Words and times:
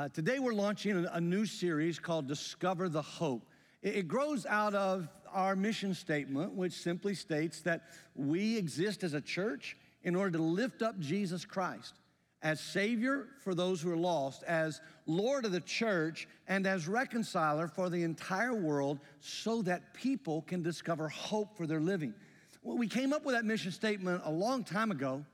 Uh, 0.00 0.08
today 0.08 0.38
we're 0.38 0.54
launching 0.54 1.06
a, 1.12 1.20
new 1.20 1.44
series 1.44 1.98
called 1.98 2.26
Discover 2.26 2.88
the 2.88 3.02
Hope. 3.02 3.46
It, 3.82 3.96
it 3.96 4.08
grows 4.08 4.46
out 4.46 4.74
of 4.74 5.06
our 5.30 5.54
mission 5.54 5.92
statement, 5.92 6.54
which 6.54 6.72
simply 6.72 7.14
states 7.14 7.60
that 7.60 7.82
we 8.14 8.56
exist 8.56 9.04
as 9.04 9.12
a 9.12 9.20
church 9.20 9.76
in 10.02 10.16
order 10.16 10.38
to 10.38 10.42
lift 10.42 10.80
up 10.80 10.98
Jesus 10.98 11.44
Christ 11.44 11.96
as 12.40 12.60
Savior 12.60 13.26
for 13.44 13.54
those 13.54 13.82
who 13.82 13.92
are 13.92 13.96
lost, 13.96 14.42
as 14.44 14.80
Lord 15.04 15.44
of 15.44 15.52
the 15.52 15.60
church, 15.60 16.26
and 16.48 16.66
as 16.66 16.88
reconciler 16.88 17.68
for 17.68 17.90
the 17.90 18.02
entire 18.02 18.54
world 18.54 19.00
so 19.20 19.60
that 19.60 19.92
people 19.92 20.40
can 20.40 20.62
discover 20.62 21.10
hope 21.10 21.58
for 21.58 21.66
their 21.66 21.80
living. 21.80 22.14
Well, 22.62 22.78
we 22.78 22.88
came 22.88 23.12
up 23.12 23.26
with 23.26 23.34
that 23.34 23.44
mission 23.44 23.70
statement 23.70 24.22
a 24.24 24.32
long 24.32 24.64
time 24.64 24.92
ago, 24.92 25.26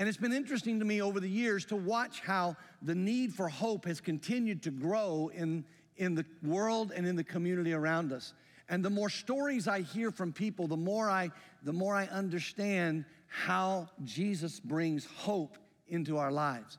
and 0.00 0.08
it's 0.08 0.16
been 0.16 0.32
interesting 0.32 0.78
to 0.78 0.84
me 0.86 1.02
over 1.02 1.20
the 1.20 1.28
years 1.28 1.66
to 1.66 1.76
watch 1.76 2.20
how 2.20 2.56
the 2.80 2.94
need 2.94 3.34
for 3.34 3.50
hope 3.50 3.84
has 3.84 4.00
continued 4.00 4.62
to 4.62 4.70
grow 4.70 5.30
in, 5.34 5.62
in 5.98 6.14
the 6.14 6.24
world 6.42 6.90
and 6.96 7.06
in 7.06 7.16
the 7.16 7.22
community 7.22 7.74
around 7.74 8.10
us. 8.10 8.32
And 8.70 8.82
the 8.82 8.88
more 8.88 9.10
stories 9.10 9.68
I 9.68 9.82
hear 9.82 10.10
from 10.10 10.32
people, 10.32 10.66
the 10.66 10.74
more 10.74 11.10
I, 11.10 11.30
the 11.64 11.74
more 11.74 11.94
I 11.94 12.06
understand 12.06 13.04
how 13.26 13.90
Jesus 14.02 14.58
brings 14.58 15.04
hope 15.04 15.58
into 15.86 16.16
our 16.16 16.32
lives. 16.32 16.78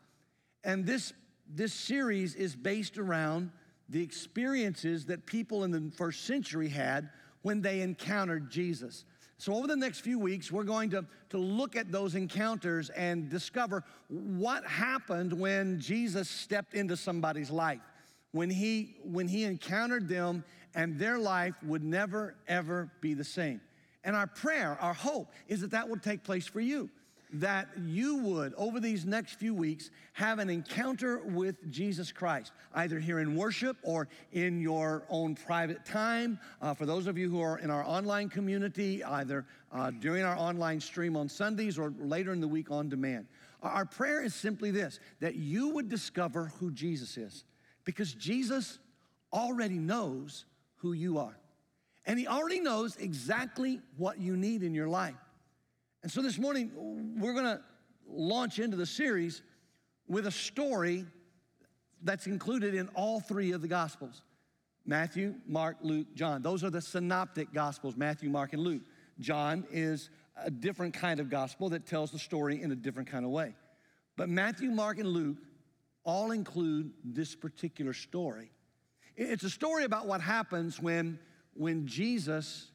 And 0.64 0.84
this, 0.84 1.14
this 1.48 1.76
series 1.76 2.34
is 2.34 2.56
based 2.56 2.98
around 2.98 3.52
the 3.88 4.02
experiences 4.02 5.06
that 5.06 5.28
people 5.28 5.64
in 5.64 5.70
the 5.70 5.92
first 5.96 6.26
century 6.26 6.70
had 6.70 7.12
when 7.44 7.62
they 7.62 7.82
encountered 7.82 8.50
Jesus. 8.50 9.06
So, 9.42 9.56
over 9.56 9.66
the 9.66 9.76
next 9.76 10.02
few 10.02 10.20
weeks, 10.20 10.52
we're 10.52 10.64
going 10.64 10.92
to, 10.92 11.04
to 11.32 11.40
look 11.40 11.76
at 11.76 11.92
those 11.92 12.14
encounters 12.14 12.92
and 12.92 13.28
discover 13.28 13.84
what 14.08 14.64
happened 14.68 15.34
when 15.34 15.80
Jesus 15.80 16.30
stepped 16.30 16.76
into 16.76 16.96
somebody's 16.96 17.50
life, 17.50 17.82
when 18.34 18.52
he, 18.52 18.98
when 19.04 19.28
he 19.28 19.46
encountered 19.46 20.08
them, 20.08 20.44
and 20.76 21.00
their 21.00 21.18
life 21.18 21.56
would 21.64 21.84
never, 21.84 22.36
ever 22.48 22.92
be 23.02 23.16
the 23.16 23.24
same. 23.24 23.62
And 24.04 24.16
our 24.16 24.28
prayer, 24.28 24.78
our 24.80 24.94
hope, 24.94 25.32
is 25.48 25.62
that 25.62 25.72
that 25.72 25.90
would 25.90 26.04
take 26.04 26.24
place 26.24 26.46
for 26.46 26.62
you 26.62 26.92
that 27.34 27.70
you 27.86 28.18
would, 28.18 28.54
over 28.56 28.80
these 28.80 29.06
next 29.06 29.36
few 29.36 29.54
weeks, 29.54 29.90
have 30.14 30.40
an 30.40 30.50
encounter 30.50 31.20
with 31.20 31.70
Jesus 31.72 32.12
Christ, 32.12 32.52
either 32.74 33.00
here 33.00 33.20
in 33.20 33.36
worship 33.36 33.78
or 33.84 34.08
in 34.32 34.60
your 34.60 35.04
own 35.10 35.36
private 35.36 35.86
time. 35.86 36.40
Uh, 36.62 36.74
for 36.74 36.86
those 36.86 37.08
of 37.08 37.18
you 37.18 37.30
who 37.30 37.42
are 37.42 37.60
in 37.60 37.70
our 37.70 37.84
online 37.86 38.30
community, 38.30 39.04
either 39.04 39.46
uh, 39.72 39.92
during 39.92 40.24
our 40.24 40.38
online 40.38 40.80
stream 40.80 41.16
on 41.16 41.30
Sundays 41.30 41.78
or 41.80 41.94
later 42.00 42.34
in 42.34 42.42
the 42.42 42.48
week 42.48 42.72
on 42.72 42.90
demand. 42.90 43.28
Our 43.62 43.86
prayer 43.86 44.24
is 44.24 44.34
simply 44.34 44.72
this 44.72 45.00
that 45.20 45.36
you 45.36 45.70
would 45.70 45.88
discover 45.88 46.52
who 46.60 46.72
Jesus 46.72 47.18
is, 47.18 47.46
because 47.86 48.14
Jesus 48.14 48.80
already 49.32 49.78
knows 49.78 50.46
who 50.78 50.94
you 50.94 51.20
are. 51.20 51.38
And 52.06 52.18
he 52.18 52.28
already 52.28 52.60
knows 52.60 52.98
exactly 52.98 53.80
what 53.98 54.20
you 54.20 54.36
need 54.36 54.64
in 54.64 54.74
your 54.74 54.88
life. 54.88 55.16
And 56.04 56.12
so 56.12 56.22
this 56.22 56.40
morning, 56.40 56.72
we're 57.20 57.34
going 57.34 57.46
to 57.46 57.62
launch 58.08 58.58
into 58.58 58.76
the 58.76 58.86
series 58.86 59.44
with 60.08 60.26
a 60.26 60.32
story 60.32 61.06
that's 62.02 62.26
included 62.26 62.74
in 62.74 62.88
all 62.96 63.20
three 63.20 63.52
of 63.52 63.62
the 63.62 63.68
Gospels 63.68 64.24
Matthew, 64.84 65.36
Mark, 65.46 65.78
Luke, 65.82 66.08
John. 66.16 66.42
Those 66.42 66.64
are 66.64 66.72
the 66.72 66.82
synoptic 66.82 67.54
Gospels 67.54 67.96
Matthew, 67.96 68.32
Mark, 68.32 68.54
and 68.54 68.64
Luke. 68.64 68.82
John 69.20 69.64
is 69.72 70.10
a 70.36 70.50
different 70.50 70.96
kind 70.96 71.20
of 71.20 71.30
gospel 71.30 71.70
that 71.70 71.86
tells 71.86 72.10
the 72.10 72.18
story 72.18 72.64
in 72.64 72.72
a 72.72 72.76
different 72.76 73.08
kind 73.08 73.24
of 73.24 73.30
way. 73.30 73.54
But 74.18 74.28
Matthew, 74.28 74.72
Mark, 74.72 74.98
and 74.98 75.08
Luke 75.08 75.38
all 76.04 76.32
include 76.32 76.94
this 77.04 77.36
particular 77.36 77.94
story. 77.94 78.50
It's 79.16 79.44
a 79.44 79.52
story 79.52 79.84
about 79.84 80.08
what 80.08 80.20
happens 80.20 80.82
when, 80.82 81.20
when 81.54 81.86
Jesus 81.86 82.72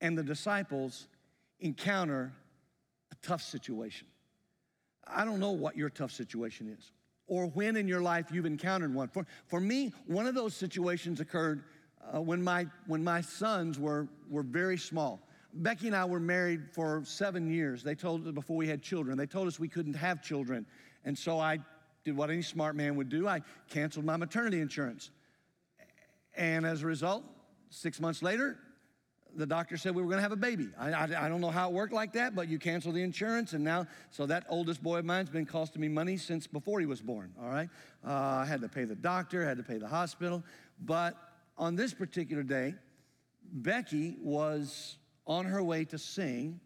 and 0.00 0.16
the 0.16 0.22
disciples 0.22 1.06
encounter 1.60 2.32
tough 3.22 3.42
situation. 3.42 4.06
I 5.06 5.24
don't 5.24 5.40
know 5.40 5.52
what 5.52 5.76
your 5.76 5.90
tough 5.90 6.10
situation 6.10 6.74
is 6.76 6.92
or 7.28 7.46
when 7.46 7.76
in 7.76 7.88
your 7.88 8.00
life 8.00 8.26
you've 8.30 8.46
encountered 8.46 8.94
one. 8.94 9.08
For, 9.08 9.26
for 9.46 9.60
me, 9.60 9.92
one 10.06 10.26
of 10.26 10.34
those 10.34 10.54
situations 10.54 11.20
occurred 11.20 11.64
uh, 12.14 12.20
when, 12.20 12.42
my, 12.42 12.66
when 12.86 13.02
my 13.02 13.20
sons 13.20 13.78
were, 13.78 14.08
were 14.28 14.42
very 14.42 14.78
small. 14.78 15.20
Becky 15.52 15.86
and 15.86 15.96
I 15.96 16.04
were 16.04 16.20
married 16.20 16.70
for 16.70 17.02
seven 17.04 17.50
years. 17.50 17.82
They 17.82 17.94
told 17.94 18.26
us 18.26 18.32
before 18.32 18.56
we 18.56 18.68
had 18.68 18.82
children, 18.82 19.16
they 19.16 19.26
told 19.26 19.48
us 19.48 19.58
we 19.58 19.68
couldn't 19.68 19.94
have 19.94 20.22
children. 20.22 20.66
And 21.04 21.16
so 21.16 21.40
I 21.40 21.58
did 22.04 22.16
what 22.16 22.30
any 22.30 22.42
smart 22.42 22.76
man 22.76 22.96
would 22.96 23.08
do 23.08 23.26
I 23.26 23.42
canceled 23.70 24.04
my 24.04 24.16
maternity 24.16 24.60
insurance. 24.60 25.10
And 26.36 26.66
as 26.66 26.82
a 26.82 26.86
result, 26.86 27.24
six 27.70 28.00
months 28.00 28.22
later, 28.22 28.58
the 29.36 29.46
doctor 29.46 29.76
said 29.76 29.94
we 29.94 30.02
were 30.02 30.08
going 30.08 30.18
to 30.18 30.22
have 30.22 30.32
a 30.32 30.36
baby. 30.36 30.68
I, 30.78 30.92
I, 30.92 31.26
I, 31.26 31.28
don't 31.28 31.40
know 31.40 31.50
how 31.50 31.68
it 31.68 31.74
worked 31.74 31.92
like 31.92 32.12
that, 32.14 32.34
but 32.34 32.48
you 32.48 32.58
cancel 32.58 32.92
the 32.92 33.02
insurance, 33.02 33.52
and 33.52 33.62
now, 33.62 33.86
so 34.10 34.26
that 34.26 34.44
oldest 34.48 34.82
boy 34.82 34.98
of 34.98 35.04
mine's 35.04 35.30
been 35.30 35.46
costing 35.46 35.82
me 35.82 35.88
money 35.88 36.16
since 36.16 36.46
before 36.46 36.80
he 36.80 36.86
was 36.86 37.00
born, 37.00 37.32
all 37.40 37.48
right? 37.48 37.68
Uh, 38.04 38.12
I 38.12 38.46
had 38.46 38.60
to 38.62 38.68
pay 38.68 38.84
the 38.84 38.94
doctor, 38.94 39.44
had 39.44 39.58
to 39.58 39.62
pay 39.62 39.78
the 39.78 39.88
hospital. 39.88 40.42
But 40.84 41.16
on 41.58 41.76
this 41.76 41.92
particular 41.92 42.42
day, 42.42 42.74
Becky 43.52 44.16
was 44.20 44.98
on 45.26 45.44
her 45.44 45.62
way 45.62 45.84
to 45.86 45.98
sing 45.98 46.60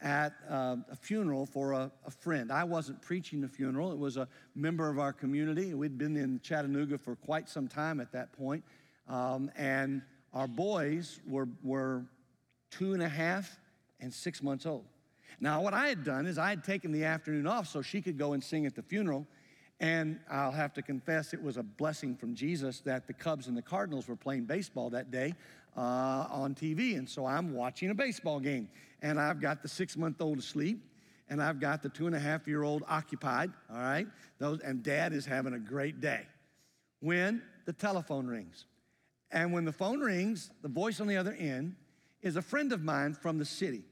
at 0.00 0.34
uh, 0.50 0.76
a 0.90 0.96
funeral 0.96 1.46
for 1.46 1.72
a, 1.72 1.90
a, 2.06 2.10
friend. 2.10 2.52
I 2.52 2.64
wasn't 2.64 3.00
preaching 3.00 3.40
the 3.40 3.48
funeral, 3.48 3.92
it 3.92 3.98
was 3.98 4.16
a 4.16 4.28
member 4.54 4.90
of 4.90 4.98
our 4.98 5.12
community. 5.12 5.72
We'd 5.72 5.96
been 5.96 6.16
in 6.16 6.40
Chattanooga 6.40 6.98
for 6.98 7.16
quite 7.16 7.48
some 7.48 7.68
time 7.68 8.00
at 8.00 8.12
that 8.12 8.32
point. 8.32 8.62
Um, 9.08 9.50
and 9.56 10.02
our 10.34 10.48
boys 10.48 11.20
were, 11.26 11.48
were 11.62 12.04
two 12.78 12.92
and 12.92 13.02
a 13.02 13.08
half 13.08 13.58
and 14.00 14.12
six 14.12 14.42
months 14.42 14.66
old. 14.66 14.84
Now, 15.40 15.62
what 15.62 15.74
I 15.74 15.88
had 15.88 16.04
done 16.04 16.26
is 16.26 16.38
I 16.38 16.50
had 16.50 16.64
taken 16.64 16.92
the 16.92 17.04
afternoon 17.04 17.46
off 17.46 17.68
so 17.68 17.82
she 17.82 18.00
could 18.02 18.18
go 18.18 18.32
and 18.32 18.42
sing 18.42 18.66
at 18.66 18.74
the 18.74 18.82
funeral. 18.82 19.26
And 19.80 20.20
I'll 20.30 20.52
have 20.52 20.72
to 20.74 20.82
confess, 20.82 21.34
it 21.34 21.42
was 21.42 21.56
a 21.56 21.62
blessing 21.62 22.16
from 22.16 22.34
Jesus 22.34 22.80
that 22.82 23.06
the 23.06 23.12
Cubs 23.12 23.48
and 23.48 23.56
the 23.56 23.62
Cardinals 23.62 24.08
were 24.08 24.16
playing 24.16 24.44
baseball 24.44 24.90
that 24.90 25.10
day 25.10 25.34
uh, 25.76 26.26
on 26.30 26.54
TV. 26.54 26.96
And 26.96 27.08
so 27.08 27.26
I'm 27.26 27.52
watching 27.52 27.90
a 27.90 27.94
baseball 27.94 28.38
game. 28.38 28.68
And 29.02 29.20
I've 29.20 29.40
got 29.40 29.62
the 29.62 29.68
six 29.68 29.96
month 29.96 30.20
old 30.20 30.38
asleep, 30.38 30.80
and 31.28 31.42
I've 31.42 31.60
got 31.60 31.82
the 31.82 31.88
two 31.88 32.06
and 32.06 32.14
a 32.14 32.20
half 32.20 32.46
year 32.46 32.62
old 32.62 32.84
occupied, 32.88 33.50
all 33.70 33.78
right? 33.78 34.06
Those, 34.38 34.60
and 34.60 34.82
dad 34.82 35.12
is 35.12 35.26
having 35.26 35.54
a 35.54 35.58
great 35.58 36.00
day. 36.00 36.22
When 37.00 37.42
the 37.66 37.72
telephone 37.72 38.26
rings. 38.26 38.66
And 39.30 39.52
when 39.52 39.64
the 39.64 39.72
phone 39.72 40.00
rings, 40.00 40.50
the 40.62 40.68
voice 40.68 41.00
on 41.00 41.08
the 41.08 41.16
other 41.16 41.32
end 41.32 41.74
is 42.24 42.36
a 42.36 42.42
friend 42.42 42.72
of 42.72 42.82
mine 42.82 43.14
from 43.14 43.38
the 43.38 43.44
city. 43.44 43.84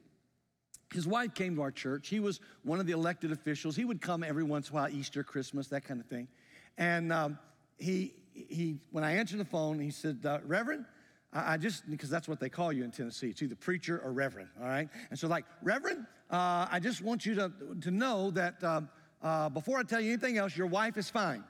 His 0.92 1.06
wife 1.06 1.34
came 1.34 1.54
to 1.56 1.62
our 1.62 1.70
church. 1.70 2.08
He 2.08 2.18
was 2.18 2.40
one 2.64 2.80
of 2.80 2.86
the 2.86 2.92
elected 2.92 3.30
officials. 3.30 3.76
He 3.76 3.84
would 3.84 4.00
come 4.00 4.24
every 4.24 4.42
once 4.42 4.68
in 4.68 4.74
a 4.74 4.80
while, 4.80 4.88
Easter, 4.88 5.22
Christmas, 5.22 5.68
that 5.68 5.84
kind 5.84 6.00
of 6.00 6.06
thing. 6.06 6.26
And 6.76 7.12
um, 7.12 7.38
he, 7.78 8.14
he, 8.32 8.78
when 8.90 9.04
I 9.04 9.12
answered 9.12 9.38
the 9.38 9.44
phone, 9.44 9.78
he 9.78 9.90
said, 9.90 10.20
uh, 10.24 10.38
Reverend, 10.46 10.86
I, 11.32 11.54
I 11.54 11.56
just, 11.58 11.88
because 11.90 12.10
that's 12.10 12.26
what 12.26 12.40
they 12.40 12.48
call 12.48 12.72
you 12.72 12.84
in 12.84 12.90
Tennessee. 12.90 13.28
It's 13.28 13.42
either 13.42 13.54
preacher 13.54 14.00
or 14.02 14.12
reverend, 14.12 14.48
all 14.60 14.68
right? 14.68 14.88
And 15.10 15.18
so, 15.18 15.28
like, 15.28 15.44
Reverend, 15.62 16.06
uh, 16.30 16.66
I 16.70 16.80
just 16.80 17.02
want 17.02 17.24
you 17.26 17.34
to, 17.36 17.52
to 17.82 17.90
know 17.90 18.30
that 18.30 18.64
um, 18.64 18.88
uh, 19.22 19.50
before 19.50 19.78
I 19.78 19.82
tell 19.82 20.00
you 20.00 20.12
anything 20.12 20.38
else, 20.38 20.56
your 20.56 20.66
wife 20.66 20.96
is 20.96 21.10
fine. 21.10 21.44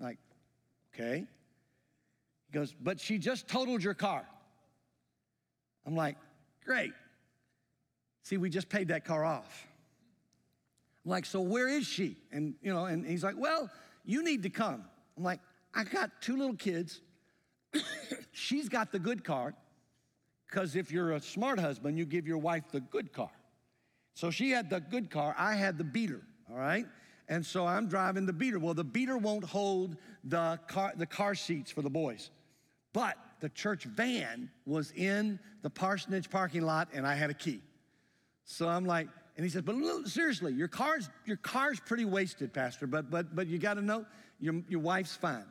Like, 0.00 0.18
okay. 0.94 1.26
He 2.46 2.52
goes, 2.52 2.72
but 2.80 3.00
she 3.00 3.18
just 3.18 3.48
totaled 3.48 3.82
your 3.82 3.94
car. 3.94 4.26
I'm 5.86 5.96
like, 5.96 6.16
great. 6.64 6.92
See, 8.22 8.36
we 8.36 8.48
just 8.48 8.68
paid 8.68 8.88
that 8.88 9.04
car 9.04 9.24
off. 9.24 9.66
I'm 11.04 11.10
like, 11.10 11.26
so 11.26 11.40
where 11.40 11.68
is 11.68 11.86
she? 11.86 12.16
And 12.32 12.54
you 12.62 12.72
know, 12.72 12.86
and 12.86 13.06
he's 13.06 13.22
like, 13.22 13.36
well, 13.36 13.70
you 14.04 14.24
need 14.24 14.42
to 14.44 14.50
come. 14.50 14.84
I'm 15.16 15.22
like, 15.22 15.40
I 15.74 15.84
got 15.84 16.10
two 16.20 16.36
little 16.36 16.56
kids. 16.56 17.00
She's 18.32 18.68
got 18.68 18.92
the 18.92 18.98
good 18.98 19.24
car, 19.24 19.54
because 20.48 20.76
if 20.76 20.90
you're 20.90 21.12
a 21.12 21.20
smart 21.20 21.58
husband, 21.58 21.98
you 21.98 22.06
give 22.06 22.26
your 22.26 22.38
wife 22.38 22.64
the 22.70 22.80
good 22.80 23.12
car. 23.12 23.30
So 24.14 24.30
she 24.30 24.50
had 24.50 24.70
the 24.70 24.80
good 24.80 25.10
car, 25.10 25.34
I 25.36 25.54
had 25.54 25.76
the 25.76 25.84
beater, 25.84 26.22
all 26.50 26.56
right? 26.56 26.86
And 27.28 27.44
so 27.44 27.66
I'm 27.66 27.88
driving 27.88 28.26
the 28.26 28.32
beater. 28.32 28.58
Well, 28.58 28.74
the 28.74 28.84
beater 28.84 29.16
won't 29.16 29.44
hold 29.44 29.96
the 30.24 30.60
car, 30.68 30.92
the 30.94 31.06
car 31.06 31.34
seats 31.34 31.70
for 31.70 31.82
the 31.82 31.90
boys. 31.90 32.30
But 32.92 33.16
the 33.40 33.48
church 33.48 33.84
van 33.84 34.50
was 34.66 34.90
in 34.92 35.38
the 35.62 35.70
parsonage 35.70 36.30
parking 36.30 36.62
lot 36.62 36.88
and 36.92 37.06
I 37.06 37.14
had 37.14 37.30
a 37.30 37.34
key. 37.34 37.60
So 38.44 38.68
I'm 38.68 38.84
like, 38.84 39.08
and 39.36 39.44
he 39.44 39.50
says, 39.50 39.62
but 39.62 39.76
seriously, 40.06 40.52
your 40.52 40.68
car's, 40.68 41.10
your 41.24 41.36
car's 41.38 41.80
pretty 41.80 42.04
wasted, 42.04 42.52
Pastor, 42.52 42.86
but, 42.86 43.10
but, 43.10 43.34
but 43.34 43.46
you 43.46 43.58
got 43.58 43.74
to 43.74 43.82
know 43.82 44.06
your, 44.38 44.62
your 44.68 44.80
wife's 44.80 45.16
fine. 45.16 45.46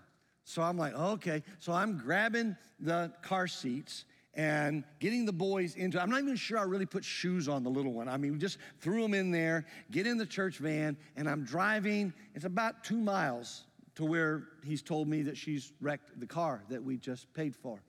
So 0.46 0.62
I'm 0.62 0.78
like, 0.78 0.94
okay. 0.94 1.44
So 1.60 1.74
I'm 1.74 1.98
grabbing 1.98 2.56
the 2.80 3.12
car 3.22 3.48
seats 3.48 4.06
and 4.36 4.84
getting 5.00 5.26
the 5.26 5.34
boys 5.34 5.76
into 5.76 6.02
I'm 6.02 6.10
not 6.10 6.22
even 6.22 6.36
sure 6.36 6.58
I 6.58 6.64
really 6.64 6.86
put 6.86 7.04
shoes 7.04 7.48
on 7.48 7.64
the 7.64 7.70
little 7.70 7.94
one. 7.94 8.10
I 8.10 8.18
mean, 8.18 8.34
we 8.34 8.38
just 8.40 8.58
threw 8.80 9.02
them 9.02 9.14
in 9.14 9.32
there, 9.32 9.66
get 9.92 10.08
in 10.08 10.18
the 10.18 10.26
church 10.26 10.58
van, 10.58 10.98
and 11.16 11.30
I'm 11.30 11.44
driving. 11.44 12.14
It's 12.34 12.46
about 12.46 12.84
two 12.84 12.98
miles 12.98 13.64
to 13.96 14.06
where 14.06 14.44
he's 14.64 14.82
told 14.82 15.08
me 15.08 15.22
that 15.24 15.38
she's 15.38 15.72
wrecked 15.80 16.20
the 16.20 16.26
car 16.26 16.64
that 16.70 16.84
we 16.84 16.98
just 16.98 17.32
paid 17.34 17.56
for. 17.56 17.82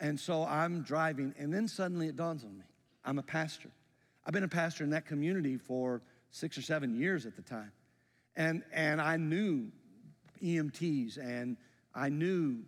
And 0.00 0.18
so 0.18 0.44
I'm 0.44 0.82
driving, 0.82 1.34
and 1.38 1.52
then 1.52 1.68
suddenly 1.68 2.08
it 2.08 2.16
dawns 2.16 2.44
on 2.44 2.56
me 2.56 2.64
I'm 3.04 3.18
a 3.18 3.22
pastor. 3.22 3.70
I've 4.26 4.32
been 4.32 4.44
a 4.44 4.48
pastor 4.48 4.84
in 4.84 4.90
that 4.90 5.06
community 5.06 5.56
for 5.56 6.02
six 6.30 6.56
or 6.56 6.62
seven 6.62 6.94
years 6.94 7.26
at 7.26 7.36
the 7.36 7.42
time. 7.42 7.72
And, 8.36 8.62
and 8.72 9.00
I 9.00 9.16
knew 9.16 9.70
EMTs 10.42 11.18
and 11.18 11.56
I 11.94 12.08
knew 12.08 12.58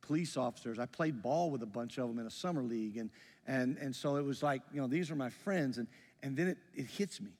police 0.00 0.36
officers. 0.36 0.78
I 0.78 0.86
played 0.86 1.22
ball 1.22 1.50
with 1.50 1.62
a 1.62 1.66
bunch 1.66 1.98
of 1.98 2.08
them 2.08 2.18
in 2.18 2.26
a 2.26 2.30
summer 2.30 2.62
league. 2.62 2.96
And, 2.96 3.10
and, 3.46 3.76
and 3.78 3.94
so 3.94 4.16
it 4.16 4.24
was 4.24 4.42
like, 4.42 4.62
you 4.72 4.80
know, 4.80 4.86
these 4.86 5.10
are 5.10 5.16
my 5.16 5.30
friends. 5.30 5.78
And, 5.78 5.88
and 6.22 6.36
then 6.36 6.48
it, 6.48 6.58
it 6.74 6.86
hits 6.86 7.20
me. 7.20 7.32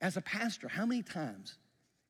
As 0.00 0.16
a 0.16 0.20
pastor, 0.20 0.68
how 0.68 0.86
many 0.86 1.02
times 1.02 1.56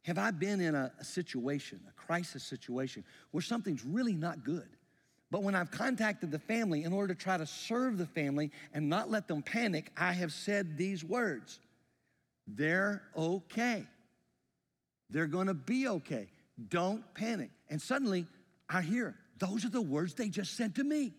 have 0.04 0.18
I 0.18 0.30
been 0.30 0.60
in 0.60 0.74
a, 0.74 0.92
situation, 1.02 1.80
a 1.88 1.92
crisis 1.92 2.44
situation, 2.44 3.04
where 3.30 3.42
something's 3.42 3.84
really 3.84 4.14
not 4.14 4.44
good? 4.44 4.68
But 5.30 5.42
when 5.42 5.54
I've 5.54 5.70
contacted 5.70 6.30
the 6.30 6.38
family 6.38 6.84
in 6.84 6.92
order 6.92 7.14
to 7.14 7.20
try 7.20 7.36
to 7.38 7.46
serve 7.46 7.98
the 7.98 8.06
family 8.06 8.52
and 8.72 8.88
not 8.88 9.10
let 9.10 9.26
them 9.26 9.42
panic, 9.42 9.90
I 9.96 10.12
have 10.12 10.32
said 10.32 10.76
these 10.78 11.02
words 11.02 11.58
They're 12.46 13.02
okay. 13.16 13.86
They're 15.10 15.26
gonna 15.26 15.54
be 15.54 15.88
okay. 15.88 16.28
Don't 16.68 17.02
panic. 17.14 17.50
And 17.68 17.80
suddenly 17.80 18.26
I 18.68 18.82
hear, 18.82 19.16
those 19.38 19.64
are 19.64 19.70
the 19.70 19.82
words 19.82 20.14
they 20.14 20.28
just 20.28 20.56
said 20.56 20.76
to 20.76 20.84
me. 20.84 21.14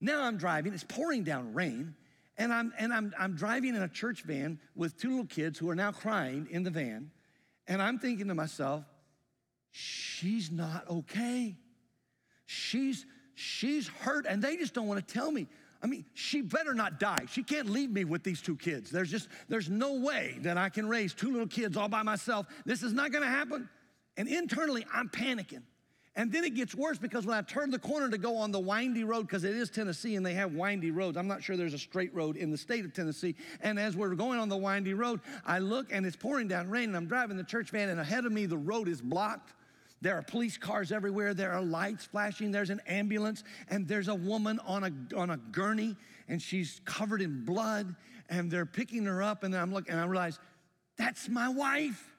Now 0.00 0.22
I'm 0.22 0.36
driving, 0.36 0.72
it's 0.72 0.84
pouring 0.84 1.22
down 1.22 1.54
rain, 1.54 1.94
and 2.38 2.52
I'm 2.52 2.72
and 2.78 2.92
I'm 2.92 3.14
I'm 3.18 3.36
driving 3.36 3.76
in 3.76 3.82
a 3.82 3.88
church 3.88 4.22
van 4.22 4.58
with 4.74 4.96
two 4.96 5.10
little 5.10 5.26
kids 5.26 5.58
who 5.58 5.68
are 5.70 5.76
now 5.76 5.92
crying 5.92 6.48
in 6.50 6.62
the 6.62 6.70
van, 6.70 7.10
and 7.72 7.80
I'm 7.80 7.98
thinking 7.98 8.28
to 8.28 8.34
myself, 8.34 8.84
she's 9.70 10.50
not 10.50 10.88
okay. 10.90 11.56
She's 12.44 13.06
she's 13.34 13.88
hurt, 13.88 14.26
and 14.28 14.42
they 14.42 14.58
just 14.58 14.74
don't 14.74 14.86
want 14.86 15.06
to 15.06 15.14
tell 15.14 15.32
me. 15.32 15.48
I 15.82 15.86
mean, 15.86 16.04
she 16.12 16.42
better 16.42 16.74
not 16.74 17.00
die. 17.00 17.24
She 17.30 17.42
can't 17.42 17.70
leave 17.70 17.90
me 17.90 18.04
with 18.04 18.22
these 18.24 18.42
two 18.42 18.56
kids. 18.56 18.90
There's 18.90 19.10
just 19.10 19.28
there's 19.48 19.70
no 19.70 19.94
way 19.94 20.36
that 20.42 20.58
I 20.58 20.68
can 20.68 20.86
raise 20.86 21.14
two 21.14 21.32
little 21.32 21.48
kids 21.48 21.78
all 21.78 21.88
by 21.88 22.02
myself. 22.02 22.46
This 22.66 22.82
is 22.82 22.92
not 22.92 23.10
going 23.10 23.24
to 23.24 23.30
happen. 23.30 23.70
And 24.18 24.28
internally, 24.28 24.84
I'm 24.92 25.08
panicking. 25.08 25.62
And 26.14 26.30
then 26.30 26.44
it 26.44 26.54
gets 26.54 26.74
worse 26.74 26.98
because 26.98 27.24
when 27.24 27.38
I 27.38 27.40
turn 27.40 27.70
the 27.70 27.78
corner 27.78 28.10
to 28.10 28.18
go 28.18 28.36
on 28.36 28.50
the 28.50 28.60
windy 28.60 29.02
road, 29.02 29.22
because 29.22 29.44
it 29.44 29.56
is 29.56 29.70
Tennessee 29.70 30.16
and 30.16 30.26
they 30.26 30.34
have 30.34 30.52
windy 30.52 30.90
roads, 30.90 31.16
I'm 31.16 31.26
not 31.26 31.42
sure 31.42 31.56
there's 31.56 31.72
a 31.72 31.78
straight 31.78 32.14
road 32.14 32.36
in 32.36 32.50
the 32.50 32.58
state 32.58 32.84
of 32.84 32.92
Tennessee. 32.92 33.34
And 33.62 33.78
as 33.78 33.96
we're 33.96 34.14
going 34.14 34.38
on 34.38 34.50
the 34.50 34.56
windy 34.56 34.92
road, 34.92 35.20
I 35.46 35.58
look 35.58 35.90
and 35.90 36.04
it's 36.04 36.16
pouring 36.16 36.48
down 36.48 36.68
rain 36.68 36.84
and 36.84 36.96
I'm 36.96 37.06
driving 37.06 37.38
the 37.38 37.44
church 37.44 37.70
van 37.70 37.88
and 37.88 37.98
ahead 37.98 38.26
of 38.26 38.32
me 38.32 38.44
the 38.44 38.58
road 38.58 38.88
is 38.88 39.00
blocked. 39.00 39.54
There 40.02 40.14
are 40.18 40.22
police 40.22 40.58
cars 40.58 40.92
everywhere. 40.92 41.32
There 41.32 41.52
are 41.52 41.62
lights 41.62 42.04
flashing. 42.04 42.50
There's 42.50 42.70
an 42.70 42.82
ambulance 42.86 43.42
and 43.68 43.88
there's 43.88 44.08
a 44.08 44.14
woman 44.14 44.60
on 44.66 44.84
a, 44.84 45.16
on 45.16 45.30
a 45.30 45.38
gurney 45.38 45.96
and 46.28 46.42
she's 46.42 46.82
covered 46.84 47.22
in 47.22 47.44
blood 47.46 47.94
and 48.28 48.50
they're 48.50 48.66
picking 48.66 49.06
her 49.06 49.22
up 49.22 49.44
and 49.44 49.54
I'm 49.54 49.72
looking 49.72 49.92
and 49.92 50.00
I 50.00 50.04
realize 50.04 50.38
that's 50.98 51.30
my 51.30 51.48
wife. 51.48 52.11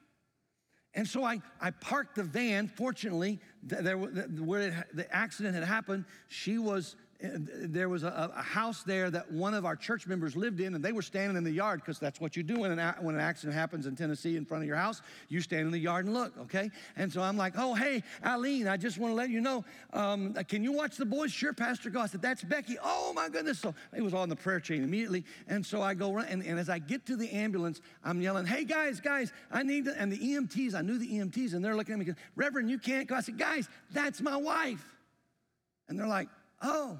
And 0.94 1.08
so 1.08 1.24
I, 1.24 1.40
I 1.60 1.70
parked 1.70 2.14
the 2.14 2.22
van. 2.22 2.68
Fortunately, 2.68 3.40
there, 3.62 3.96
where 3.98 4.68
it, 4.68 4.74
the 4.94 5.12
accident 5.14 5.54
had 5.54 5.64
happened, 5.64 6.04
she 6.28 6.58
was 6.58 6.96
there 7.32 7.88
was 7.88 8.02
a, 8.02 8.32
a, 8.36 8.42
house 8.42 8.82
there 8.82 9.10
that 9.10 9.30
one 9.30 9.54
of 9.54 9.64
our 9.64 9.76
church 9.76 10.06
members 10.06 10.36
lived 10.36 10.60
in, 10.60 10.74
and 10.74 10.84
they 10.84 10.92
were 10.92 11.02
standing 11.02 11.36
in 11.36 11.44
the 11.44 11.50
yard 11.50 11.80
because 11.80 11.98
that's 11.98 12.20
what 12.20 12.36
you 12.36 12.42
do 12.42 12.60
when 12.60 12.78
an, 12.78 12.94
when 13.00 13.14
an 13.14 13.20
accident 13.20 13.54
happens 13.54 13.86
in 13.86 13.96
Tennessee 13.96 14.36
in 14.36 14.44
front 14.44 14.62
of 14.62 14.68
your 14.68 14.76
house. 14.76 15.00
You 15.28 15.40
stand 15.40 15.66
in 15.66 15.70
the 15.70 15.78
yard 15.78 16.06
and 16.06 16.14
look, 16.14 16.36
okay? 16.38 16.70
And 16.96 17.12
so 17.12 17.22
I'm 17.22 17.36
like, 17.36 17.54
oh, 17.56 17.74
hey, 17.74 18.02
Aline, 18.22 18.68
I 18.68 18.76
just 18.76 18.98
want 18.98 19.12
to 19.12 19.14
let 19.14 19.30
you 19.30 19.40
know, 19.40 19.64
um, 19.92 20.34
can 20.48 20.62
you 20.62 20.72
watch 20.72 20.96
the 20.96 21.06
boys? 21.06 21.32
Sure, 21.32 21.52
Pastor 21.52 21.90
Go. 21.90 22.00
I 22.00 22.06
said, 22.06 22.22
that's 22.22 22.42
Becky. 22.44 22.76
Oh, 22.82 23.12
my 23.14 23.28
goodness. 23.28 23.58
So 23.58 23.74
it 23.96 24.02
was 24.02 24.12
all 24.12 24.22
on 24.22 24.28
the 24.28 24.36
prayer 24.36 24.60
chain 24.60 24.82
immediately. 24.82 25.24
And 25.48 25.64
so 25.64 25.82
I 25.82 25.94
go, 25.94 26.12
run, 26.12 26.26
and, 26.26 26.44
and 26.44 26.58
as 26.58 26.68
I 26.68 26.78
get 26.78 27.06
to 27.06 27.16
the 27.16 27.30
ambulance, 27.30 27.80
I'm 28.02 28.20
yelling, 28.20 28.46
hey, 28.46 28.64
guys, 28.64 29.00
guys, 29.00 29.32
I 29.50 29.62
need 29.62 29.86
to, 29.86 30.00
and 30.00 30.12
the 30.12 30.18
EMTs, 30.18 30.74
I 30.74 30.82
knew 30.82 30.98
the 30.98 31.08
EMTs, 31.08 31.54
and 31.54 31.64
they're 31.64 31.76
looking 31.76 31.94
at 31.94 32.06
me, 32.06 32.12
Reverend, 32.36 32.70
you 32.70 32.78
can't 32.78 33.08
go. 33.08 33.14
I 33.14 33.20
said, 33.20 33.38
guys, 33.38 33.68
that's 33.92 34.20
my 34.20 34.36
wife. 34.36 34.84
And 35.88 35.98
they're 35.98 36.06
like, 36.06 36.28
oh. 36.62 36.98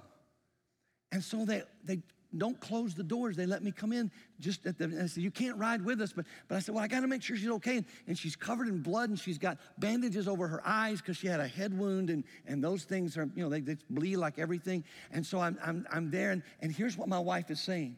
And 1.14 1.22
so 1.22 1.44
they, 1.44 1.62
they 1.84 2.00
don't 2.36 2.58
close 2.58 2.92
the 2.92 3.04
doors. 3.04 3.36
They 3.36 3.46
let 3.46 3.62
me 3.62 3.70
come 3.70 3.92
in 3.92 4.10
just 4.40 4.66
at 4.66 4.78
the, 4.78 4.86
I 5.00 5.06
said, 5.06 5.22
you 5.22 5.30
can't 5.30 5.56
ride 5.56 5.84
with 5.84 6.00
us. 6.00 6.12
But, 6.12 6.26
but 6.48 6.56
I 6.56 6.58
said, 6.58 6.74
well, 6.74 6.82
I 6.82 6.88
got 6.88 7.02
to 7.02 7.06
make 7.06 7.22
sure 7.22 7.36
she's 7.36 7.48
okay. 7.48 7.76
And, 7.76 7.86
and, 8.08 8.18
she's 8.18 8.34
covered 8.34 8.66
in 8.66 8.82
blood 8.82 9.10
and 9.10 9.18
she's 9.18 9.38
got 9.38 9.58
bandages 9.78 10.26
over 10.26 10.48
her 10.48 10.60
eyes 10.66 11.00
because 11.00 11.16
she 11.16 11.28
had 11.28 11.38
a 11.38 11.46
head 11.46 11.78
wound 11.78 12.10
and, 12.10 12.24
and 12.48 12.64
those 12.64 12.82
things 12.82 13.16
are, 13.16 13.30
you 13.36 13.44
know, 13.44 13.48
they, 13.48 13.60
they 13.60 13.76
bleed 13.90 14.16
like 14.16 14.40
everything. 14.40 14.82
And 15.12 15.24
so 15.24 15.38
I'm, 15.38 15.56
I'm, 15.64 15.86
I'm 15.92 16.10
there 16.10 16.32
and, 16.32 16.42
and 16.60 16.72
here's 16.72 16.98
what 16.98 17.08
my 17.08 17.20
wife 17.20 17.48
is 17.48 17.60
saying. 17.60 17.96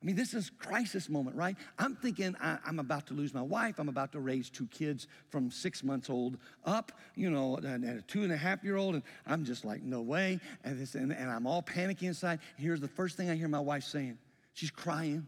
I 0.00 0.06
mean, 0.06 0.14
this 0.14 0.32
is 0.32 0.50
crisis 0.58 1.08
moment, 1.08 1.34
right? 1.34 1.56
I'm 1.76 1.96
thinking 1.96 2.36
I, 2.40 2.58
am 2.66 2.78
about 2.78 3.08
to 3.08 3.14
lose 3.14 3.34
my 3.34 3.42
wife. 3.42 3.80
I'm 3.80 3.88
about 3.88 4.12
to 4.12 4.20
raise 4.20 4.48
two 4.48 4.68
kids 4.68 5.08
from 5.28 5.50
six 5.50 5.82
months 5.82 6.08
old 6.08 6.38
up, 6.64 6.92
you 7.16 7.30
know, 7.30 7.56
and, 7.56 7.84
a 7.84 8.02
two 8.02 8.22
and 8.22 8.30
a 8.30 8.36
half 8.36 8.62
year 8.62 8.76
old. 8.76 8.94
And 8.94 9.02
I'm 9.26 9.44
just 9.44 9.64
like, 9.64 9.82
no 9.82 10.00
way. 10.00 10.38
And, 10.62 10.78
this, 10.78 10.94
and, 10.94 11.12
and 11.12 11.28
I'm 11.28 11.48
all 11.48 11.62
panicky 11.62 12.06
inside. 12.06 12.38
Here's 12.56 12.80
the 12.80 12.88
first 12.88 13.16
thing 13.16 13.28
I 13.28 13.34
hear 13.34 13.48
my 13.48 13.58
wife 13.58 13.82
saying. 13.82 14.18
She's 14.54 14.70
crying. 14.70 15.26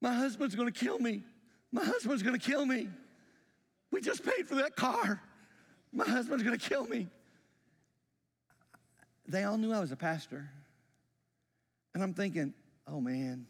My 0.00 0.12
husband's 0.12 0.56
gonna 0.56 0.72
kill 0.72 0.98
me. 0.98 1.22
My 1.70 1.84
husband's 1.84 2.24
gonna 2.24 2.38
kill 2.38 2.66
me. 2.66 2.88
We 3.92 4.00
just 4.00 4.24
paid 4.24 4.48
for 4.48 4.56
that 4.56 4.74
car. 4.74 5.22
My 5.92 6.04
husband's 6.04 6.42
gonna 6.42 6.58
kill 6.58 6.84
me. 6.84 7.08
They 9.28 9.44
all 9.44 9.56
knew 9.56 9.72
I 9.72 9.78
was 9.78 9.92
a 9.92 9.96
pastor. 9.96 10.50
And 11.94 12.02
I'm 12.02 12.14
thinking, 12.14 12.54
oh 12.86 13.00
man, 13.00 13.46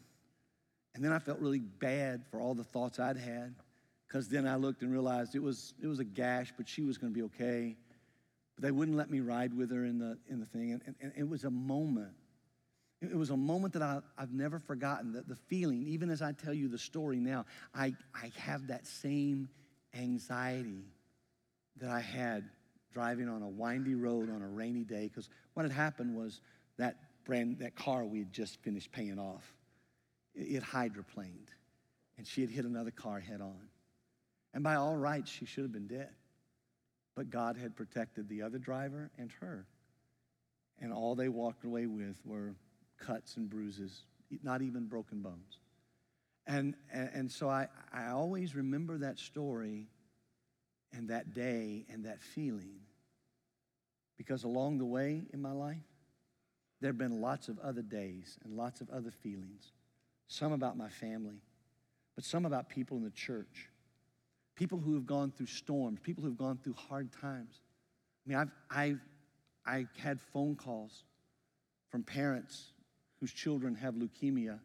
and 0.95 1.03
then 1.03 1.11
I 1.11 1.19
felt 1.19 1.39
really 1.39 1.59
bad 1.59 2.25
for 2.29 2.41
all 2.41 2.55
the 2.55 2.63
thoughts 2.63 2.99
I'd 2.99 3.17
had 3.17 3.55
because 4.07 4.27
then 4.27 4.47
I 4.47 4.55
looked 4.55 4.81
and 4.81 4.91
realized 4.91 5.35
it 5.35 5.43
was, 5.43 5.73
it 5.81 5.87
was 5.87 5.99
a 5.99 6.03
gash, 6.03 6.51
but 6.57 6.67
she 6.67 6.81
was 6.81 6.97
going 6.97 7.13
to 7.13 7.17
be 7.17 7.23
okay. 7.25 7.77
But 8.55 8.63
they 8.63 8.71
wouldn't 8.71 8.97
let 8.97 9.09
me 9.09 9.19
ride 9.19 9.53
with 9.55 9.71
her 9.71 9.85
in 9.85 9.99
the, 9.99 10.17
in 10.29 10.39
the 10.39 10.47
thing. 10.47 10.71
And, 10.71 10.81
and, 10.87 10.95
and 11.01 11.13
it 11.15 11.29
was 11.29 11.43
a 11.43 11.51
moment. 11.51 12.13
It 13.01 13.15
was 13.15 13.29
a 13.29 13.37
moment 13.37 13.73
that 13.73 13.83
I, 13.83 14.01
have 14.17 14.33
never 14.33 14.59
forgotten. 14.59 15.13
That 15.13 15.27
the 15.27 15.35
feeling, 15.35 15.85
even 15.87 16.09
as 16.09 16.21
I 16.21 16.31
tell 16.31 16.53
you 16.53 16.67
the 16.67 16.79
story 16.79 17.17
now, 17.17 17.45
I, 17.73 17.93
I 18.13 18.31
have 18.37 18.67
that 18.67 18.87
same 18.87 19.47
anxiety 19.93 20.83
that 21.77 21.91
I 21.91 22.01
had 22.01 22.49
driving 22.91 23.29
on 23.29 23.43
a 23.43 23.47
windy 23.47 23.95
road 23.95 24.29
on 24.29 24.41
a 24.41 24.47
rainy 24.47 24.83
day. 24.83 25.03
Because 25.03 25.29
what 25.53 25.63
had 25.63 25.71
happened 25.71 26.15
was 26.15 26.41
that 26.77 26.97
brand, 27.25 27.59
that 27.59 27.75
car 27.75 28.03
we 28.03 28.19
had 28.19 28.33
just 28.33 28.59
finished 28.63 28.91
paying 28.91 29.19
off 29.19 29.53
it 30.39 30.63
hydroplaned, 30.63 31.49
and 32.17 32.25
she 32.25 32.41
had 32.41 32.49
hit 32.49 32.65
another 32.65 32.91
car 32.91 33.19
head 33.19 33.41
on. 33.41 33.69
And 34.53 34.63
by 34.63 34.75
all 34.75 34.95
rights, 34.95 35.29
she 35.29 35.45
should 35.45 35.63
have 35.63 35.71
been 35.71 35.87
dead. 35.87 36.09
But 37.15 37.29
God 37.29 37.57
had 37.57 37.75
protected 37.75 38.29
the 38.29 38.41
other 38.41 38.57
driver 38.57 39.11
and 39.17 39.31
her. 39.41 39.65
And 40.79 40.93
all 40.93 41.15
they 41.15 41.29
walked 41.29 41.65
away 41.65 41.85
with 41.85 42.17
were 42.25 42.55
cuts 42.97 43.35
and 43.37 43.49
bruises, 43.49 44.03
not 44.41 44.61
even 44.61 44.85
broken 44.85 45.21
bones. 45.21 45.59
And, 46.47 46.75
and, 46.91 47.09
and 47.13 47.31
so 47.31 47.49
I, 47.49 47.67
I 47.93 48.07
always 48.07 48.55
remember 48.55 48.97
that 48.99 49.19
story 49.19 49.87
and 50.93 51.09
that 51.09 51.33
day 51.33 51.85
and 51.91 52.05
that 52.05 52.21
feeling 52.21 52.79
because 54.17 54.43
along 54.43 54.79
the 54.79 54.85
way 54.85 55.21
in 55.31 55.41
my 55.41 55.51
life, 55.51 55.77
there 56.81 56.89
have 56.89 56.97
been 56.97 57.21
lots 57.21 57.49
of 57.49 57.59
other 57.59 57.81
days 57.81 58.37
and 58.43 58.55
lots 58.55 58.81
of 58.81 58.89
other 58.89 59.11
feelings 59.11 59.71
some 60.29 60.53
about 60.53 60.77
my 60.77 60.87
family, 60.87 61.41
but 62.15 62.23
some 62.23 62.45
about 62.45 62.69
people 62.69 62.95
in 62.95 63.03
the 63.03 63.09
church. 63.09 63.69
People 64.55 64.77
who 64.77 64.93
have 64.93 65.05
gone 65.05 65.31
through 65.31 65.47
storms, 65.47 65.99
people 66.01 66.21
who 66.21 66.29
have 66.29 66.37
gone 66.37 66.59
through 66.63 66.73
hard 66.73 67.11
times. 67.11 67.61
I 68.25 68.29
mean, 68.29 68.37
I've, 68.37 68.51
I've 68.69 68.99
I 69.65 69.87
had 69.97 70.19
phone 70.33 70.55
calls 70.55 71.03
from 71.89 72.03
parents 72.03 72.71
whose 73.19 73.31
children 73.31 73.75
have 73.75 73.95
leukemia 73.95 74.59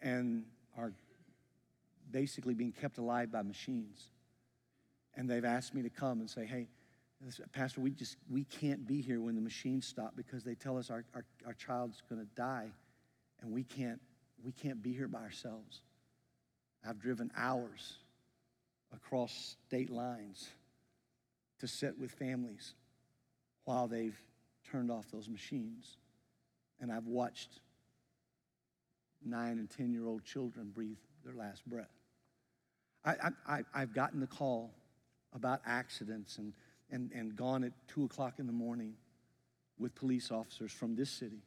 and 0.00 0.44
are 0.76 0.92
basically 2.10 2.54
being 2.54 2.72
kept 2.72 2.98
alive 2.98 3.32
by 3.32 3.42
machines. 3.42 4.08
And 5.16 5.28
they've 5.28 5.44
asked 5.44 5.74
me 5.74 5.82
to 5.82 5.90
come 5.90 6.20
and 6.20 6.30
say, 6.30 6.44
hey, 6.44 6.68
Pastor, 7.52 7.80
we 7.80 7.90
just 7.90 8.16
we 8.30 8.44
can't 8.44 8.86
be 8.86 9.00
here 9.00 9.20
when 9.20 9.34
the 9.34 9.40
machines 9.40 9.86
stop 9.86 10.14
because 10.16 10.44
they 10.44 10.54
tell 10.54 10.76
us 10.76 10.90
our, 10.90 11.04
our, 11.14 11.24
our 11.46 11.54
child's 11.54 12.02
gonna 12.08 12.26
die 12.36 12.68
and 13.40 13.50
we 13.50 13.64
can't 13.64 14.00
we 14.44 14.52
can't 14.52 14.82
be 14.82 14.92
here 14.92 15.08
by 15.08 15.20
ourselves. 15.20 15.80
I've 16.86 17.00
driven 17.00 17.30
hours 17.36 17.94
across 18.94 19.56
state 19.66 19.90
lines 19.90 20.48
to 21.60 21.66
sit 21.66 21.98
with 21.98 22.12
families 22.12 22.74
while 23.64 23.88
they've 23.88 24.18
turned 24.70 24.90
off 24.90 25.06
those 25.10 25.28
machines. 25.28 25.96
And 26.80 26.92
I've 26.92 27.06
watched 27.06 27.60
nine 29.24 29.58
and 29.58 29.68
10 29.68 29.92
year 29.92 30.06
old 30.06 30.24
children 30.24 30.70
breathe 30.72 30.98
their 31.24 31.34
last 31.34 31.66
breath. 31.66 31.90
I, 33.04 33.62
I've 33.72 33.94
gotten 33.94 34.18
the 34.18 34.26
call 34.26 34.74
about 35.32 35.60
accidents 35.64 36.38
and 36.38 36.52
and, 36.90 37.10
and 37.12 37.36
gone 37.36 37.64
at 37.64 37.72
two 37.88 38.04
o'clock 38.04 38.38
in 38.38 38.46
the 38.46 38.52
morning 38.52 38.94
with 39.78 39.94
police 39.94 40.30
officers 40.30 40.72
from 40.72 40.94
this 40.94 41.10
city 41.10 41.42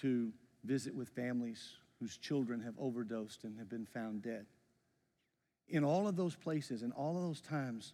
to 0.00 0.32
visit 0.64 0.94
with 0.94 1.08
families 1.08 1.76
whose 2.00 2.16
children 2.16 2.60
have 2.60 2.74
overdosed 2.78 3.44
and 3.44 3.58
have 3.58 3.68
been 3.68 3.86
found 3.86 4.22
dead. 4.22 4.46
In 5.68 5.84
all 5.84 6.08
of 6.08 6.16
those 6.16 6.34
places 6.34 6.82
and 6.82 6.92
all 6.94 7.16
of 7.16 7.22
those 7.22 7.40
times, 7.40 7.92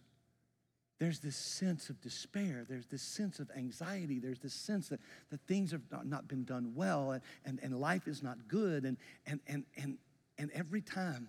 there's 0.99 1.19
this 1.19 1.35
sense 1.35 1.89
of 1.89 2.01
despair. 2.01 2.65
There's 2.67 2.87
this 2.87 3.03
sense 3.03 3.39
of 3.39 3.51
anxiety. 3.55 4.17
There's 4.19 4.39
this 4.39 4.53
sense 4.53 4.89
that, 4.89 4.99
that 5.29 5.41
things 5.41 5.71
have 5.71 5.83
not, 5.91 6.07
not 6.07 6.27
been 6.27 6.43
done 6.43 6.73
well 6.73 7.11
and, 7.11 7.21
and, 7.45 7.59
and 7.61 7.79
life 7.79 8.07
is 8.07 8.23
not 8.23 8.47
good. 8.47 8.83
And, 8.83 8.97
and, 9.27 9.39
and, 9.47 9.65
and, 9.75 9.97
and 10.39 10.49
every 10.53 10.81
time, 10.81 11.27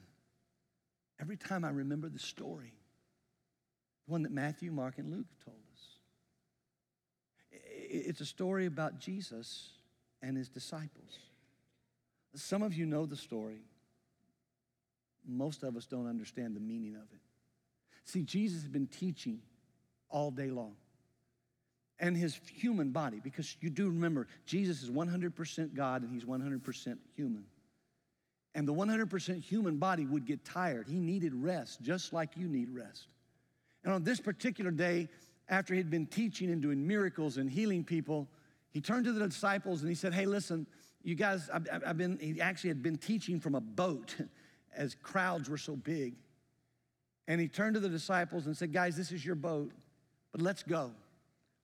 every 1.20 1.36
time 1.36 1.64
I 1.64 1.70
remember 1.70 2.08
the 2.08 2.18
story, 2.18 2.72
the 4.06 4.12
one 4.12 4.22
that 4.22 4.32
Matthew, 4.32 4.70
Mark, 4.70 4.98
and 4.98 5.10
Luke 5.10 5.26
told 5.44 5.58
us, 5.74 5.82
it's 7.50 8.20
a 8.20 8.26
story 8.26 8.66
about 8.66 8.98
Jesus 8.98 9.70
and 10.22 10.36
his 10.36 10.48
disciples. 10.48 11.18
Some 12.38 12.62
of 12.62 12.74
you 12.74 12.86
know 12.86 13.06
the 13.06 13.16
story. 13.16 13.60
Most 15.26 15.62
of 15.62 15.76
us 15.76 15.86
don't 15.86 16.08
understand 16.08 16.56
the 16.56 16.60
meaning 16.60 16.94
of 16.94 17.02
it. 17.12 17.20
See, 18.04 18.22
Jesus 18.22 18.62
has 18.62 18.70
been 18.70 18.86
teaching 18.86 19.40
all 20.08 20.30
day 20.30 20.50
long. 20.50 20.74
And 22.00 22.16
his 22.16 22.40
human 22.54 22.90
body, 22.90 23.20
because 23.22 23.56
you 23.60 23.70
do 23.70 23.88
remember, 23.88 24.28
Jesus 24.46 24.82
is 24.82 24.90
100% 24.90 25.74
God 25.74 26.02
and 26.02 26.10
he's 26.12 26.24
100% 26.24 26.98
human. 27.16 27.44
And 28.54 28.66
the 28.66 28.72
100% 28.72 29.42
human 29.42 29.78
body 29.78 30.06
would 30.06 30.24
get 30.24 30.44
tired. 30.44 30.86
He 30.88 31.00
needed 31.00 31.34
rest, 31.34 31.82
just 31.82 32.12
like 32.12 32.36
you 32.36 32.48
need 32.48 32.70
rest. 32.70 33.08
And 33.84 33.92
on 33.92 34.04
this 34.04 34.20
particular 34.20 34.70
day, 34.70 35.08
after 35.48 35.74
he'd 35.74 35.90
been 35.90 36.06
teaching 36.06 36.50
and 36.50 36.62
doing 36.62 36.86
miracles 36.86 37.36
and 37.36 37.50
healing 37.50 37.84
people, 37.84 38.28
he 38.70 38.80
turned 38.80 39.04
to 39.06 39.12
the 39.12 39.26
disciples 39.26 39.80
and 39.80 39.88
he 39.88 39.94
said, 39.94 40.14
Hey, 40.14 40.26
listen, 40.26 40.66
you 41.02 41.14
guys, 41.14 41.48
I've, 41.52 41.66
I've 41.86 41.96
been, 41.96 42.18
he 42.18 42.40
actually 42.40 42.68
had 42.68 42.82
been 42.82 42.96
teaching 42.98 43.40
from 43.40 43.54
a 43.54 43.60
boat 43.60 44.16
as 44.76 44.94
crowds 44.94 45.48
were 45.48 45.58
so 45.58 45.76
big. 45.76 46.14
And 47.26 47.40
he 47.40 47.48
turned 47.48 47.74
to 47.74 47.80
the 47.80 47.88
disciples 47.88 48.46
and 48.46 48.56
said, 48.56 48.72
Guys, 48.72 48.96
this 48.96 49.12
is 49.12 49.24
your 49.24 49.34
boat. 49.34 49.72
But 50.32 50.40
let's 50.40 50.62
go. 50.62 50.92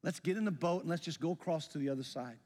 Let's 0.03 0.21
get 0.21 0.37
in 0.37 0.45
the 0.45 0.51
boat 0.51 0.83
and 0.83 0.91
let's 0.91 1.03
just 1.03 1.21
go 1.21 1.31
across 1.33 1.69
to 1.69 1.79
the 1.79 1.89
other 1.89 2.03
side. 2.03 2.37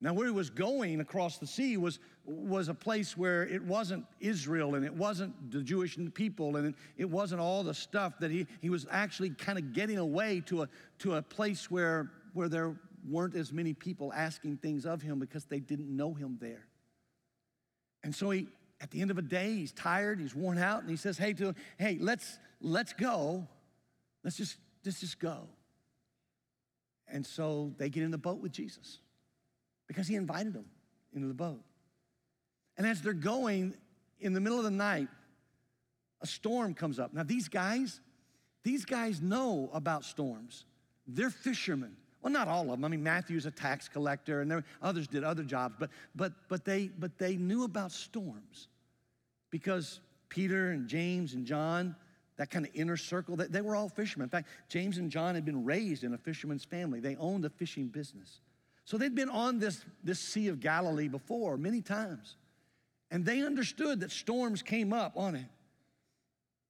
Now, 0.00 0.14
where 0.14 0.26
he 0.26 0.32
was 0.32 0.48
going 0.48 1.00
across 1.00 1.38
the 1.38 1.46
sea 1.46 1.76
was, 1.76 1.98
was 2.24 2.68
a 2.68 2.74
place 2.74 3.16
where 3.16 3.42
it 3.42 3.62
wasn't 3.62 4.06
Israel 4.20 4.76
and 4.76 4.84
it 4.84 4.94
wasn't 4.94 5.50
the 5.50 5.60
Jewish 5.60 5.98
people 6.14 6.56
and 6.56 6.74
it 6.96 7.10
wasn't 7.10 7.40
all 7.40 7.64
the 7.64 7.74
stuff 7.74 8.18
that 8.20 8.30
he, 8.30 8.46
he 8.60 8.70
was 8.70 8.86
actually 8.90 9.30
kind 9.30 9.58
of 9.58 9.72
getting 9.72 9.98
away 9.98 10.40
to 10.46 10.62
a, 10.62 10.68
to 11.00 11.16
a 11.16 11.22
place 11.22 11.68
where, 11.68 12.12
where 12.32 12.48
there 12.48 12.76
weren't 13.06 13.34
as 13.34 13.52
many 13.52 13.74
people 13.74 14.12
asking 14.12 14.58
things 14.58 14.86
of 14.86 15.02
him 15.02 15.18
because 15.18 15.44
they 15.44 15.60
didn't 15.60 15.94
know 15.94 16.14
him 16.14 16.38
there. 16.40 16.66
And 18.02 18.14
so 18.14 18.30
he, 18.30 18.48
at 18.80 18.90
the 18.90 19.00
end 19.00 19.10
of 19.10 19.18
a 19.18 19.22
day, 19.22 19.54
he's 19.54 19.72
tired, 19.72 20.20
he's 20.20 20.34
worn 20.34 20.58
out, 20.58 20.80
and 20.80 20.90
he 20.90 20.96
says, 20.96 21.18
Hey, 21.18 21.32
to, 21.34 21.54
hey, 21.78 21.98
let's, 22.00 22.38
let's 22.60 22.92
go. 22.92 23.46
Let's 24.22 24.36
just 24.36 24.56
just, 24.84 25.00
just 25.00 25.18
go. 25.18 25.48
And 27.08 27.26
so 27.26 27.72
they 27.78 27.88
get 27.88 28.02
in 28.02 28.10
the 28.10 28.18
boat 28.18 28.40
with 28.40 28.52
Jesus 28.52 28.98
because 29.86 30.06
he 30.06 30.14
invited 30.14 30.52
them 30.52 30.66
into 31.14 31.28
the 31.28 31.34
boat. 31.34 31.60
And 32.76 32.86
as 32.86 33.02
they're 33.02 33.12
going 33.12 33.74
in 34.20 34.32
the 34.32 34.40
middle 34.40 34.58
of 34.58 34.64
the 34.64 34.70
night, 34.70 35.08
a 36.20 36.26
storm 36.26 36.74
comes 36.74 36.98
up. 36.98 37.14
Now, 37.14 37.22
these 37.22 37.48
guys, 37.48 38.00
these 38.62 38.84
guys 38.84 39.20
know 39.20 39.70
about 39.72 40.04
storms. 40.04 40.64
They're 41.06 41.30
fishermen. 41.30 41.96
Well, 42.22 42.32
not 42.32 42.48
all 42.48 42.62
of 42.62 42.70
them. 42.70 42.84
I 42.84 42.88
mean, 42.88 43.02
Matthew's 43.02 43.46
a 43.46 43.50
tax 43.50 43.88
collector, 43.88 44.40
and 44.40 44.50
there, 44.50 44.64
others 44.82 45.06
did 45.06 45.22
other 45.22 45.44
jobs, 45.44 45.76
but, 45.78 45.90
but, 46.16 46.32
but, 46.48 46.64
they, 46.64 46.88
but 46.98 47.16
they 47.18 47.36
knew 47.36 47.64
about 47.64 47.92
storms 47.92 48.68
because 49.50 50.00
Peter 50.28 50.70
and 50.70 50.88
James 50.88 51.34
and 51.34 51.46
John, 51.46 51.94
that 52.36 52.50
kind 52.50 52.66
of 52.66 52.72
inner 52.74 52.96
circle. 52.96 53.36
They, 53.36 53.46
they 53.46 53.60
were 53.60 53.76
all 53.76 53.88
fishermen. 53.88 54.26
In 54.26 54.30
fact, 54.30 54.48
James 54.68 54.98
and 54.98 55.10
John 55.10 55.34
had 55.34 55.44
been 55.44 55.64
raised 55.64 56.04
in 56.04 56.14
a 56.14 56.18
fisherman's 56.18 56.64
family. 56.64 57.00
They 57.00 57.16
owned 57.16 57.44
a 57.44 57.50
fishing 57.50 57.88
business. 57.88 58.40
So 58.84 58.96
they'd 58.96 59.14
been 59.14 59.28
on 59.28 59.58
this, 59.58 59.84
this 60.02 60.18
Sea 60.18 60.48
of 60.48 60.60
Galilee 60.60 61.08
before 61.08 61.56
many 61.56 61.82
times. 61.82 62.36
And 63.10 63.24
they 63.24 63.42
understood 63.42 64.00
that 64.00 64.10
storms 64.10 64.62
came 64.62 64.92
up 64.92 65.12
on 65.16 65.34
it. 65.34 65.46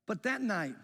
But 0.07 0.23
that 0.23 0.41
night, 0.41 0.75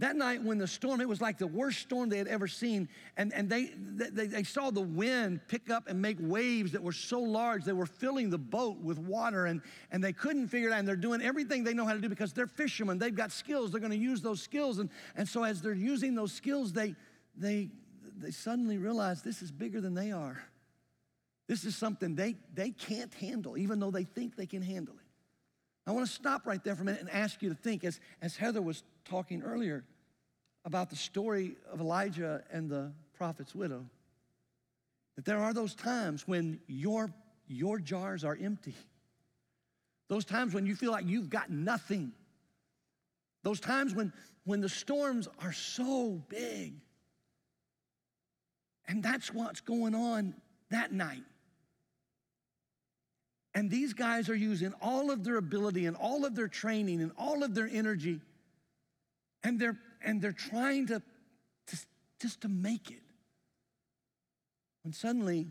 that 0.00 0.14
night 0.14 0.42
when 0.42 0.58
the 0.58 0.66
storm, 0.66 1.00
it 1.00 1.08
was 1.08 1.20
like 1.20 1.38
the 1.38 1.46
worst 1.46 1.80
storm 1.80 2.08
they 2.08 2.18
had 2.18 2.28
ever 2.28 2.46
seen. 2.46 2.88
And, 3.16 3.32
and 3.34 3.50
they, 3.50 3.72
they, 3.76 4.26
they 4.26 4.44
saw 4.44 4.70
the 4.70 4.80
wind 4.80 5.40
pick 5.48 5.70
up 5.70 5.88
and 5.88 6.00
make 6.00 6.18
waves 6.20 6.70
that 6.72 6.82
were 6.82 6.92
so 6.92 7.20
large, 7.20 7.64
they 7.64 7.72
were 7.72 7.86
filling 7.86 8.30
the 8.30 8.38
boat 8.38 8.78
with 8.78 8.98
water 8.98 9.46
and, 9.46 9.60
and 9.90 10.02
they 10.02 10.12
couldn't 10.12 10.48
figure 10.48 10.68
it 10.68 10.72
out. 10.72 10.78
And 10.78 10.86
they're 10.86 10.94
doing 10.94 11.20
everything 11.20 11.64
they 11.64 11.74
know 11.74 11.84
how 11.84 11.94
to 11.94 12.00
do 12.00 12.08
because 12.08 12.32
they're 12.32 12.46
fishermen. 12.46 12.98
They've 12.98 13.14
got 13.14 13.32
skills. 13.32 13.72
They're 13.72 13.80
going 13.80 13.90
to 13.90 13.98
use 13.98 14.22
those 14.22 14.40
skills. 14.40 14.78
And, 14.78 14.88
and 15.16 15.28
so 15.28 15.42
as 15.42 15.60
they're 15.62 15.72
using 15.72 16.14
those 16.14 16.32
skills, 16.32 16.72
they, 16.72 16.94
they, 17.36 17.70
they 18.16 18.30
suddenly 18.30 18.78
realize 18.78 19.22
this 19.22 19.42
is 19.42 19.50
bigger 19.50 19.80
than 19.80 19.94
they 19.94 20.12
are. 20.12 20.40
This 21.48 21.64
is 21.64 21.74
something 21.74 22.14
they, 22.14 22.36
they 22.54 22.70
can't 22.70 23.12
handle, 23.14 23.58
even 23.58 23.80
though 23.80 23.90
they 23.90 24.04
think 24.04 24.36
they 24.36 24.46
can 24.46 24.62
handle 24.62 24.94
it. 24.94 25.08
I 25.88 25.92
want 25.92 26.06
to 26.06 26.12
stop 26.12 26.46
right 26.46 26.62
there 26.62 26.76
for 26.76 26.82
a 26.82 26.84
minute 26.84 27.00
and 27.00 27.10
ask 27.10 27.40
you 27.40 27.48
to 27.48 27.54
think, 27.54 27.82
as, 27.82 27.98
as 28.20 28.36
Heather 28.36 28.60
was 28.60 28.82
talking 29.08 29.42
earlier 29.42 29.84
about 30.64 30.90
the 30.90 30.96
story 30.96 31.56
of 31.72 31.80
Elijah 31.80 32.42
and 32.50 32.68
the 32.68 32.92
prophet's 33.14 33.54
widow, 33.54 33.84
that 35.16 35.24
there 35.24 35.38
are 35.38 35.52
those 35.52 35.74
times 35.74 36.28
when 36.28 36.60
your, 36.66 37.12
your 37.46 37.78
jars 37.78 38.24
are 38.24 38.38
empty. 38.40 38.74
Those 40.08 40.24
times 40.24 40.54
when 40.54 40.66
you 40.66 40.74
feel 40.74 40.92
like 40.92 41.06
you've 41.06 41.30
got 41.30 41.50
nothing. 41.50 42.12
Those 43.42 43.60
times 43.60 43.94
when, 43.94 44.12
when 44.44 44.60
the 44.60 44.68
storms 44.68 45.28
are 45.42 45.52
so 45.52 46.22
big. 46.28 46.74
And 48.86 49.02
that's 49.02 49.32
what's 49.32 49.60
going 49.60 49.94
on 49.94 50.34
that 50.70 50.92
night. 50.92 51.24
And 53.54 53.70
these 53.70 53.92
guys 53.92 54.28
are 54.28 54.36
using 54.36 54.72
all 54.80 55.10
of 55.10 55.24
their 55.24 55.36
ability 55.36 55.86
and 55.86 55.96
all 55.96 56.24
of 56.24 56.34
their 56.34 56.48
training 56.48 57.02
and 57.02 57.10
all 57.18 57.42
of 57.42 57.54
their 57.54 57.68
energy. 57.70 58.20
And 59.42 59.58
they're, 59.58 59.78
and 60.04 60.20
they're 60.20 60.32
trying 60.32 60.86
to, 60.88 61.02
to 61.68 61.76
just 62.20 62.42
to 62.42 62.48
make 62.48 62.90
it. 62.90 63.02
When 64.82 64.92
suddenly 64.92 65.48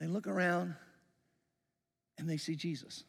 they 0.00 0.06
look 0.06 0.26
around 0.26 0.74
and 2.18 2.28
they 2.28 2.36
see 2.36 2.56
Jesus. 2.56 3.04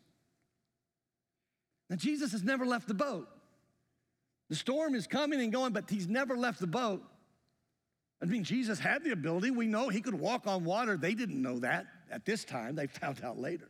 Now, 1.90 1.96
Jesus 1.96 2.32
has 2.32 2.44
never 2.44 2.66
left 2.66 2.88
the 2.88 2.94
boat. 2.94 3.28
The 4.50 4.56
storm 4.56 4.96
is 4.96 5.08
coming 5.08 5.42
and 5.42 5.52
going, 5.52 5.74
but 5.74 5.90
he's 5.90 6.08
never 6.08 6.38
left 6.38 6.60
the 6.60 6.68
boat. 6.68 7.04
I 8.22 8.26
mean, 8.26 8.44
Jesus 8.44 8.80
had 8.80 9.04
the 9.04 9.12
ability. 9.12 9.52
We 9.52 9.68
know 9.68 9.90
he 9.90 10.02
could 10.02 10.16
walk 10.16 10.48
on 10.48 10.64
water. 10.64 10.98
They 10.98 11.14
didn't 11.14 11.42
know 11.42 11.60
that 11.60 11.86
at 12.12 12.26
this 12.26 12.46
time, 12.46 12.76
they 12.76 12.88
found 13.02 13.24
out 13.24 13.40
later. 13.40 13.70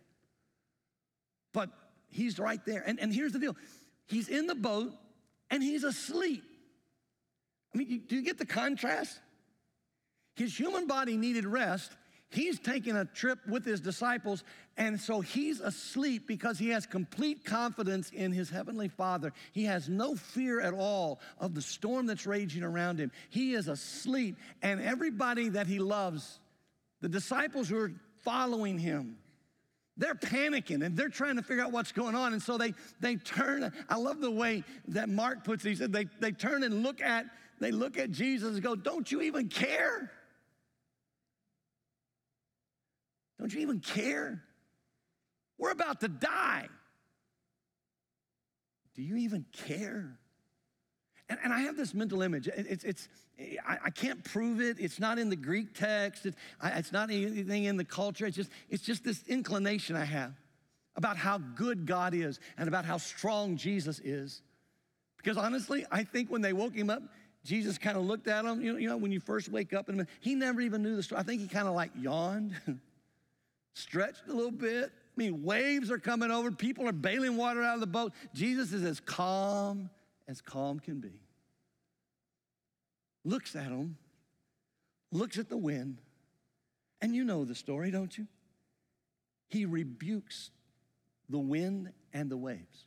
But 1.53 1.69
he's 2.09 2.39
right 2.39 2.63
there. 2.65 2.83
And, 2.85 2.99
and 2.99 3.13
here's 3.13 3.31
the 3.31 3.39
deal 3.39 3.55
he's 4.07 4.27
in 4.27 4.47
the 4.47 4.55
boat 4.55 4.91
and 5.49 5.61
he's 5.61 5.83
asleep. 5.83 6.43
I 7.73 7.77
mean, 7.77 8.03
do 8.07 8.15
you 8.15 8.21
get 8.21 8.37
the 8.37 8.45
contrast? 8.45 9.19
His 10.35 10.57
human 10.57 10.87
body 10.87 11.17
needed 11.17 11.45
rest. 11.45 11.91
He's 12.29 12.59
taking 12.59 12.95
a 12.97 13.05
trip 13.05 13.39
with 13.47 13.63
his 13.63 13.79
disciples, 13.79 14.43
and 14.77 14.99
so 14.99 15.21
he's 15.21 15.61
asleep 15.61 16.27
because 16.27 16.57
he 16.57 16.69
has 16.69 16.85
complete 16.85 17.45
confidence 17.45 18.09
in 18.09 18.33
his 18.33 18.49
heavenly 18.49 18.89
Father. 18.89 19.31
He 19.53 19.63
has 19.65 19.87
no 19.87 20.15
fear 20.15 20.59
at 20.59 20.73
all 20.73 21.21
of 21.39 21.53
the 21.53 21.61
storm 21.61 22.07
that's 22.07 22.25
raging 22.25 22.63
around 22.63 22.99
him. 22.99 23.11
He 23.29 23.53
is 23.53 23.67
asleep, 23.67 24.37
and 24.61 24.81
everybody 24.81 25.49
that 25.49 25.67
he 25.67 25.79
loves, 25.79 26.39
the 26.99 27.09
disciples 27.09 27.69
who 27.69 27.77
are 27.77 27.93
following 28.23 28.79
him, 28.79 29.17
they're 29.97 30.15
panicking 30.15 30.85
and 30.85 30.97
they're 30.97 31.09
trying 31.09 31.37
to 31.37 31.41
figure 31.41 31.63
out 31.63 31.71
what's 31.71 31.91
going 31.91 32.15
on. 32.15 32.33
And 32.33 32.41
so 32.41 32.57
they, 32.57 32.73
they 32.99 33.15
turn. 33.15 33.71
I 33.87 33.95
love 33.97 34.19
the 34.19 34.31
way 34.31 34.63
that 34.89 35.07
Mark 35.09 35.43
puts 35.43 35.63
it. 35.65 35.69
He 35.69 35.75
said 35.75 35.93
they, 35.93 36.05
they 36.19 36.31
turn 36.31 36.63
and 36.63 36.83
look 36.83 37.01
at, 37.01 37.25
they 37.59 37.71
look 37.71 37.97
at 37.97 38.11
Jesus 38.11 38.55
and 38.55 38.63
go, 38.63 38.75
Don't 38.75 39.09
you 39.09 39.21
even 39.21 39.47
care? 39.47 40.11
Don't 43.39 43.53
you 43.53 43.61
even 43.61 43.79
care? 43.79 44.43
We're 45.57 45.71
about 45.71 46.01
to 46.01 46.07
die. 46.07 46.67
Do 48.95 49.01
you 49.01 49.17
even 49.17 49.45
care? 49.51 50.17
And, 51.29 51.39
and 51.43 51.53
I 51.53 51.61
have 51.61 51.75
this 51.75 51.93
mental 51.93 52.21
image. 52.21 52.47
It's, 52.47 52.83
it's, 52.83 53.07
I, 53.67 53.77
I 53.85 53.89
can't 53.89 54.23
prove 54.23 54.61
it. 54.61 54.77
It's 54.79 54.99
not 54.99 55.17
in 55.17 55.29
the 55.29 55.35
Greek 55.35 55.73
text. 55.73 56.25
It, 56.25 56.35
I, 56.61 56.69
it's 56.69 56.91
not 56.91 57.09
anything 57.09 57.65
in 57.65 57.77
the 57.77 57.85
culture. 57.85 58.25
It's 58.25 58.37
just, 58.37 58.51
it's 58.69 58.83
just 58.83 59.03
this 59.03 59.23
inclination 59.27 59.95
I 59.95 60.05
have 60.05 60.33
about 60.95 61.17
how 61.17 61.39
good 61.39 61.85
God 61.85 62.13
is 62.13 62.39
and 62.57 62.67
about 62.67 62.85
how 62.85 62.97
strong 62.97 63.57
Jesus 63.57 63.99
is. 63.99 64.41
Because 65.17 65.37
honestly, 65.37 65.85
I 65.91 66.03
think 66.03 66.29
when 66.29 66.41
they 66.41 66.53
woke 66.53 66.75
him 66.75 66.89
up, 66.89 67.01
Jesus 67.43 67.77
kind 67.77 67.97
of 67.97 68.05
looked 68.05 68.27
at 68.27 68.45
him. 68.45 68.61
You 68.61 68.73
know, 68.73 68.79
you 68.79 68.87
know, 68.87 68.97
when 68.97 69.11
you 69.11 69.19
first 69.19 69.49
wake 69.49 69.73
up, 69.73 69.89
and 69.89 70.07
he 70.19 70.35
never 70.35 70.61
even 70.61 70.83
knew 70.83 70.95
the 70.95 71.03
story. 71.03 71.19
I 71.19 71.23
think 71.23 71.41
he 71.41 71.47
kind 71.47 71.67
of 71.67 71.73
like 71.73 71.91
yawned, 71.95 72.55
stretched 73.73 74.23
a 74.29 74.33
little 74.33 74.51
bit. 74.51 74.85
I 74.85 75.17
mean, 75.17 75.43
waves 75.43 75.91
are 75.91 75.97
coming 75.97 76.29
over, 76.29 76.51
people 76.51 76.87
are 76.87 76.93
bailing 76.93 77.37
water 77.37 77.63
out 77.63 77.75
of 77.75 77.79
the 77.81 77.87
boat. 77.87 78.13
Jesus 78.33 78.73
is 78.73 78.83
as 78.83 78.99
calm 78.99 79.89
as 80.27 80.41
calm 80.41 80.79
can 80.79 80.99
be. 80.99 81.21
Looks 83.23 83.55
at 83.55 83.67
him, 83.67 83.97
looks 85.11 85.37
at 85.37 85.49
the 85.49 85.57
wind, 85.57 85.99
and 87.01 87.15
you 87.15 87.23
know 87.23 87.45
the 87.45 87.55
story, 87.55 87.91
don't 87.91 88.15
you? 88.17 88.27
He 89.47 89.65
rebukes 89.65 90.51
the 91.29 91.39
wind 91.39 91.91
and 92.13 92.29
the 92.29 92.37
waves. 92.37 92.85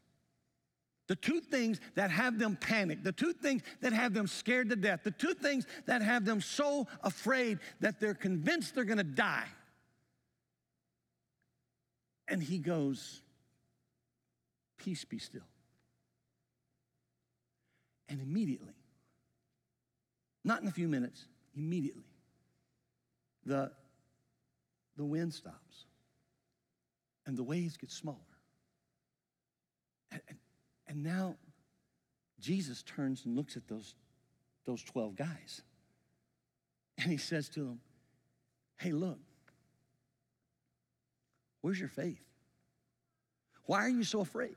The 1.09 1.17
two 1.17 1.41
things 1.41 1.81
that 1.95 2.11
have 2.11 2.39
them 2.39 2.57
panicked, 2.57 3.03
the 3.03 3.13
two 3.13 3.33
things 3.33 3.63
that 3.81 3.93
have 3.93 4.13
them 4.13 4.27
scared 4.27 4.69
to 4.69 4.77
death, 4.77 5.01
the 5.05 5.11
two 5.11 5.33
things 5.33 5.67
that 5.87 6.03
have 6.03 6.25
them 6.25 6.41
so 6.41 6.87
afraid 7.03 7.59
that 7.81 7.99
they're 7.99 8.15
convinced 8.15 8.75
they're 8.75 8.85
gonna 8.85 9.03
die. 9.03 9.47
And 12.29 12.43
he 12.43 12.59
goes, 12.59 13.23
Peace 14.77 15.05
be 15.05 15.19
still. 15.19 15.43
And 18.09 18.21
immediately, 18.21 18.75
not 20.45 20.63
in 20.63 20.69
a 20.69 20.73
few 20.73 20.89
minutes, 20.89 21.27
immediately, 21.57 22.07
the, 23.45 23.71
the 24.97 25.05
wind 25.05 25.35
stops 25.35 25.85
and 27.27 27.37
the 27.37 27.43
waves 27.43 27.77
get 27.77 27.91
smaller. 27.91 28.17
And, 30.11 30.21
and, 30.29 30.39
and 30.87 31.03
now 31.03 31.37
Jesus 32.41 32.83
turns 32.83 33.27
and 33.27 33.37
looks 33.37 33.57
at 33.57 33.69
those, 33.69 33.95
those 34.65 34.83
12 34.83 35.17
guys. 35.17 35.63
And 36.97 37.11
he 37.11 37.19
says 37.19 37.49
to 37.51 37.61
them, 37.61 37.81
Hey, 38.79 38.93
look, 38.93 39.19
Where's 41.61 41.79
your 41.79 41.89
faith? 41.89 42.25
Why 43.65 43.81
are 43.81 43.89
you 43.89 44.05
so 44.05 44.21
afraid? 44.21 44.57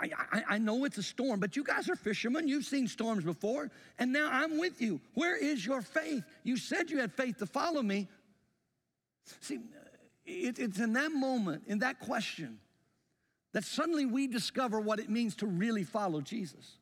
I, 0.00 0.10
I, 0.32 0.42
I, 0.50 0.58
know 0.58 0.84
it's 0.84 0.98
a 0.98 1.02
storm, 1.02 1.40
but 1.40 1.56
you 1.56 1.64
guys 1.64 1.88
are 1.88 1.96
fishermen. 1.96 2.48
You've 2.48 2.64
seen 2.64 2.88
storms 2.88 3.24
before, 3.24 3.70
and 3.98 4.12
now 4.12 4.28
I'm 4.30 4.58
with 4.58 4.80
you. 4.80 5.00
Where 5.14 5.36
is 5.36 5.64
your 5.64 5.82
faith? 5.82 6.24
You 6.42 6.56
said 6.56 6.90
you 6.90 6.98
had 6.98 7.12
faith 7.12 7.38
to 7.38 7.46
follow 7.46 7.82
me. 7.82 8.08
See, 9.40 9.60
it, 10.24 10.58
it's 10.58 10.78
in 10.78 10.92
that 10.94 11.12
moment, 11.12 11.64
in 11.66 11.80
that 11.80 12.00
question, 12.00 12.58
that 13.52 13.64
suddenly 13.64 14.06
we 14.06 14.26
discover 14.26 14.80
what 14.80 14.98
it 14.98 15.10
means 15.10 15.36
to 15.36 15.46
really 15.46 15.84
follow 15.84 16.20
Jesus. 16.20 16.78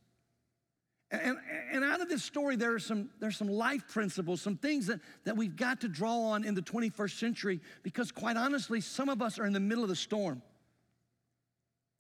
And, 1.11 1.37
and 1.73 1.83
out 1.83 2.00
of 2.00 2.09
this 2.09 2.23
story, 2.23 2.55
there 2.55 2.73
are 2.73 2.79
some, 2.79 3.11
there's 3.19 3.37
some 3.37 3.49
life 3.49 3.88
principles, 3.88 4.40
some 4.40 4.57
things 4.57 4.87
that, 4.87 5.00
that 5.25 5.37
we've 5.37 5.57
got 5.57 5.81
to 5.81 5.88
draw 5.88 6.17
on 6.17 6.45
in 6.45 6.55
the 6.55 6.62
21st 6.62 7.19
century 7.19 7.61
because, 7.83 8.12
quite 8.12 8.37
honestly, 8.37 8.81
some 8.81 9.09
of 9.09 9.21
us 9.21 9.38
are 9.38 9.47
in 9.47 9.52
the 9.52 9.61
middle 9.61 9.83
of 9.83 9.88
the 9.88 9.97
storm 9.97 10.40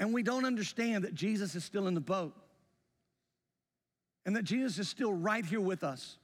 and 0.00 0.14
we 0.14 0.22
don't 0.22 0.46
understand 0.46 1.04
that 1.04 1.14
Jesus 1.14 1.54
is 1.54 1.62
still 1.62 1.86
in 1.86 1.94
the 1.94 2.00
boat 2.00 2.34
and 4.24 4.34
that 4.34 4.44
Jesus 4.44 4.78
is 4.78 4.88
still 4.88 5.12
right 5.12 5.44
here 5.44 5.60
with 5.60 5.84
us. 5.84 6.16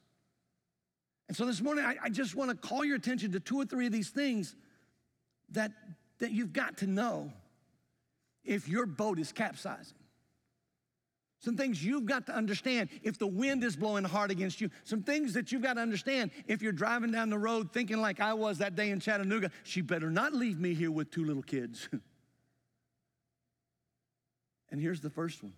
And 1.29 1.37
so 1.37 1.45
this 1.45 1.61
morning, 1.61 1.85
I, 1.85 1.97
I 2.05 2.09
just 2.09 2.35
want 2.35 2.51
to 2.51 2.57
call 2.57 2.85
your 2.85 2.97
attention 2.97 3.33
to 3.33 3.41
two 3.41 3.59
or 3.59 3.67
three 3.67 3.87
of 3.87 3.93
these 3.93 4.09
things 4.09 4.57
that, 5.51 5.73
that 6.19 6.31
you've 6.31 6.55
got 6.55 6.79
to 6.79 6.87
know 6.87 7.31
if 8.45 8.69
your 8.69 8.87
boat 8.87 9.19
is 9.19 9.31
capsizing. 9.31 9.99
Some 11.41 11.57
things 11.57 11.85
you've 11.85 12.07
got 12.07 12.27
to 12.27 12.35
understand 12.35 12.89
if 13.03 13.19
the 13.19 13.27
wind 13.27 13.63
is 13.63 13.77
blowing 13.77 14.05
hard 14.05 14.31
against 14.31 14.61
you. 14.61 14.71
Some 14.85 15.03
things 15.03 15.35
that 15.35 15.53
you've 15.53 15.63
got 15.63 15.75
to 15.75 15.81
understand 15.81 16.31
if 16.47 16.63
you're 16.63 16.73
driving 16.73 17.11
down 17.11 17.29
the 17.29 17.39
road 17.39 17.73
thinking 17.73 18.01
like 18.01 18.21
I 18.21 18.33
was 18.33 18.59
that 18.59 18.75
day 18.75 18.89
in 18.89 19.01
Chattanooga, 19.01 19.51
she 19.65 19.83
better 19.83 20.11
not 20.11 20.33
leave 20.33 20.59
me 20.59 20.73
here 20.73 20.91
with 20.91 21.11
two 21.11 21.25
little 21.25 21.43
kids. 21.43 21.91
and 24.71 24.81
here's 24.81 25.01
the 25.01 25.11
first 25.11 25.43
one. 25.43 25.55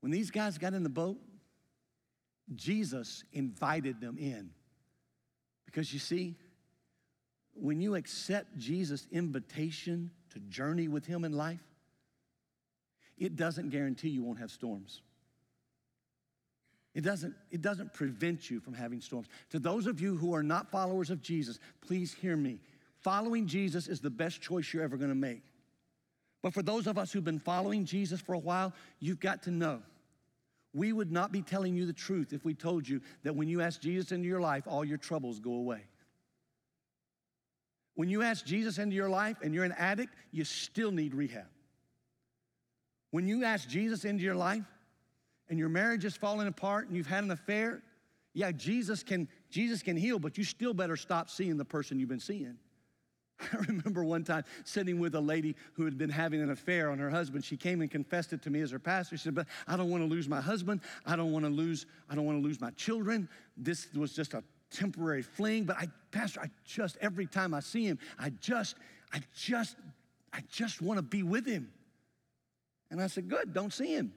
When 0.00 0.12
these 0.12 0.30
guys 0.30 0.58
got 0.58 0.74
in 0.74 0.82
the 0.82 0.88
boat, 0.88 1.18
Jesus 2.54 3.24
invited 3.32 4.00
them 4.00 4.18
in. 4.18 4.50
Because 5.66 5.92
you 5.92 5.98
see, 5.98 6.36
when 7.54 7.80
you 7.80 7.94
accept 7.94 8.56
Jesus' 8.58 9.06
invitation 9.12 10.10
to 10.32 10.40
journey 10.40 10.88
with 10.88 11.06
him 11.06 11.24
in 11.24 11.32
life, 11.32 11.62
it 13.18 13.36
doesn't 13.36 13.68
guarantee 13.68 14.08
you 14.08 14.22
won't 14.22 14.38
have 14.38 14.50
storms. 14.50 15.02
It 16.94 17.02
doesn't, 17.02 17.34
it 17.50 17.62
doesn't 17.62 17.92
prevent 17.92 18.50
you 18.50 18.58
from 18.58 18.74
having 18.74 19.00
storms. 19.00 19.28
To 19.50 19.58
those 19.58 19.86
of 19.86 20.00
you 20.00 20.16
who 20.16 20.34
are 20.34 20.42
not 20.42 20.70
followers 20.70 21.10
of 21.10 21.22
Jesus, 21.22 21.60
please 21.86 22.12
hear 22.12 22.36
me. 22.36 22.60
Following 22.98 23.46
Jesus 23.46 23.86
is 23.86 24.00
the 24.00 24.10
best 24.10 24.40
choice 24.40 24.72
you're 24.72 24.82
ever 24.82 24.96
gonna 24.96 25.14
make. 25.14 25.42
But 26.42 26.54
for 26.54 26.62
those 26.62 26.86
of 26.86 26.96
us 26.96 27.12
who've 27.12 27.24
been 27.24 27.38
following 27.38 27.84
Jesus 27.84 28.20
for 28.20 28.34
a 28.34 28.38
while, 28.38 28.72
you've 28.98 29.20
got 29.20 29.42
to 29.42 29.50
know 29.50 29.82
we 30.72 30.92
would 30.92 31.10
not 31.10 31.32
be 31.32 31.42
telling 31.42 31.74
you 31.74 31.84
the 31.84 31.92
truth 31.92 32.32
if 32.32 32.44
we 32.44 32.54
told 32.54 32.88
you 32.88 33.00
that 33.24 33.34
when 33.34 33.48
you 33.48 33.60
ask 33.60 33.80
Jesus 33.80 34.12
into 34.12 34.28
your 34.28 34.40
life, 34.40 34.64
all 34.66 34.84
your 34.84 34.98
troubles 34.98 35.40
go 35.40 35.54
away. 35.54 35.82
When 37.94 38.08
you 38.08 38.22
ask 38.22 38.46
Jesus 38.46 38.78
into 38.78 38.94
your 38.94 39.10
life 39.10 39.36
and 39.42 39.52
you're 39.52 39.64
an 39.64 39.74
addict, 39.76 40.14
you 40.30 40.44
still 40.44 40.92
need 40.92 41.14
rehab. 41.14 41.48
When 43.10 43.26
you 43.26 43.44
ask 43.44 43.68
Jesus 43.68 44.04
into 44.04 44.22
your 44.22 44.36
life 44.36 44.64
and 45.48 45.58
your 45.58 45.68
marriage 45.68 46.04
is 46.04 46.16
falling 46.16 46.46
apart 46.46 46.86
and 46.86 46.96
you've 46.96 47.08
had 47.08 47.24
an 47.24 47.32
affair, 47.32 47.82
yeah, 48.32 48.52
Jesus 48.52 49.02
can, 49.02 49.28
Jesus 49.50 49.82
can 49.82 49.96
heal, 49.96 50.20
but 50.20 50.38
you 50.38 50.44
still 50.44 50.72
better 50.72 50.96
stop 50.96 51.28
seeing 51.28 51.56
the 51.56 51.64
person 51.64 51.98
you've 51.98 52.08
been 52.08 52.20
seeing. 52.20 52.56
I 53.52 53.56
remember 53.68 54.04
one 54.04 54.24
time 54.24 54.44
sitting 54.64 54.98
with 54.98 55.14
a 55.14 55.20
lady 55.20 55.56
who 55.74 55.84
had 55.84 55.96
been 55.96 56.10
having 56.10 56.40
an 56.42 56.50
affair 56.50 56.90
on 56.90 56.98
her 56.98 57.10
husband. 57.10 57.44
She 57.44 57.56
came 57.56 57.80
and 57.80 57.90
confessed 57.90 58.32
it 58.32 58.42
to 58.42 58.50
me 58.50 58.60
as 58.60 58.70
her 58.70 58.78
pastor. 58.78 59.16
She 59.16 59.24
said, 59.24 59.34
"But 59.34 59.46
I 59.66 59.76
don't 59.76 59.90
want 59.90 60.02
to 60.02 60.08
lose 60.08 60.28
my 60.28 60.40
husband. 60.40 60.80
I 61.06 61.16
don't 61.16 61.32
want 61.32 61.44
to 61.44 61.50
lose. 61.50 61.86
I 62.08 62.14
don't 62.14 62.26
want 62.26 62.38
to 62.38 62.46
lose 62.46 62.60
my 62.60 62.70
children. 62.72 63.28
This 63.56 63.88
was 63.94 64.12
just 64.12 64.34
a 64.34 64.42
temporary 64.70 65.22
fling. 65.22 65.64
But 65.64 65.76
I, 65.76 65.88
pastor, 66.10 66.40
I 66.40 66.50
just 66.64 66.98
every 67.00 67.26
time 67.26 67.54
I 67.54 67.60
see 67.60 67.84
him, 67.84 67.98
I 68.18 68.30
just, 68.40 68.76
I 69.12 69.20
just, 69.34 69.76
I 70.32 70.42
just 70.50 70.82
want 70.82 70.98
to 70.98 71.02
be 71.02 71.22
with 71.22 71.46
him." 71.46 71.72
And 72.90 73.00
I 73.00 73.06
said, 73.06 73.28
Good, 73.28 73.54
don't 73.54 73.72
see 73.72 73.94
him. 73.94 74.12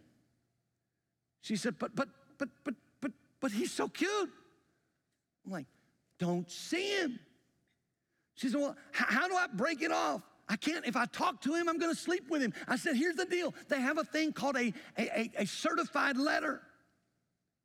She 1.41 1.55
said, 1.55 1.77
But, 1.77 1.95
but, 1.95 2.09
but, 2.37 2.49
but, 2.63 2.73
but, 3.01 3.11
but 3.39 3.51
he's 3.51 3.71
so 3.71 3.87
cute. 3.87 4.29
I'm 5.45 5.51
like, 5.51 5.67
Don't 6.19 6.49
see 6.49 6.97
him. 6.97 7.19
She 8.35 8.49
said, 8.49 8.59
Well, 8.59 8.75
how 8.91 9.27
do 9.27 9.35
I 9.35 9.47
break 9.53 9.81
it 9.81 9.91
off? 9.91 10.21
I 10.49 10.55
can't, 10.55 10.85
if 10.85 10.95
I 10.95 11.05
talk 11.05 11.41
to 11.41 11.53
him, 11.53 11.69
I'm 11.69 11.79
gonna 11.79 11.95
sleep 11.95 12.29
with 12.29 12.41
him. 12.41 12.53
I 12.67 12.75
said, 12.75 12.95
Here's 12.95 13.15
the 13.15 13.25
deal 13.25 13.53
they 13.69 13.79
have 13.79 13.97
a 13.97 14.03
thing 14.03 14.33
called 14.33 14.57
a, 14.57 14.73
a, 14.97 15.31
a 15.39 15.45
certified 15.45 16.17
letter. 16.17 16.61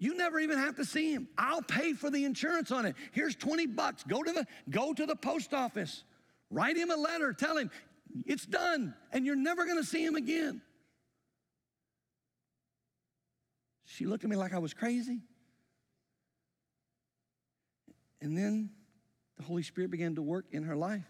You 0.00 0.16
never 0.16 0.38
even 0.38 0.58
have 0.58 0.76
to 0.76 0.84
see 0.84 1.12
him. 1.12 1.28
I'll 1.36 1.62
pay 1.62 1.92
for 1.92 2.08
the 2.08 2.24
insurance 2.24 2.70
on 2.70 2.86
it. 2.86 2.94
Here's 3.10 3.34
20 3.34 3.66
bucks. 3.66 4.04
Go 4.04 4.22
to 4.22 4.32
the 4.32 4.46
go 4.70 4.92
to 4.92 5.06
the 5.06 5.16
post 5.16 5.52
office. 5.52 6.04
Write 6.50 6.76
him 6.76 6.90
a 6.90 6.96
letter. 6.96 7.32
Tell 7.32 7.56
him 7.56 7.70
it's 8.24 8.46
done 8.46 8.94
and 9.12 9.26
you're 9.26 9.36
never 9.36 9.64
going 9.64 9.76
to 9.76 9.84
see 9.84 10.04
him 10.04 10.14
again. 10.14 10.62
She 13.84 14.06
looked 14.06 14.22
at 14.22 14.30
me 14.30 14.36
like 14.36 14.54
I 14.54 14.58
was 14.58 14.72
crazy. 14.72 15.20
And 18.20 18.36
then 18.36 18.70
the 19.38 19.44
Holy 19.44 19.62
Spirit 19.62 19.90
began 19.90 20.14
to 20.16 20.22
work 20.22 20.44
in 20.52 20.64
her 20.64 20.76
life 20.76 21.08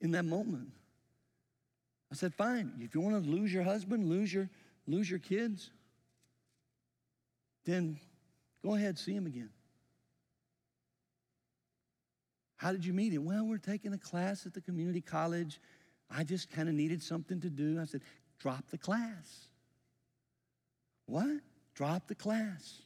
in 0.00 0.10
that 0.12 0.26
moment. 0.26 0.68
I 2.12 2.16
said, 2.16 2.34
fine, 2.34 2.72
if 2.80 2.94
you 2.94 3.00
want 3.00 3.22
to 3.22 3.30
lose 3.30 3.52
your 3.52 3.62
husband, 3.62 4.08
lose 4.08 4.32
your, 4.32 4.50
lose 4.86 5.08
your 5.08 5.20
kids, 5.20 5.70
then 7.64 7.98
go 8.62 8.74
ahead, 8.74 8.98
see 8.98 9.14
him 9.14 9.26
again. 9.26 9.50
How 12.56 12.72
did 12.72 12.84
you 12.84 12.92
meet 12.92 13.12
him? 13.12 13.24
Well, 13.24 13.46
we're 13.46 13.58
taking 13.58 13.94
a 13.94 13.98
class 13.98 14.44
at 14.44 14.52
the 14.52 14.60
community 14.60 15.00
college. 15.00 15.60
I 16.10 16.24
just 16.24 16.50
kind 16.50 16.68
of 16.68 16.74
needed 16.74 17.02
something 17.02 17.40
to 17.40 17.48
do. 17.48 17.80
I 17.80 17.84
said, 17.84 18.02
drop 18.38 18.68
the 18.70 18.76
class. 18.76 19.46
What? 21.06 21.40
drop 21.80 22.08
the 22.08 22.14
class, 22.14 22.82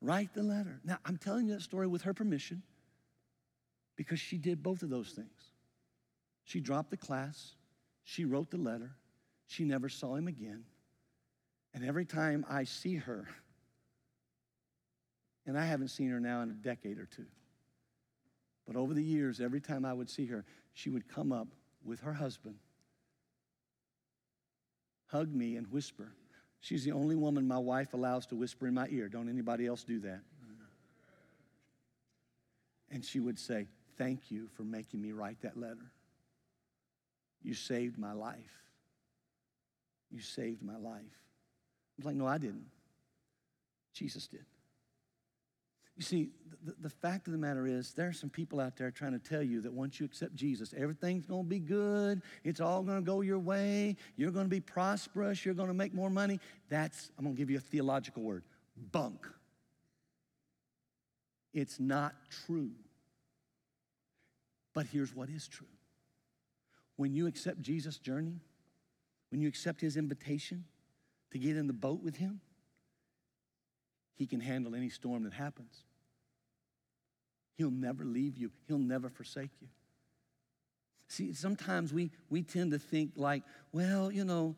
write 0.00 0.32
the 0.32 0.42
letter. 0.42 0.80
Now, 0.82 0.96
I'm 1.04 1.18
telling 1.18 1.48
you 1.48 1.52
that 1.52 1.60
story 1.60 1.86
with 1.86 2.00
her 2.00 2.14
permission 2.14 2.62
because 3.98 4.20
she 4.20 4.38
did 4.38 4.62
both 4.62 4.82
of 4.82 4.88
those 4.88 5.10
things. 5.10 5.50
She 6.44 6.60
dropped 6.60 6.90
the 6.90 6.96
class, 6.96 7.56
she 8.04 8.24
wrote 8.24 8.50
the 8.50 8.56
letter, 8.56 8.92
she 9.46 9.64
never 9.64 9.90
saw 9.90 10.14
him 10.14 10.28
again. 10.28 10.64
And 11.74 11.84
every 11.84 12.06
time 12.06 12.46
I 12.48 12.64
see 12.64 12.94
her, 12.94 13.28
and 15.44 15.58
I 15.58 15.66
haven't 15.66 15.88
seen 15.88 16.08
her 16.10 16.20
now 16.20 16.40
in 16.40 16.48
a 16.48 16.54
decade 16.54 16.98
or 16.98 17.04
two, 17.04 17.26
but 18.66 18.76
over 18.76 18.94
the 18.94 19.02
years, 19.02 19.40
every 19.40 19.60
time 19.60 19.84
I 19.84 19.92
would 19.92 20.08
see 20.08 20.26
her, 20.26 20.46
she 20.72 20.88
would 20.88 21.08
come 21.08 21.32
up 21.32 21.48
with 21.84 22.00
her 22.00 22.14
husband, 22.14 22.56
hug 25.08 25.34
me, 25.34 25.56
and 25.56 25.66
whisper, 25.66 26.12
She's 26.60 26.84
the 26.84 26.92
only 26.92 27.14
woman 27.14 27.46
my 27.46 27.58
wife 27.58 27.94
allows 27.94 28.26
to 28.26 28.34
whisper 28.34 28.66
in 28.66 28.74
my 28.74 28.88
ear. 28.90 29.08
Don't 29.08 29.28
anybody 29.28 29.66
else 29.66 29.84
do 29.84 30.00
that. 30.00 30.20
And 32.90 33.04
she 33.04 33.20
would 33.20 33.38
say, 33.38 33.68
Thank 33.98 34.30
you 34.30 34.48
for 34.56 34.62
making 34.62 35.02
me 35.02 35.12
write 35.12 35.42
that 35.42 35.58
letter. 35.58 35.92
You 37.42 37.54
saved 37.54 37.98
my 37.98 38.12
life. 38.12 38.62
You 40.10 40.20
saved 40.20 40.62
my 40.62 40.76
life. 40.76 41.02
I 41.02 41.96
was 41.98 42.06
like, 42.06 42.16
No, 42.16 42.26
I 42.26 42.38
didn't. 42.38 42.66
Jesus 43.92 44.28
did. 44.28 44.44
You 45.96 46.04
see, 46.04 46.28
the, 46.64 46.76
the, 46.80 46.88
fact 46.88 47.26
of 47.26 47.32
the 47.32 47.38
matter 47.38 47.66
is, 47.66 47.92
there 47.92 48.06
are 48.06 48.12
some 48.12 48.30
people 48.30 48.60
out 48.60 48.76
there 48.76 48.92
trying 48.92 49.12
to 49.12 49.18
tell 49.18 49.42
you 49.42 49.60
that 49.62 49.72
once 49.72 49.98
you 49.98 50.06
accept 50.06 50.36
Jesus, 50.36 50.72
everything's 50.76 51.26
going 51.26 51.42
to 51.42 51.48
be 51.48 51.58
good. 51.58 52.22
It's 52.44 52.60
all 52.60 52.84
going 52.84 52.98
to 52.98 53.04
go 53.04 53.20
your 53.20 53.40
way. 53.40 53.96
You're 54.14 54.30
going 54.30 54.44
to 54.44 54.50
be 54.50 54.60
prosperous. 54.60 55.44
You're 55.44 55.56
going 55.56 55.68
to 55.68 55.74
make 55.74 55.92
more 55.92 56.08
money. 56.08 56.38
That's, 56.68 57.10
I'm 57.18 57.24
going 57.24 57.34
to 57.34 57.38
give 57.38 57.50
you 57.50 57.56
a 57.56 57.60
theological 57.60 58.22
word 58.22 58.44
bunk. 58.92 59.26
It's 61.52 61.80
not 61.80 62.14
true. 62.46 62.70
But 64.74 64.86
here's 64.86 65.14
what 65.14 65.28
is 65.28 65.48
true 65.48 65.66
when 66.96 67.14
you 67.14 67.26
accept 67.26 67.60
Jesus' 67.60 67.98
journey, 67.98 68.40
when 69.30 69.40
you 69.40 69.48
accept 69.48 69.80
his 69.80 69.96
invitation 69.96 70.64
to 71.30 71.38
get 71.38 71.56
in 71.56 71.66
the 71.66 71.72
boat 71.72 72.02
with 72.02 72.16
him, 72.16 72.40
he 74.16 74.26
can 74.26 74.40
handle 74.40 74.74
any 74.74 74.88
storm 74.88 75.22
that 75.24 75.32
happens. 75.32 75.84
He'll 77.56 77.70
never 77.70 78.04
leave 78.04 78.36
you, 78.36 78.50
He'll 78.66 78.78
never 78.78 79.08
forsake 79.08 79.50
you. 79.60 79.68
See, 81.08 81.32
sometimes 81.32 81.92
we, 81.92 82.10
we 82.28 82.42
tend 82.42 82.72
to 82.72 82.78
think 82.78 83.12
like, 83.16 83.42
well, 83.72 84.12
you 84.12 84.24
know, 84.24 84.56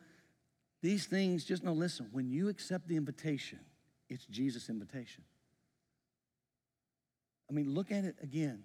these 0.82 1.06
things, 1.06 1.44
just 1.44 1.62
no, 1.62 1.72
listen, 1.72 2.08
when 2.12 2.28
you 2.28 2.48
accept 2.48 2.88
the 2.88 2.96
invitation, 2.96 3.60
it's 4.08 4.24
Jesus' 4.26 4.68
invitation. 4.68 5.22
I 7.48 7.52
mean, 7.52 7.74
look 7.74 7.92
at 7.92 8.04
it 8.04 8.16
again. 8.22 8.64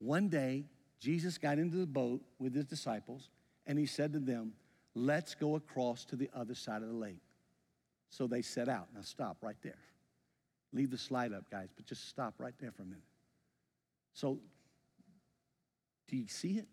One 0.00 0.28
day, 0.28 0.64
Jesus 0.98 1.38
got 1.38 1.58
into 1.58 1.76
the 1.76 1.86
boat 1.86 2.22
with 2.38 2.54
his 2.54 2.64
disciples 2.64 3.28
and 3.66 3.78
he 3.78 3.86
said 3.86 4.12
to 4.14 4.18
them, 4.18 4.52
Let's 4.94 5.36
go 5.36 5.54
across 5.54 6.04
to 6.06 6.16
the 6.16 6.28
other 6.34 6.54
side 6.54 6.82
of 6.82 6.88
the 6.88 6.94
lake. 6.94 7.22
So 8.08 8.26
they 8.26 8.42
set 8.42 8.68
out. 8.68 8.88
Now, 8.92 9.02
stop 9.02 9.36
right 9.40 9.56
there. 9.62 9.78
Leave 10.72 10.90
the 10.90 10.98
slide 10.98 11.32
up, 11.32 11.48
guys, 11.48 11.68
but 11.74 11.86
just 11.86 12.08
stop 12.08 12.34
right 12.38 12.54
there 12.58 12.72
for 12.72 12.82
a 12.82 12.86
minute. 12.86 13.04
So, 14.14 14.40
do 16.08 16.16
you 16.16 16.26
see 16.26 16.58
it? 16.58 16.66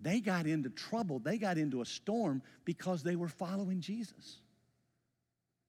They 0.00 0.20
got 0.20 0.46
into 0.46 0.70
trouble, 0.70 1.18
they 1.18 1.38
got 1.38 1.58
into 1.58 1.80
a 1.80 1.84
storm 1.84 2.42
because 2.64 3.02
they 3.02 3.16
were 3.16 3.28
following 3.28 3.80
Jesus. 3.80 4.38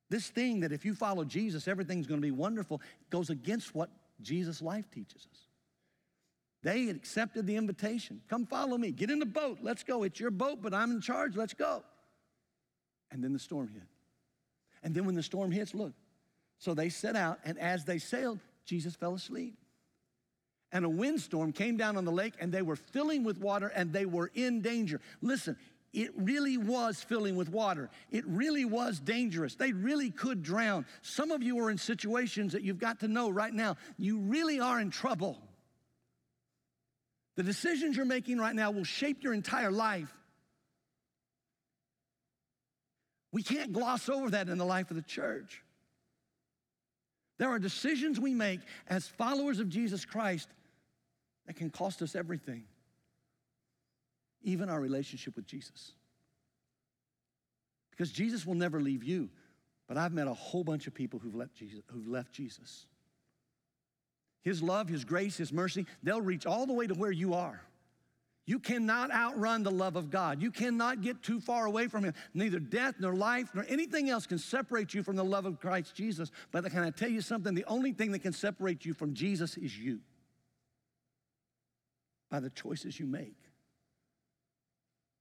This 0.09 0.29
thing 0.29 0.61
that 0.61 0.71
if 0.71 0.85
you 0.85 0.93
follow 0.93 1.23
Jesus, 1.23 1.67
everything's 1.67 2.07
going 2.07 2.21
to 2.21 2.25
be 2.25 2.31
wonderful 2.31 2.81
goes 3.09 3.29
against 3.29 3.73
what 3.73 3.89
Jesus' 4.21 4.61
life 4.61 4.89
teaches 4.91 5.27
us. 5.31 5.46
They 6.67 6.89
accepted 6.89 7.47
the 7.47 7.55
invitation. 7.55 8.19
Come 8.27 8.45
follow 8.45 8.77
me. 8.77 8.91
Get 8.91 9.09
in 9.09 9.19
the 9.19 9.25
boat. 9.25 9.59
Let's 9.61 9.83
go. 9.83 10.03
It's 10.03 10.19
your 10.19 10.31
boat, 10.31 10.59
but 10.61 10.73
I'm 10.73 10.91
in 10.91 10.99
charge. 10.99 11.37
Let's 11.37 11.53
go. 11.53 11.81
And 13.09 13.23
then 13.23 13.31
the 13.31 13.39
storm 13.39 13.69
hit. 13.69 13.83
And 14.83 14.93
then 14.93 15.05
when 15.05 15.15
the 15.15 15.23
storm 15.23 15.49
hits, 15.49 15.73
look. 15.73 15.93
So 16.59 16.73
they 16.73 16.89
set 16.89 17.15
out, 17.15 17.39
and 17.45 17.57
as 17.57 17.85
they 17.85 17.99
sailed, 17.99 18.39
Jesus 18.65 18.97
fell 18.97 19.13
asleep 19.13 19.55
and 20.73 20.83
a 20.83 20.89
windstorm 20.89 21.53
came 21.53 21.77
down 21.77 21.95
on 21.95 22.03
the 22.03 22.11
lake 22.11 22.33
and 22.41 22.51
they 22.51 22.61
were 22.61 22.75
filling 22.75 23.23
with 23.23 23.39
water 23.39 23.69
and 23.69 23.93
they 23.93 24.05
were 24.05 24.29
in 24.35 24.59
danger. 24.59 24.99
Listen, 25.21 25.55
it 25.93 26.11
really 26.17 26.57
was 26.57 27.01
filling 27.01 27.37
with 27.37 27.47
water. 27.47 27.89
It 28.11 28.25
really 28.27 28.65
was 28.65 28.99
dangerous. 28.99 29.55
They 29.55 29.71
really 29.71 30.11
could 30.11 30.43
drown. 30.43 30.85
Some 31.01 31.31
of 31.31 31.41
you 31.41 31.57
are 31.59 31.71
in 31.71 31.77
situations 31.77 32.51
that 32.51 32.63
you've 32.63 32.77
got 32.77 32.99
to 32.99 33.07
know 33.07 33.29
right 33.29 33.53
now, 33.53 33.77
you 33.97 34.19
really 34.19 34.59
are 34.59 34.81
in 34.81 34.91
trouble. 34.91 35.41
The 37.37 37.43
decisions 37.43 37.95
you're 37.95 38.05
making 38.05 38.39
right 38.39 38.55
now 38.55 38.71
will 38.71 38.83
shape 38.83 39.23
your 39.23 39.33
entire 39.33 39.71
life. 39.71 40.11
We 43.31 43.43
can't 43.43 43.71
gloss 43.71 44.09
over 44.09 44.31
that 44.31 44.49
in 44.49 44.57
the 44.57 44.65
life 44.65 44.89
of 44.89 44.97
the 44.97 45.03
church. 45.03 45.61
There 47.37 47.49
are 47.49 47.59
decisions 47.59 48.19
we 48.19 48.33
make 48.33 48.61
as 48.87 49.07
followers 49.07 49.59
of 49.59 49.69
Jesus 49.69 50.03
Christ 50.03 50.49
that 51.45 51.55
can 51.55 51.69
cost 51.69 52.01
us 52.01 52.15
everything, 52.15 52.63
even 54.41 54.67
our 54.67 54.81
relationship 54.81 55.35
with 55.35 55.45
Jesus. 55.45 55.91
Because 57.91 58.11
Jesus 58.11 58.47
will 58.47 58.55
never 58.55 58.81
leave 58.81 59.03
you, 59.03 59.29
but 59.87 59.95
I've 59.95 60.13
met 60.13 60.27
a 60.27 60.33
whole 60.33 60.63
bunch 60.63 60.87
of 60.87 60.95
people 60.95 61.19
who've 61.19 61.35
left 61.35 61.53
Jesus. 61.53 61.81
Who've 61.91 62.07
left 62.07 62.31
Jesus. 62.31 62.87
His 64.43 64.61
love, 64.61 64.87
His 64.87 65.05
grace, 65.05 65.37
His 65.37 65.51
mercy, 65.51 65.85
they'll 66.03 66.21
reach 66.21 66.45
all 66.45 66.65
the 66.65 66.73
way 66.73 66.87
to 66.87 66.93
where 66.93 67.11
you 67.11 67.33
are. 67.33 67.61
You 68.45 68.59
cannot 68.59 69.11
outrun 69.11 69.63
the 69.63 69.71
love 69.71 69.97
of 69.97 70.09
God. 70.09 70.41
You 70.41 70.51
cannot 70.51 71.01
get 71.01 71.21
too 71.21 71.41
far 71.41 71.65
away 71.65 71.89
from 71.89 72.05
Him. 72.05 72.13
Neither 72.33 72.59
death, 72.59 72.95
nor 72.97 73.13
life, 73.13 73.49
nor 73.53 73.65
anything 73.67 74.09
else 74.09 74.25
can 74.25 74.37
separate 74.37 74.93
you 74.93 75.03
from 75.03 75.17
the 75.17 75.23
love 75.23 75.45
of 75.45 75.59
Christ 75.59 75.93
Jesus. 75.93 76.31
But 76.51 76.63
can 76.71 76.83
I 76.83 76.91
tell 76.91 77.09
you 77.09 77.19
something? 77.19 77.53
The 77.53 77.65
only 77.65 77.91
thing 77.91 78.13
that 78.13 78.19
can 78.19 78.31
separate 78.31 78.85
you 78.85 78.93
from 78.93 79.13
Jesus 79.13 79.57
is 79.57 79.77
you 79.77 79.99
by 82.31 82.39
the 82.39 82.49
choices 82.49 82.97
you 82.97 83.05
make 83.05 83.35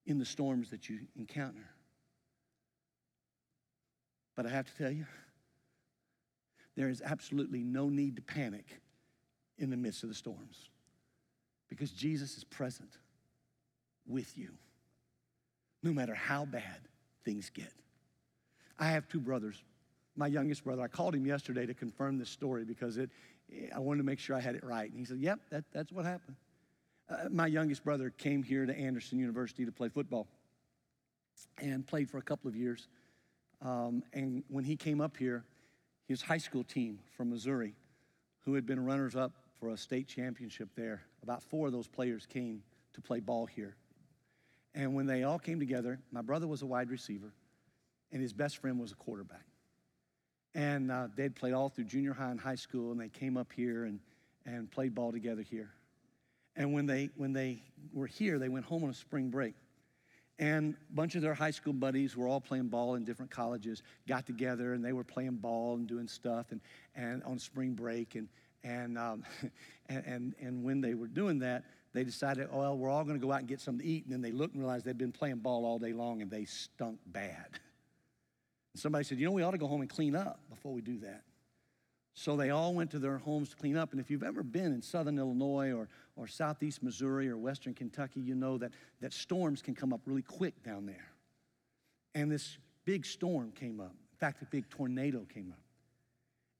in 0.06 0.18
the 0.18 0.24
storms 0.24 0.70
that 0.70 0.88
you 0.88 1.00
encounter. 1.16 1.68
But 4.36 4.46
I 4.46 4.50
have 4.50 4.66
to 4.66 4.76
tell 4.76 4.92
you, 4.92 5.06
there 6.76 6.88
is 6.88 7.02
absolutely 7.02 7.64
no 7.64 7.88
need 7.88 8.16
to 8.16 8.22
panic 8.22 8.80
in 9.58 9.70
the 9.70 9.76
midst 9.76 10.02
of 10.02 10.08
the 10.08 10.14
storms 10.14 10.68
because 11.68 11.90
Jesus 11.90 12.36
is 12.36 12.44
present 12.44 12.90
with 14.06 14.36
you, 14.36 14.50
no 15.82 15.92
matter 15.92 16.14
how 16.14 16.44
bad 16.44 16.80
things 17.24 17.50
get. 17.50 17.72
I 18.78 18.88
have 18.88 19.08
two 19.08 19.20
brothers. 19.20 19.62
My 20.16 20.26
youngest 20.26 20.64
brother, 20.64 20.82
I 20.82 20.88
called 20.88 21.14
him 21.14 21.26
yesterday 21.26 21.66
to 21.66 21.74
confirm 21.74 22.18
this 22.18 22.30
story 22.30 22.64
because 22.64 22.98
it, 22.98 23.10
I 23.74 23.78
wanted 23.78 23.98
to 23.98 24.04
make 24.04 24.18
sure 24.18 24.36
I 24.36 24.40
had 24.40 24.54
it 24.54 24.64
right. 24.64 24.88
And 24.90 24.98
he 24.98 25.04
said, 25.04 25.18
Yep, 25.18 25.40
that, 25.50 25.64
that's 25.72 25.92
what 25.92 26.04
happened. 26.04 26.36
Uh, 27.08 27.28
my 27.30 27.46
youngest 27.46 27.84
brother 27.84 28.10
came 28.10 28.42
here 28.42 28.66
to 28.66 28.76
Anderson 28.76 29.18
University 29.18 29.64
to 29.64 29.72
play 29.72 29.88
football 29.88 30.26
and 31.58 31.86
played 31.86 32.10
for 32.10 32.18
a 32.18 32.22
couple 32.22 32.48
of 32.48 32.56
years. 32.56 32.88
Um, 33.62 34.02
and 34.12 34.42
when 34.48 34.64
he 34.64 34.76
came 34.76 35.00
up 35.00 35.16
here, 35.16 35.44
his 36.08 36.22
high 36.22 36.38
school 36.38 36.64
team 36.64 36.98
from 37.16 37.30
Missouri, 37.30 37.74
who 38.40 38.54
had 38.54 38.66
been 38.66 38.84
runners 38.84 39.16
up 39.16 39.32
for 39.58 39.70
a 39.70 39.76
state 39.76 40.06
championship 40.06 40.68
there, 40.76 41.02
about 41.22 41.42
four 41.42 41.66
of 41.66 41.72
those 41.72 41.88
players 41.88 42.26
came 42.26 42.62
to 42.94 43.00
play 43.00 43.20
ball 43.20 43.46
here. 43.46 43.76
And 44.74 44.94
when 44.94 45.06
they 45.06 45.22
all 45.22 45.38
came 45.38 45.58
together, 45.58 45.98
my 46.10 46.20
brother 46.22 46.46
was 46.46 46.62
a 46.62 46.66
wide 46.66 46.90
receiver, 46.90 47.32
and 48.12 48.20
his 48.20 48.32
best 48.32 48.58
friend 48.58 48.78
was 48.78 48.92
a 48.92 48.94
quarterback. 48.94 49.46
And 50.54 50.90
uh, 50.90 51.08
they'd 51.16 51.34
played 51.34 51.54
all 51.54 51.68
through 51.68 51.84
junior 51.84 52.12
high 52.12 52.30
and 52.30 52.40
high 52.40 52.54
school, 52.54 52.92
and 52.92 53.00
they 53.00 53.08
came 53.08 53.36
up 53.36 53.52
here 53.52 53.84
and, 53.84 54.00
and 54.44 54.70
played 54.70 54.94
ball 54.94 55.12
together 55.12 55.42
here. 55.42 55.70
And 56.56 56.72
when 56.72 56.86
they, 56.86 57.10
when 57.16 57.32
they 57.32 57.62
were 57.92 58.06
here, 58.06 58.38
they 58.38 58.48
went 58.48 58.64
home 58.64 58.84
on 58.84 58.90
a 58.90 58.94
spring 58.94 59.28
break. 59.28 59.54
And 60.38 60.74
a 60.90 60.94
bunch 60.94 61.14
of 61.14 61.22
their 61.22 61.34
high 61.34 61.50
school 61.50 61.72
buddies 61.72 62.14
were 62.14 62.28
all 62.28 62.40
playing 62.40 62.68
ball 62.68 62.94
in 62.94 63.04
different 63.04 63.30
colleges, 63.30 63.82
got 64.06 64.26
together 64.26 64.74
and 64.74 64.84
they 64.84 64.92
were 64.92 65.04
playing 65.04 65.36
ball 65.36 65.76
and 65.76 65.86
doing 65.86 66.08
stuff 66.08 66.52
and, 66.52 66.60
and 66.94 67.22
on 67.24 67.38
spring 67.38 67.72
break. 67.72 68.16
And, 68.16 68.28
and, 68.66 68.98
um, 68.98 69.22
and, 69.88 70.04
and, 70.04 70.34
and 70.40 70.64
when 70.64 70.80
they 70.80 70.94
were 70.94 71.06
doing 71.06 71.38
that, 71.40 71.64
they 71.94 72.04
decided, 72.04 72.48
oh, 72.52 72.58
well, 72.58 72.76
we're 72.76 72.90
all 72.90 73.04
going 73.04 73.18
to 73.18 73.24
go 73.24 73.32
out 73.32 73.40
and 73.40 73.48
get 73.48 73.60
something 73.60 73.86
to 73.86 73.90
eat. 73.90 74.04
And 74.04 74.12
then 74.12 74.20
they 74.20 74.32
looked 74.32 74.54
and 74.54 74.62
realized 74.62 74.84
they'd 74.84 74.98
been 74.98 75.12
playing 75.12 75.36
ball 75.36 75.64
all 75.64 75.78
day 75.78 75.92
long 75.92 76.20
and 76.20 76.30
they 76.30 76.44
stunk 76.44 76.98
bad. 77.06 77.46
And 78.74 78.80
somebody 78.80 79.04
said, 79.04 79.18
you 79.18 79.26
know, 79.26 79.32
we 79.32 79.42
ought 79.42 79.52
to 79.52 79.58
go 79.58 79.66
home 79.66 79.80
and 79.80 79.88
clean 79.88 80.14
up 80.14 80.40
before 80.50 80.72
we 80.72 80.82
do 80.82 80.98
that. 80.98 81.22
So 82.12 82.34
they 82.36 82.50
all 82.50 82.74
went 82.74 82.90
to 82.92 82.98
their 82.98 83.18
homes 83.18 83.50
to 83.50 83.56
clean 83.56 83.76
up. 83.76 83.92
And 83.92 84.00
if 84.00 84.10
you've 84.10 84.22
ever 84.22 84.42
been 84.42 84.72
in 84.72 84.82
southern 84.82 85.18
Illinois 85.18 85.72
or, 85.72 85.88
or 86.16 86.26
southeast 86.26 86.82
Missouri 86.82 87.28
or 87.28 87.36
western 87.36 87.74
Kentucky, 87.74 88.20
you 88.20 88.34
know 88.34 88.58
that, 88.58 88.72
that 89.00 89.12
storms 89.12 89.62
can 89.62 89.74
come 89.74 89.92
up 89.92 90.00
really 90.06 90.22
quick 90.22 90.62
down 90.62 90.86
there. 90.86 91.12
And 92.14 92.30
this 92.30 92.58
big 92.84 93.04
storm 93.04 93.52
came 93.52 93.80
up. 93.80 93.92
In 93.92 94.18
fact, 94.18 94.42
a 94.42 94.46
big 94.46 94.68
tornado 94.70 95.26
came 95.32 95.52
up. 95.52 95.65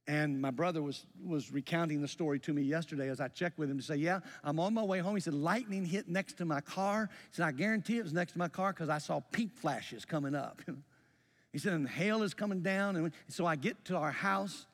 And 0.07 0.39
my 0.39 0.51
brother 0.51 0.81
was, 0.81 1.05
was 1.21 1.51
recounting 1.51 2.01
the 2.01 2.07
story 2.07 2.39
to 2.39 2.53
me 2.53 2.61
yesterday 2.61 3.09
as 3.09 3.19
I 3.19 3.27
checked 3.27 3.59
with 3.59 3.69
him 3.69 3.77
to 3.77 3.83
say, 3.83 3.97
Yeah, 3.97 4.21
I'm 4.41 4.57
on 4.59 4.73
my 4.73 4.83
way 4.83 4.99
home. 4.99 5.15
He 5.15 5.21
said, 5.21 5.33
Lightning 5.33 5.83
hit 5.83 6.07
next 6.07 6.37
to 6.37 6.45
my 6.45 6.61
car. 6.61 7.09
He 7.29 7.35
said, 7.35 7.45
I 7.45 7.51
guarantee 7.51 7.97
it 7.97 8.03
was 8.03 8.13
next 8.13 8.33
to 8.33 8.39
my 8.39 8.47
car 8.47 8.71
because 8.71 8.87
I 8.87 8.99
saw 8.99 9.19
pink 9.19 9.53
flashes 9.53 10.05
coming 10.05 10.33
up. 10.33 10.61
he 11.51 11.59
said, 11.59 11.73
And 11.73 11.87
hail 11.87 12.23
is 12.23 12.33
coming 12.33 12.61
down. 12.61 12.95
And 12.95 13.11
so 13.27 13.45
I 13.45 13.57
get 13.57 13.83
to 13.85 13.97
our 13.97 14.11
house, 14.11 14.65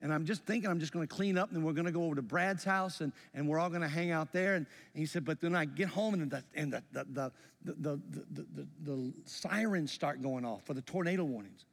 And 0.00 0.14
I'm 0.14 0.24
just 0.24 0.46
thinking 0.46 0.70
I'm 0.70 0.80
just 0.80 0.94
going 0.94 1.06
to 1.06 1.14
clean 1.14 1.36
up 1.36 1.48
and 1.48 1.58
then 1.58 1.62
we're 1.62 1.74
going 1.74 1.84
to 1.84 1.92
go 1.92 2.04
over 2.04 2.14
to 2.14 2.22
Brad's 2.22 2.64
house 2.64 3.02
and, 3.02 3.12
and 3.34 3.46
we're 3.46 3.58
all 3.58 3.68
going 3.68 3.82
to 3.82 3.88
hang 3.88 4.12
out 4.12 4.32
there. 4.32 4.54
And, 4.54 4.66
he 4.94 5.04
said, 5.04 5.26
but 5.26 5.42
then 5.42 5.54
I 5.54 5.66
get 5.66 5.88
home 5.88 6.14
and 6.14 6.30
the, 6.30 6.42
and 6.54 6.72
the, 6.72 6.82
the, 6.92 7.04
the, 7.04 7.32
the, 7.64 7.74
the, 7.74 8.00
the, 8.30 8.46
the, 8.54 8.66
the 8.82 9.12
sirens 9.26 9.92
start 9.92 10.22
going 10.22 10.46
off 10.46 10.64
for 10.64 10.72
the 10.72 10.80
tornado 10.80 11.24
warnings. 11.24 11.66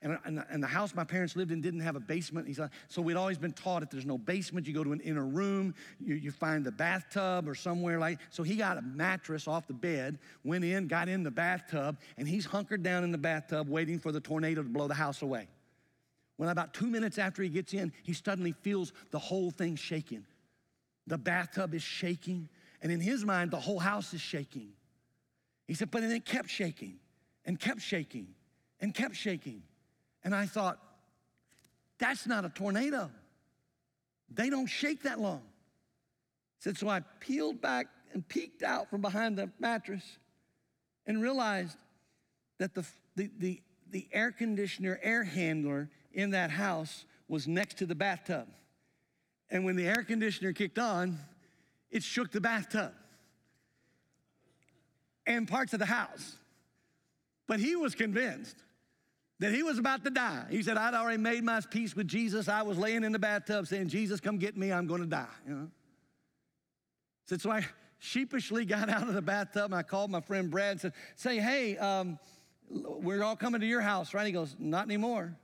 And, 0.00 0.16
and, 0.24 0.44
and, 0.48 0.62
the 0.62 0.68
house 0.68 0.94
my 0.94 1.02
parents 1.02 1.34
lived 1.34 1.50
in 1.50 1.60
didn't 1.60 1.80
have 1.80 1.96
a 1.96 2.00
basement. 2.00 2.46
He 2.46 2.54
said, 2.54 2.70
so 2.86 3.02
we'd 3.02 3.16
always 3.16 3.36
been 3.36 3.52
taught 3.52 3.82
if 3.82 3.90
there's 3.90 4.06
no 4.06 4.16
basement, 4.16 4.68
you 4.68 4.72
go 4.72 4.84
to 4.84 4.92
an 4.92 5.00
inner 5.00 5.26
room, 5.26 5.74
you, 5.98 6.14
you 6.14 6.30
find 6.30 6.64
the 6.64 6.70
bathtub 6.70 7.48
or 7.48 7.56
somewhere 7.56 7.98
like. 7.98 8.20
So 8.30 8.44
he 8.44 8.54
got 8.54 8.78
a 8.78 8.82
mattress 8.82 9.48
off 9.48 9.66
the 9.66 9.74
bed, 9.74 10.20
went 10.44 10.64
in, 10.64 10.86
got 10.86 11.08
in 11.08 11.24
the 11.24 11.32
bathtub, 11.32 11.98
and 12.16 12.28
he's 12.28 12.46
hunkered 12.46 12.84
down 12.84 13.02
in 13.02 13.10
the 13.10 13.18
bathtub 13.18 13.68
waiting 13.68 13.98
for 13.98 14.12
the 14.12 14.20
tornado 14.20 14.62
to 14.62 14.68
blow 14.68 14.86
the 14.86 14.94
house 14.94 15.22
away. 15.22 15.48
When 16.36 16.48
about 16.48 16.74
two 16.74 16.86
minutes 16.86 17.18
after 17.18 17.42
he 17.42 17.48
gets 17.48 17.74
in, 17.74 17.92
he 18.04 18.12
suddenly 18.12 18.52
feels 18.52 18.92
the 19.10 19.18
whole 19.18 19.50
thing 19.50 19.74
shaking. 19.74 20.24
The 21.08 21.18
bathtub 21.18 21.74
is 21.74 21.82
shaking, 21.82 22.48
and 22.82 22.92
in 22.92 23.00
his 23.00 23.24
mind, 23.24 23.50
the 23.50 23.58
whole 23.58 23.80
house 23.80 24.14
is 24.14 24.20
shaking. 24.20 24.68
He 25.66 25.74
said, 25.74 25.90
but 25.90 26.02
then 26.02 26.12
it 26.12 26.24
kept 26.24 26.48
shaking 26.48 27.00
and 27.44 27.58
kept 27.58 27.80
shaking 27.80 28.28
and 28.80 28.94
kept 28.94 29.16
shaking. 29.16 29.64
And 30.24 30.34
I 30.34 30.46
thought, 30.46 30.78
that's 31.98 32.26
not 32.26 32.44
a 32.44 32.48
tornado. 32.48 33.10
They 34.30 34.50
don't 34.50 34.66
shake 34.66 35.02
that 35.02 35.20
long. 35.20 35.42
Said, 36.60 36.76
so 36.76 36.88
I 36.88 37.00
peeled 37.20 37.60
back 37.60 37.86
and 38.12 38.26
peeked 38.26 38.62
out 38.62 38.90
from 38.90 39.00
behind 39.00 39.36
the 39.38 39.50
mattress 39.58 40.18
and 41.06 41.22
realized 41.22 41.76
that 42.58 42.74
the, 42.74 42.84
the, 43.16 43.30
the, 43.38 43.62
the 43.90 44.08
air 44.12 44.32
conditioner, 44.32 44.98
air 45.02 45.24
handler 45.24 45.88
in 46.12 46.30
that 46.30 46.50
house 46.50 47.04
was 47.28 47.46
next 47.46 47.78
to 47.78 47.86
the 47.86 47.94
bathtub. 47.94 48.48
And 49.50 49.64
when 49.64 49.76
the 49.76 49.86
air 49.86 50.02
conditioner 50.02 50.52
kicked 50.52 50.78
on, 50.78 51.18
it 51.90 52.02
shook 52.02 52.32
the 52.32 52.40
bathtub 52.40 52.92
and 55.26 55.46
parts 55.46 55.72
of 55.72 55.78
the 55.78 55.86
house. 55.86 56.36
But 57.46 57.60
he 57.60 57.76
was 57.76 57.94
convinced 57.94 58.56
that 59.40 59.52
he 59.52 59.62
was 59.62 59.78
about 59.78 60.04
to 60.04 60.10
die. 60.10 60.44
He 60.50 60.62
said, 60.62 60.76
I'd 60.76 60.94
already 60.94 61.18
made 61.18 61.44
my 61.44 61.60
peace 61.70 61.94
with 61.94 62.08
Jesus. 62.08 62.48
I 62.48 62.62
was 62.62 62.76
laying 62.76 63.04
in 63.04 63.12
the 63.12 63.18
bathtub 63.18 63.66
saying, 63.66 63.88
Jesus, 63.88 64.20
come 64.20 64.38
get 64.38 64.56
me. 64.56 64.72
I'm 64.72 64.86
going 64.86 65.00
to 65.00 65.06
die. 65.06 65.26
You 65.46 65.54
know? 65.54 65.68
So 67.36 67.50
I 67.50 67.64
sheepishly 67.98 68.64
got 68.64 68.88
out 68.88 69.06
of 69.06 69.14
the 69.14 69.22
bathtub 69.22 69.66
and 69.66 69.74
I 69.74 69.82
called 69.82 70.10
my 70.10 70.20
friend 70.20 70.50
Brad 70.50 70.72
and 70.72 70.80
said, 70.80 70.92
say, 71.14 71.38
hey, 71.38 71.76
um, 71.76 72.18
we're 72.70 73.22
all 73.22 73.36
coming 73.36 73.60
to 73.60 73.66
your 73.66 73.80
house, 73.80 74.12
right? 74.12 74.26
He 74.26 74.32
goes, 74.32 74.56
not 74.58 74.86
anymore. 74.86 75.36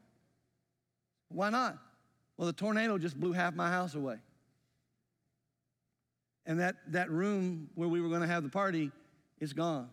Why 1.29 1.51
not? 1.51 1.79
Well, 2.37 2.47
the 2.47 2.53
tornado 2.53 2.99
just 2.99 3.19
blew 3.19 3.33
half 3.33 3.55
my 3.55 3.71
house 3.71 3.95
away. 3.95 4.17
And 6.47 6.61
that, 6.61 6.77
that 6.89 7.11
room 7.11 7.71
where 7.75 7.89
we 7.89 8.01
were 8.01 8.09
going 8.09 8.21
to 8.21 8.27
have 8.27 8.43
the 8.43 8.51
party 8.51 8.91
is 9.41 9.53
gone. 9.53 9.89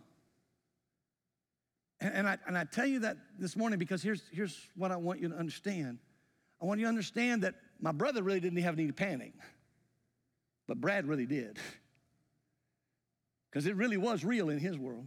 And, 2.02 2.14
and, 2.14 2.28
I, 2.28 2.38
and 2.48 2.58
I 2.58 2.64
tell 2.64 2.84
you 2.84 2.98
that 3.00 3.16
this 3.38 3.56
morning 3.56 3.78
because 3.78 4.02
here's, 4.02 4.22
here's 4.32 4.58
what 4.74 4.90
I 4.90 4.96
want 4.96 5.20
you 5.20 5.28
to 5.28 5.36
understand. 5.36 5.98
I 6.60 6.66
want 6.66 6.80
you 6.80 6.86
to 6.86 6.88
understand 6.88 7.44
that 7.44 7.54
my 7.80 7.92
brother 7.92 8.22
really 8.24 8.40
didn't 8.40 8.58
have 8.58 8.78
any 8.78 8.90
panic, 8.90 9.32
but 10.66 10.80
Brad 10.80 11.06
really 11.06 11.26
did. 11.26 11.58
Because 13.50 13.66
it 13.66 13.76
really 13.76 13.98
was 13.98 14.24
real 14.24 14.48
in 14.48 14.58
his 14.58 14.78
world. 14.78 15.04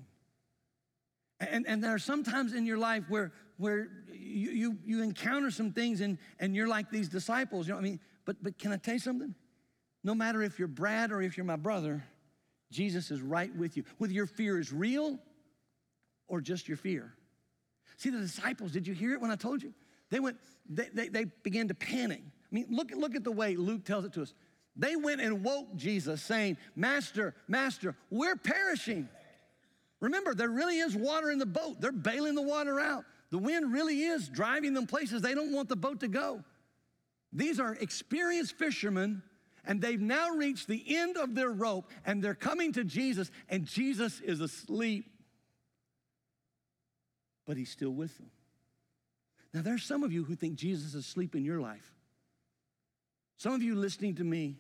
And, 1.40 1.66
and 1.66 1.84
there 1.84 1.96
are 1.96 1.98
some 1.98 2.24
times 2.24 2.54
in 2.54 2.68
your 2.68 2.78
life 2.78 3.06
where, 3.10 3.32
where 3.58 3.88
you, 4.14 4.52
you, 4.52 4.78
you 4.86 5.02
encounter 5.02 5.50
some 5.50 5.72
things 5.72 6.00
and, 6.00 6.20
and 6.40 6.56
you're 6.56 6.68
like 6.68 6.92
these 6.92 7.10
disciples. 7.10 7.66
You 7.66 7.74
know 7.74 7.78
what 7.78 7.88
I 7.88 7.90
mean? 7.90 8.00
But, 8.24 8.44
but 8.44 8.60
can 8.60 8.72
I 8.72 8.78
tell 8.78 8.94
you 8.94 9.00
something? 9.00 9.34
No 10.04 10.14
matter 10.14 10.44
if 10.44 10.60
you're 10.60 10.68
Brad 10.68 11.12
or 11.12 11.24
if 11.24 11.38
you're 11.38 11.46
my 11.48 11.56
brother, 11.56 12.04
Jesus 12.72 13.10
is 13.10 13.20
right 13.20 13.52
with 13.56 13.76
you. 13.78 13.84
Whether 13.98 14.14
your 14.14 14.28
fear 14.28 14.60
is 14.60 14.72
real 14.72 15.18
or 16.28 16.42
just 16.42 16.68
your 16.68 16.78
fear. 16.78 17.14
See, 17.98 18.10
the 18.10 18.20
disciples, 18.20 18.72
did 18.72 18.88
you 18.88 18.94
hear 18.94 19.14
it 19.14 19.22
when 19.22 19.32
I 19.32 19.36
told 19.36 19.64
you? 19.64 19.74
They 20.10 20.20
went, 20.20 20.38
they, 20.70 20.90
they, 20.94 21.08
they 21.10 21.26
began 21.44 21.68
to 21.70 21.74
panic. 21.74 22.22
I 22.22 22.56
mean, 22.56 22.68
look, 22.70 22.92
look 22.92 23.16
at 23.16 23.24
the 23.24 23.32
way 23.32 23.56
Luke 23.56 23.86
tells 23.86 24.06
it 24.06 24.14
to 24.14 24.22
us. 24.22 24.34
They 24.76 24.96
went 24.96 25.22
and 25.22 25.44
woke 25.44 25.76
Jesus, 25.76 26.22
saying, 26.22 26.58
Master, 26.76 27.34
Master, 27.48 27.96
we're 28.10 28.36
perishing. 28.36 29.08
Remember, 30.02 30.34
there 30.34 30.50
really 30.50 30.80
is 30.80 30.96
water 30.96 31.32
in 31.32 31.40
the 31.40 31.46
boat. 31.46 31.80
They're 31.80 31.92
bailing 31.94 32.36
the 32.36 32.42
water 32.42 32.80
out. 32.80 33.06
The 33.32 33.38
wind 33.38 33.72
really 33.72 34.02
is 34.04 34.28
driving 34.28 34.74
them 34.74 34.86
places 34.86 35.22
they 35.22 35.34
don't 35.34 35.54
want 35.54 35.70
the 35.70 35.76
boat 35.76 36.02
to 36.02 36.08
go. 36.08 36.44
These 37.32 37.60
are 37.60 37.74
experienced 37.76 38.58
fishermen, 38.58 39.24
and 39.66 39.82
they've 39.82 40.00
now 40.00 40.30
reached 40.30 40.68
the 40.68 40.84
end 40.96 41.18
of 41.18 41.36
their 41.36 41.50
rope, 41.50 41.90
and 42.06 42.22
they're 42.22 42.36
coming 42.36 42.72
to 42.74 42.84
Jesus, 42.84 43.32
and 43.50 43.66
Jesus 43.66 44.20
is 44.22 44.42
asleep. 44.42 45.10
But 47.46 47.58
he's 47.58 47.70
still 47.70 47.92
with 47.92 48.18
them. 48.18 48.32
Now, 49.54 49.62
there's 49.62 49.84
some 49.84 50.04
of 50.04 50.12
you 50.12 50.24
who 50.24 50.36
think 50.36 50.56
Jesus 50.56 50.88
is 50.88 50.96
asleep 50.96 51.36
in 51.36 51.46
your 51.46 51.62
life. 51.62 51.94
Some 53.38 53.54
of 53.54 53.62
you 53.62 53.76
listening 53.76 54.16
to 54.16 54.24
me 54.24 54.58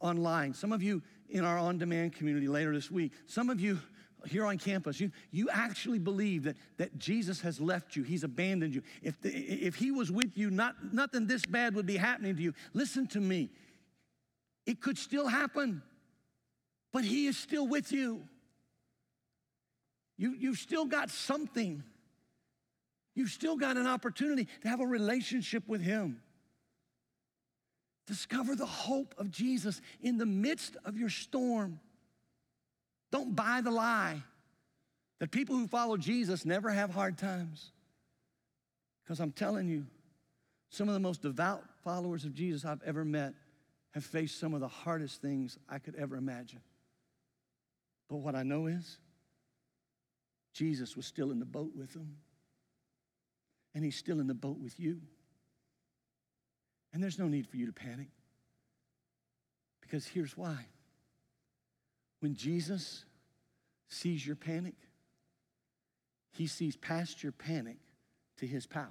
online, 0.00 0.54
some 0.54 0.72
of 0.72 0.82
you 0.82 1.02
in 1.28 1.44
our 1.44 1.58
on 1.58 1.78
demand 1.78 2.14
community 2.14 2.48
later 2.48 2.72
this 2.72 2.90
week, 2.90 3.12
some 3.26 3.50
of 3.50 3.60
you 3.60 3.78
here 4.26 4.44
on 4.44 4.58
campus, 4.58 5.00
you, 5.00 5.10
you 5.30 5.48
actually 5.50 5.98
believe 5.98 6.44
that, 6.44 6.56
that 6.76 6.98
Jesus 6.98 7.40
has 7.40 7.60
left 7.60 7.96
you, 7.96 8.02
he's 8.02 8.24
abandoned 8.24 8.74
you. 8.74 8.82
If, 9.02 9.20
the, 9.20 9.30
if 9.30 9.76
he 9.76 9.90
was 9.90 10.10
with 10.10 10.36
you, 10.36 10.50
not, 10.50 10.74
nothing 10.92 11.26
this 11.26 11.46
bad 11.46 11.74
would 11.74 11.86
be 11.86 11.96
happening 11.96 12.36
to 12.36 12.42
you. 12.42 12.54
Listen 12.74 13.06
to 13.08 13.20
me. 13.20 13.50
It 14.66 14.80
could 14.80 14.98
still 14.98 15.26
happen, 15.26 15.82
but 16.92 17.04
he 17.04 17.26
is 17.26 17.36
still 17.36 17.66
with 17.66 17.92
you. 17.92 18.22
you 20.16 20.34
you've 20.38 20.58
still 20.58 20.84
got 20.84 21.10
something. 21.10 21.82
You've 23.20 23.28
still 23.28 23.58
got 23.58 23.76
an 23.76 23.86
opportunity 23.86 24.48
to 24.62 24.68
have 24.68 24.80
a 24.80 24.86
relationship 24.86 25.68
with 25.68 25.82
him. 25.82 26.22
Discover 28.06 28.56
the 28.56 28.64
hope 28.64 29.14
of 29.18 29.30
Jesus 29.30 29.82
in 30.00 30.16
the 30.16 30.24
midst 30.24 30.78
of 30.86 30.96
your 30.96 31.10
storm. 31.10 31.80
Don't 33.12 33.36
buy 33.36 33.60
the 33.60 33.70
lie 33.70 34.22
that 35.18 35.30
people 35.30 35.54
who 35.54 35.66
follow 35.66 35.98
Jesus 35.98 36.46
never 36.46 36.70
have 36.70 36.94
hard 36.94 37.18
times. 37.18 37.72
Because 39.04 39.20
I'm 39.20 39.32
telling 39.32 39.68
you, 39.68 39.84
some 40.70 40.88
of 40.88 40.94
the 40.94 41.00
most 41.00 41.20
devout 41.20 41.62
followers 41.84 42.24
of 42.24 42.32
Jesus 42.32 42.64
I've 42.64 42.82
ever 42.86 43.04
met 43.04 43.34
have 43.90 44.02
faced 44.02 44.40
some 44.40 44.54
of 44.54 44.60
the 44.60 44.68
hardest 44.68 45.20
things 45.20 45.58
I 45.68 45.78
could 45.78 45.94
ever 45.96 46.16
imagine. 46.16 46.62
But 48.08 48.16
what 48.16 48.34
I 48.34 48.44
know 48.44 48.66
is, 48.66 48.96
Jesus 50.54 50.96
was 50.96 51.04
still 51.04 51.30
in 51.32 51.38
the 51.38 51.44
boat 51.44 51.72
with 51.76 51.92
them, 51.92 52.16
and 53.74 53.84
He's 53.84 53.96
still 53.96 54.20
in 54.20 54.26
the 54.26 54.34
boat 54.34 54.58
with 54.58 54.78
you. 54.78 55.00
And 56.92 57.02
there's 57.02 57.18
no 57.18 57.28
need 57.28 57.46
for 57.46 57.56
you 57.56 57.66
to 57.66 57.72
panic. 57.72 58.08
Because 59.80 60.06
here's 60.06 60.36
why. 60.36 60.66
When 62.20 62.34
Jesus 62.34 63.04
sees 63.88 64.26
your 64.26 64.36
panic, 64.36 64.74
he 66.32 66.46
sees 66.46 66.76
past 66.76 67.22
your 67.22 67.32
panic 67.32 67.76
to 68.38 68.46
his 68.46 68.66
power. 68.66 68.86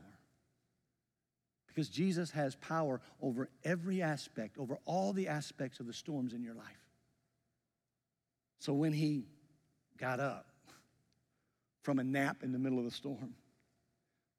Because 1.68 1.89
Jesus 1.89 2.32
has 2.32 2.56
power 2.56 3.00
over 3.22 3.50
every 3.63 4.02
aspect, 4.02 4.58
over 4.58 4.78
all 4.86 5.13
the 5.13 5.28
aspects 5.28 5.80
of 5.80 5.88
the 5.88 5.94
storms 5.94 6.34
in 6.34 6.44
your 6.44 6.56
life. 6.56 6.65
So 8.60 8.74
when 8.74 8.92
he 8.92 9.24
got 9.98 10.20
up 10.20 10.48
from 11.82 12.00
a 12.00 12.04
nap 12.04 12.44
in 12.44 12.52
the 12.52 12.60
middle 12.60 12.80
of 12.80 12.86
the 12.86 12.92
storm, 12.92 13.36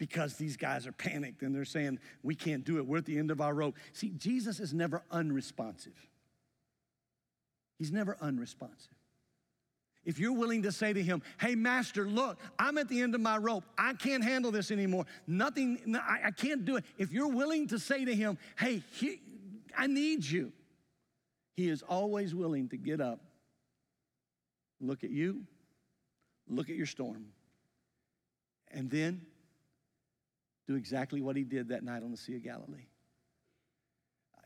because 0.01 0.37
these 0.37 0.57
guys 0.57 0.87
are 0.87 0.93
panicked 0.93 1.43
and 1.43 1.55
they're 1.55 1.67
saying, 1.67 1.99
We 2.23 2.35
can't 2.35 2.65
do 2.65 2.79
it. 2.79 2.87
We're 2.87 2.99
at 2.99 3.05
the 3.05 3.19
end 3.19 3.31
of 3.31 3.43
our 3.43 3.53
rope. 3.55 3.77
See, 3.93 4.09
Jesus 4.17 4.59
is 4.59 4.73
never 4.73 5.05
unresponsive. 5.11 5.93
He's 7.79 7.93
never 7.93 8.17
unresponsive. 8.19 8.95
If 10.03 10.19
you're 10.19 10.33
willing 10.33 10.63
to 10.63 10.73
say 10.73 10.95
to 10.95 11.03
him, 11.03 11.23
Hey, 11.39 11.55
Master, 11.55 12.09
look, 12.09 12.41
I'm 12.59 12.79
at 12.79 12.89
the 12.89 13.03
end 13.03 13.15
of 13.15 13.21
my 13.21 13.37
rope. 13.37 13.63
I 13.77 13.93
can't 13.93 14.25
handle 14.25 14.51
this 14.51 14.71
anymore. 14.71 15.05
Nothing, 15.27 15.95
I, 15.95 16.29
I 16.29 16.31
can't 16.31 16.65
do 16.65 16.77
it. 16.77 16.85
If 16.97 17.13
you're 17.13 17.29
willing 17.29 17.69
to 17.69 17.79
say 17.79 18.07
to 18.07 18.15
him, 18.15 18.39
Hey, 18.59 18.83
he, 18.93 19.21
I 19.77 19.87
need 19.87 20.25
you, 20.25 20.51
he 21.53 21.69
is 21.69 21.83
always 21.83 22.35
willing 22.35 22.71
to 22.71 22.79
get 22.79 23.03
up, 23.03 23.21
look 24.81 25.05
at 25.05 25.11
you, 25.11 25.43
look 26.49 26.71
at 26.71 26.77
your 26.77 26.87
storm, 26.87 27.27
and 28.73 28.91
then 28.91 29.27
do 30.73 30.77
exactly 30.77 31.21
what 31.21 31.37
he 31.37 31.45
did 31.45 31.69
that 31.69 31.83
night 31.83 32.03
on 32.03 32.11
the 32.11 32.17
Sea 32.17 32.37
of 32.37 32.45
Galilee 32.45 32.87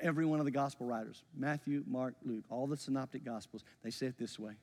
every 0.00 0.26
one 0.26 0.38
of 0.38 0.44
the 0.44 0.50
gospel 0.50 0.86
writers 0.86 1.22
Matthew, 1.36 1.84
Mark, 1.86 2.14
Luke, 2.24 2.44
all 2.50 2.66
the 2.66 2.76
synoptic 2.76 3.24
gospels 3.24 3.62
they 3.82 3.90
say 3.90 4.06
it 4.06 4.18
this 4.18 4.38
way 4.38 4.54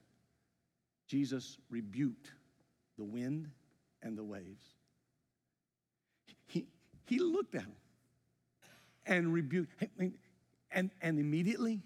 Jesus 1.12 1.58
rebuked 1.70 2.32
the 2.98 3.04
wind 3.04 3.50
and 4.02 4.18
the 4.18 4.24
waves. 4.24 4.64
He, 6.48 6.66
he 7.06 7.20
looked 7.20 7.56
at 7.56 7.64
them 7.64 7.74
and 9.06 9.34
rebuked. 9.34 9.74
And, 10.72 10.90
and 11.02 11.20
immediately 11.20 11.82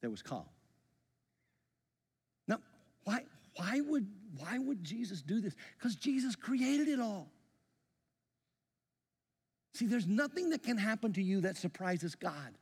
there 0.00 0.08
was 0.08 0.22
calm. 0.22 0.46
Now, 2.48 2.60
why, 3.04 3.24
why, 3.56 3.80
would, 3.80 4.06
why 4.38 4.58
would 4.58 4.82
Jesus 4.82 5.20
do 5.20 5.42
this? 5.42 5.54
Because 5.76 5.94
Jesus 5.96 6.34
created 6.34 6.88
it 6.88 7.00
all. 7.00 7.28
See, 9.74 9.86
there's 9.86 10.06
nothing 10.06 10.50
that 10.50 10.62
can 10.62 10.78
happen 10.78 11.12
to 11.14 11.22
you 11.22 11.42
that 11.42 11.56
surprises 11.56 12.14
God. 12.14 12.54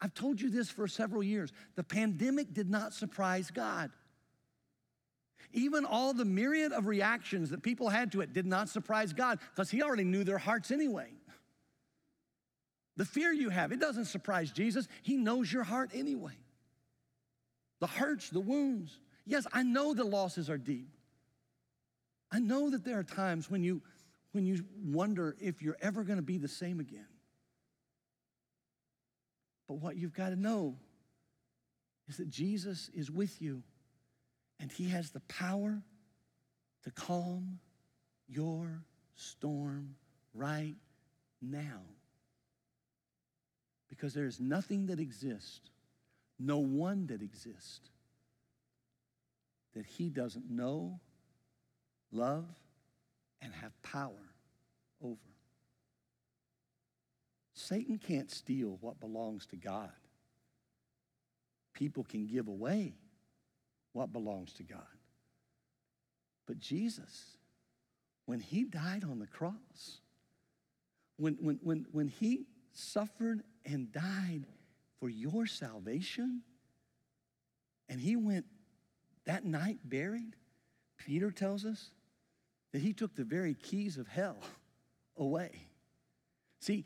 I've 0.00 0.14
told 0.14 0.40
you 0.40 0.48
this 0.48 0.70
for 0.70 0.88
several 0.88 1.22
years. 1.22 1.52
The 1.74 1.84
pandemic 1.84 2.54
did 2.54 2.70
not 2.70 2.94
surprise 2.94 3.50
God. 3.50 3.90
Even 5.52 5.84
all 5.84 6.14
the 6.14 6.24
myriad 6.24 6.72
of 6.72 6.86
reactions 6.86 7.50
that 7.50 7.62
people 7.62 7.88
had 7.88 8.12
to 8.12 8.20
it 8.20 8.32
did 8.32 8.46
not 8.46 8.68
surprise 8.68 9.12
God 9.12 9.38
because 9.54 9.70
He 9.70 9.82
already 9.82 10.04
knew 10.04 10.24
their 10.24 10.38
hearts 10.38 10.70
anyway. 10.70 11.08
The 12.96 13.04
fear 13.04 13.32
you 13.32 13.50
have, 13.50 13.72
it 13.72 13.80
doesn't 13.80 14.04
surprise 14.06 14.50
Jesus. 14.50 14.86
He 15.02 15.16
knows 15.16 15.52
your 15.52 15.64
heart 15.64 15.90
anyway. 15.94 16.36
The 17.80 17.86
hurts, 17.86 18.30
the 18.30 18.40
wounds. 18.40 18.98
Yes, 19.26 19.46
I 19.52 19.62
know 19.62 19.94
the 19.94 20.04
losses 20.04 20.48
are 20.48 20.58
deep. 20.58 20.88
I 22.30 22.38
know 22.38 22.70
that 22.70 22.84
there 22.84 22.98
are 22.98 23.04
times 23.04 23.50
when 23.50 23.62
you 23.62 23.82
when 24.32 24.44
you 24.44 24.64
wonder 24.82 25.36
if 25.40 25.62
you're 25.62 25.76
ever 25.80 26.02
going 26.02 26.16
to 26.16 26.22
be 26.22 26.38
the 26.38 26.48
same 26.48 26.80
again. 26.80 27.06
But 29.68 29.74
what 29.74 29.96
you've 29.96 30.14
got 30.14 30.30
to 30.30 30.36
know 30.36 30.76
is 32.08 32.16
that 32.16 32.28
Jesus 32.28 32.90
is 32.94 33.10
with 33.10 33.40
you 33.40 33.62
and 34.58 34.70
he 34.70 34.88
has 34.88 35.10
the 35.10 35.20
power 35.20 35.82
to 36.84 36.90
calm 36.90 37.58
your 38.28 38.82
storm 39.14 39.94
right 40.34 40.74
now. 41.40 41.82
Because 43.88 44.14
there 44.14 44.26
is 44.26 44.40
nothing 44.40 44.86
that 44.86 44.98
exists, 44.98 45.70
no 46.38 46.58
one 46.58 47.06
that 47.08 47.22
exists, 47.22 47.90
that 49.74 49.86
he 49.86 50.08
doesn't 50.08 50.50
know, 50.50 51.00
love, 52.10 52.46
and 53.42 53.52
have 53.54 53.80
power 53.82 54.34
over. 55.02 55.18
Satan 57.54 57.98
can't 57.98 58.30
steal 58.30 58.78
what 58.80 59.00
belongs 59.00 59.46
to 59.46 59.56
God. 59.56 59.90
People 61.74 62.04
can 62.04 62.26
give 62.26 62.48
away 62.48 62.94
what 63.92 64.12
belongs 64.12 64.52
to 64.54 64.62
God. 64.62 64.82
But 66.46 66.58
Jesus, 66.58 67.36
when 68.26 68.40
he 68.40 68.64
died 68.64 69.04
on 69.04 69.18
the 69.18 69.26
cross, 69.26 70.00
when, 71.16 71.34
when, 71.40 71.58
when, 71.62 71.86
when 71.92 72.08
he 72.08 72.46
suffered 72.72 73.42
and 73.64 73.92
died 73.92 74.46
for 74.98 75.08
your 75.08 75.46
salvation, 75.46 76.42
and 77.88 78.00
he 78.00 78.16
went 78.16 78.46
that 79.24 79.44
night 79.44 79.78
buried, 79.84 80.36
Peter 80.96 81.30
tells 81.30 81.64
us 81.64 81.90
that 82.72 82.80
he 82.80 82.92
took 82.92 83.14
the 83.14 83.24
very 83.24 83.54
keys 83.54 83.98
of 83.98 84.08
hell 84.08 84.36
away. 85.16 85.50
See, 86.60 86.84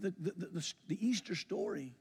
the, 0.00 0.14
the, 0.18 0.48
the, 0.48 0.72
the, 0.88 1.06
Easter 1.06 1.34
story 1.34 1.94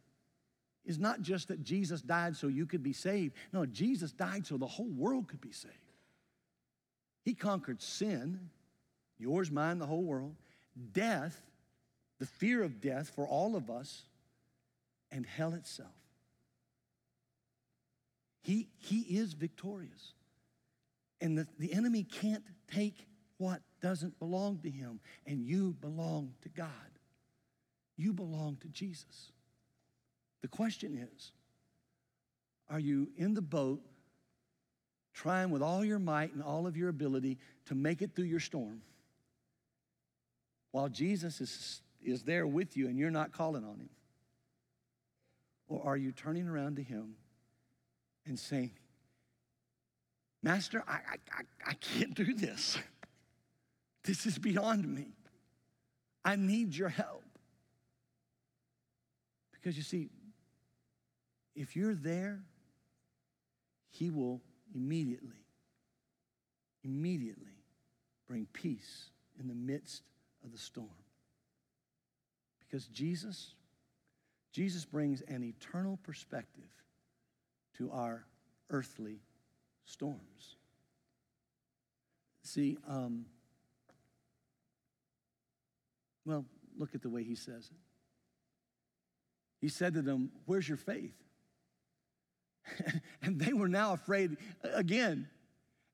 is 0.86 0.99
not 0.99 1.21
just 1.21 1.47
that 1.47 1.63
Jesus 1.63 2.01
died 2.01 2.36
so 2.36 2.47
you 2.47 2.65
could 2.65 2.83
be 2.83 2.93
saved. 2.93 3.36
No, 3.51 3.65
Jesus 3.65 4.12
died 4.12 4.45
so 4.45 4.57
the 4.57 4.67
whole 4.67 4.89
world 4.89 5.27
could 5.27 5.41
be 5.41 5.51
saved. 5.51 5.73
He 7.23 7.33
conquered 7.33 7.81
sin, 7.81 8.49
yours, 9.17 9.49
mine, 9.49 9.79
the 9.79 9.86
whole 9.86 10.03
world, 10.03 10.36
death, 10.91 11.39
the 12.19 12.25
fear 12.25 12.63
of 12.63 12.81
death 12.81 13.12
for 13.15 13.27
all 13.27 13.55
of 13.55 13.69
us, 13.69 14.03
and 15.12 15.25
hell 15.25 15.53
itself. 15.53 15.89
He, 18.41 18.67
he 18.77 19.01
is 19.01 19.33
victorious. 19.33 20.13
And 21.21 21.38
the, 21.38 21.47
the 21.57 21.73
enemy 21.73 22.03
can't 22.03 22.43
take 22.73 23.07
what 23.38 23.62
doesn't 23.82 24.17
belong 24.19 24.60
to 24.60 24.69
him, 24.69 25.00
and 25.26 25.43
you 25.43 25.76
belong 25.82 26.34
to 26.41 26.50
God. 26.50 26.67
You 27.98 28.13
belong 28.13 28.58
to 28.62 28.67
Jesus. 28.69 29.32
The 30.41 30.48
question 30.48 31.08
is 31.13 31.32
are 32.69 32.80
you 32.80 33.10
in 33.17 33.34
the 33.34 33.41
boat 33.41 33.82
trying 35.13 35.52
with 35.52 35.62
all 35.62 35.86
your 35.86 36.00
might 36.00 36.34
and 36.34 36.41
all 36.41 36.65
of 36.65 36.76
your 36.76 36.89
ability 36.89 37.38
to 37.65 37.76
make 37.76 38.02
it 38.02 38.15
through 38.15 38.26
your 38.26 38.39
storm 38.39 38.82
while 40.72 40.89
Jesus 40.89 41.39
is, 41.39 41.82
is 42.04 42.24
there 42.24 42.48
with 42.48 42.76
you 42.76 42.88
and 42.88 42.98
you're 42.98 43.12
not 43.12 43.32
calling 43.32 43.63
on 43.63 43.80
him? 43.80 43.89
Or 45.67 45.82
are 45.86 45.98
you 45.98 46.12
turning 46.12 46.48
around 46.48 46.78
to 46.78 46.84
him 46.84 47.15
and 48.26 48.38
saying, 48.38 48.72
Master, 50.41 50.84
I, 50.88 51.00
I, 51.32 51.43
I 51.67 51.74
can't 51.76 52.13
do 52.13 52.34
this. 52.34 52.78
This 54.04 54.26
is 54.26 54.38
beyond 54.38 54.88
me. 54.88 55.08
I 56.26 56.36
need 56.36 56.76
your 56.76 56.89
help. 56.89 57.24
Because 59.52 59.78
you 59.78 59.84
see, 59.84 60.10
if 61.56 61.76
you're 61.76 61.96
there, 61.96 62.42
He 63.89 64.10
will 64.10 64.42
immediately, 64.76 65.46
immediately 66.84 67.63
bring 68.28 68.48
peace 68.52 69.10
in 69.39 69.48
the 69.48 69.56
midst 69.56 70.04
of 70.44 70.52
the 70.52 70.58
storm. 70.58 70.89
Because 72.60 72.88
Jesus, 72.88 73.54
Jesus 74.52 74.84
brings 74.84 75.22
an 75.22 75.44
eternal 75.44 75.98
perspective 76.04 76.63
to 77.78 77.92
our 77.92 78.26
earthly 78.70 79.20
storms. 79.86 80.58
See, 82.44 82.78
um, 82.88 83.26
well, 86.25 86.45
look 86.77 86.95
at 86.95 87.01
the 87.01 87.09
way 87.09 87.23
he 87.23 87.36
says 87.36 87.69
it. 87.71 87.77
He 89.62 89.69
said 89.69 89.93
to 89.93 90.01
them, 90.01 90.31
Where's 90.45 90.67
your 90.67 90.77
faith? 90.77 91.15
and 93.21 93.39
they 93.39 93.53
were 93.53 93.67
now 93.67 93.93
afraid 93.93 94.38
again. 94.73 95.27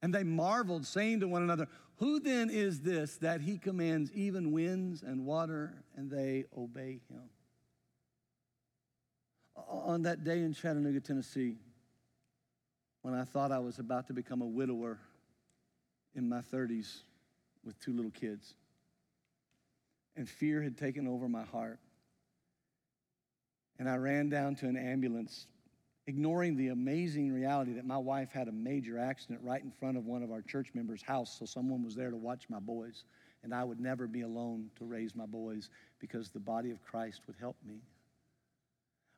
And 0.02 0.14
they 0.14 0.24
marveled, 0.24 0.86
saying 0.86 1.20
to 1.20 1.28
one 1.28 1.44
another, 1.44 1.68
Who 1.98 2.20
then 2.20 2.50
is 2.50 2.82
this 2.82 3.18
that 3.18 3.42
he 3.42 3.58
commands 3.58 4.12
even 4.14 4.52
winds 4.52 5.04
and 5.04 5.26
water, 5.26 5.84
and 5.96 6.10
they 6.10 6.46
obey 6.58 7.02
him? 7.10 7.30
On 9.68 10.04
that 10.04 10.24
day 10.24 10.40
in 10.40 10.54
Chattanooga, 10.54 11.02
Tennessee, 11.02 11.58
when 13.02 13.14
I 13.14 13.24
thought 13.24 13.52
I 13.52 13.60
was 13.60 13.80
about 13.80 14.08
to 14.08 14.14
become 14.14 14.42
a 14.42 14.48
widower 14.48 15.00
in 16.16 16.28
my 16.28 16.40
30s 16.40 17.02
with 17.64 17.80
two 17.80 17.94
little 17.94 18.12
kids, 18.12 18.56
and 20.16 20.28
fear 20.28 20.62
had 20.62 20.78
taken 20.78 21.08
over 21.08 21.30
my 21.30 21.44
heart, 21.44 21.80
and 23.80 23.90
I 23.90 23.96
ran 23.96 24.30
down 24.30 24.56
to 24.56 24.68
an 24.68 24.76
ambulance, 24.76 25.48
ignoring 26.06 26.58
the 26.58 26.68
amazing 26.68 27.32
reality 27.32 27.74
that 27.74 27.86
my 27.86 27.98
wife 27.98 28.30
had 28.32 28.50
a 28.50 28.52
major 28.52 29.00
accident 29.00 29.40
right 29.42 29.64
in 29.64 29.72
front 29.72 29.98
of 29.98 30.06
one 30.06 30.22
of 30.22 30.32
our 30.32 30.42
church 30.42 30.70
members' 30.74 31.02
house, 31.02 31.38
so 31.40 31.46
someone 31.46 31.84
was 31.84 31.96
there 31.96 32.12
to 32.12 32.18
watch 32.18 32.44
my 32.50 32.60
boys. 32.60 33.06
And 33.42 33.54
I 33.54 33.64
would 33.64 33.80
never 33.80 34.06
be 34.06 34.22
alone 34.22 34.70
to 34.80 34.84
raise 34.84 35.16
my 35.16 35.26
boys 35.26 35.70
because 36.00 36.30
the 36.30 36.42
body 36.42 36.72
of 36.72 36.84
Christ 36.84 37.22
would 37.26 37.38
help 37.40 37.56
me. 37.66 37.80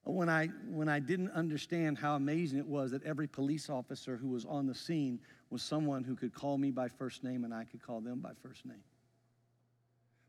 When 0.04 0.30
I, 0.30 0.48
when 0.70 0.90
I 0.90 1.00
didn't 1.00 1.32
understand 1.32 1.98
how 1.98 2.16
amazing 2.16 2.60
it 2.60 2.68
was 2.68 2.92
that 2.92 3.04
every 3.04 3.28
police 3.28 3.68
officer 3.68 4.18
who 4.18 4.30
was 4.30 4.46
on 4.46 4.68
the 4.68 4.76
scene 4.76 5.20
was 5.50 5.64
someone 5.64 6.04
who 6.04 6.16
could 6.16 6.34
call 6.34 6.60
me 6.60 6.70
by 6.70 6.88
first 6.88 7.24
name 7.24 7.46
and 7.46 7.54
I 7.54 7.64
could 7.64 7.82
call 7.82 8.00
them 8.00 8.20
by 8.20 8.32
first 8.44 8.66
name 8.66 8.84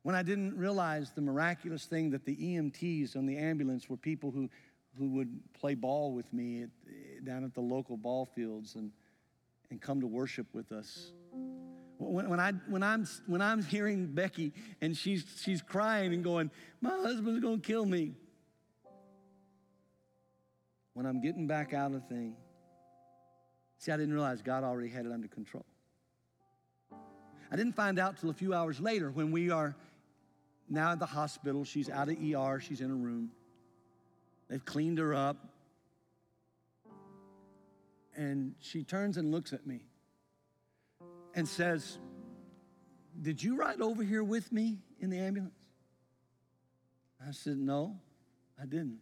when 0.02 0.14
I 0.14 0.22
didn't 0.22 0.56
realize 0.56 1.12
the 1.12 1.20
miraculous 1.20 1.84
thing 1.84 2.10
that 2.10 2.24
the 2.24 2.36
EMTs 2.36 3.16
on 3.16 3.26
the 3.26 3.36
ambulance 3.36 3.88
were 3.88 3.96
people 3.96 4.30
who, 4.30 4.48
who 4.98 5.10
would 5.10 5.40
play 5.58 5.74
ball 5.74 6.12
with 6.12 6.30
me 6.32 6.64
at, 6.64 7.24
down 7.24 7.44
at 7.44 7.54
the 7.54 7.60
local 7.60 7.96
ball 7.96 8.26
fields 8.34 8.74
and, 8.74 8.90
and 9.70 9.80
come 9.80 10.00
to 10.00 10.06
worship 10.06 10.46
with 10.52 10.72
us. 10.72 11.12
When, 11.98 12.28
when, 12.28 12.40
I, 12.40 12.52
when, 12.68 12.82
I'm, 12.82 13.06
when 13.26 13.40
I'm 13.40 13.62
hearing 13.62 14.06
Becky 14.06 14.52
and 14.80 14.96
she's, 14.96 15.24
she's 15.44 15.62
crying 15.62 16.12
and 16.12 16.24
going, 16.24 16.50
My 16.80 16.90
husband's 16.90 17.40
gonna 17.40 17.58
kill 17.58 17.86
me. 17.86 18.14
When 20.94 21.06
I'm 21.06 21.22
getting 21.22 21.46
back 21.46 21.72
out 21.72 21.92
of 21.94 22.02
the 22.02 22.14
thing, 22.14 22.34
see, 23.78 23.92
I 23.92 23.96
didn't 23.96 24.12
realize 24.12 24.42
God 24.42 24.64
already 24.64 24.88
had 24.88 25.06
it 25.06 25.12
under 25.12 25.28
control. 25.28 25.64
I 27.50 27.56
didn't 27.56 27.74
find 27.74 27.98
out 27.98 28.18
till 28.18 28.30
a 28.30 28.34
few 28.34 28.52
hours 28.52 28.80
later 28.80 29.10
when 29.10 29.30
we 29.30 29.50
are 29.50 29.76
now 30.72 30.92
at 30.92 30.98
the 30.98 31.06
hospital. 31.06 31.64
She's 31.64 31.90
out 31.90 32.08
of 32.08 32.16
ER, 32.16 32.60
she's 32.60 32.80
in 32.80 32.90
a 32.90 32.94
room. 32.94 33.30
They've 34.48 34.64
cleaned 34.64 34.98
her 34.98 35.14
up. 35.14 35.36
And 38.14 38.54
she 38.60 38.82
turns 38.82 39.16
and 39.16 39.30
looks 39.30 39.52
at 39.52 39.66
me 39.66 39.80
and 41.34 41.48
says, 41.48 41.98
Did 43.20 43.42
you 43.42 43.56
ride 43.56 43.80
over 43.80 44.02
here 44.02 44.22
with 44.22 44.52
me 44.52 44.78
in 45.00 45.08
the 45.08 45.18
ambulance? 45.18 45.54
I 47.26 47.30
said, 47.32 47.56
No, 47.56 47.96
I 48.60 48.66
didn't. 48.66 48.98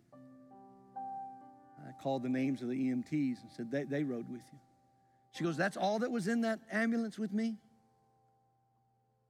I 0.97 2.03
called 2.03 2.23
the 2.23 2.29
names 2.29 2.62
of 2.62 2.68
the 2.68 2.77
EMTs 2.77 3.43
and 3.43 3.51
said, 3.57 3.71
They, 3.71 3.85
they 3.85 4.05
rode 4.05 4.31
with 4.31 4.43
you. 4.53 4.59
She 5.33 5.43
goes, 5.43 5.57
That's 5.57 5.77
all 5.77 5.99
that 6.01 6.11
was 6.11 6.29
in 6.29 6.43
that 6.43 6.61
ambulance 6.71 7.18
with 7.18 7.33
me? 7.33 7.57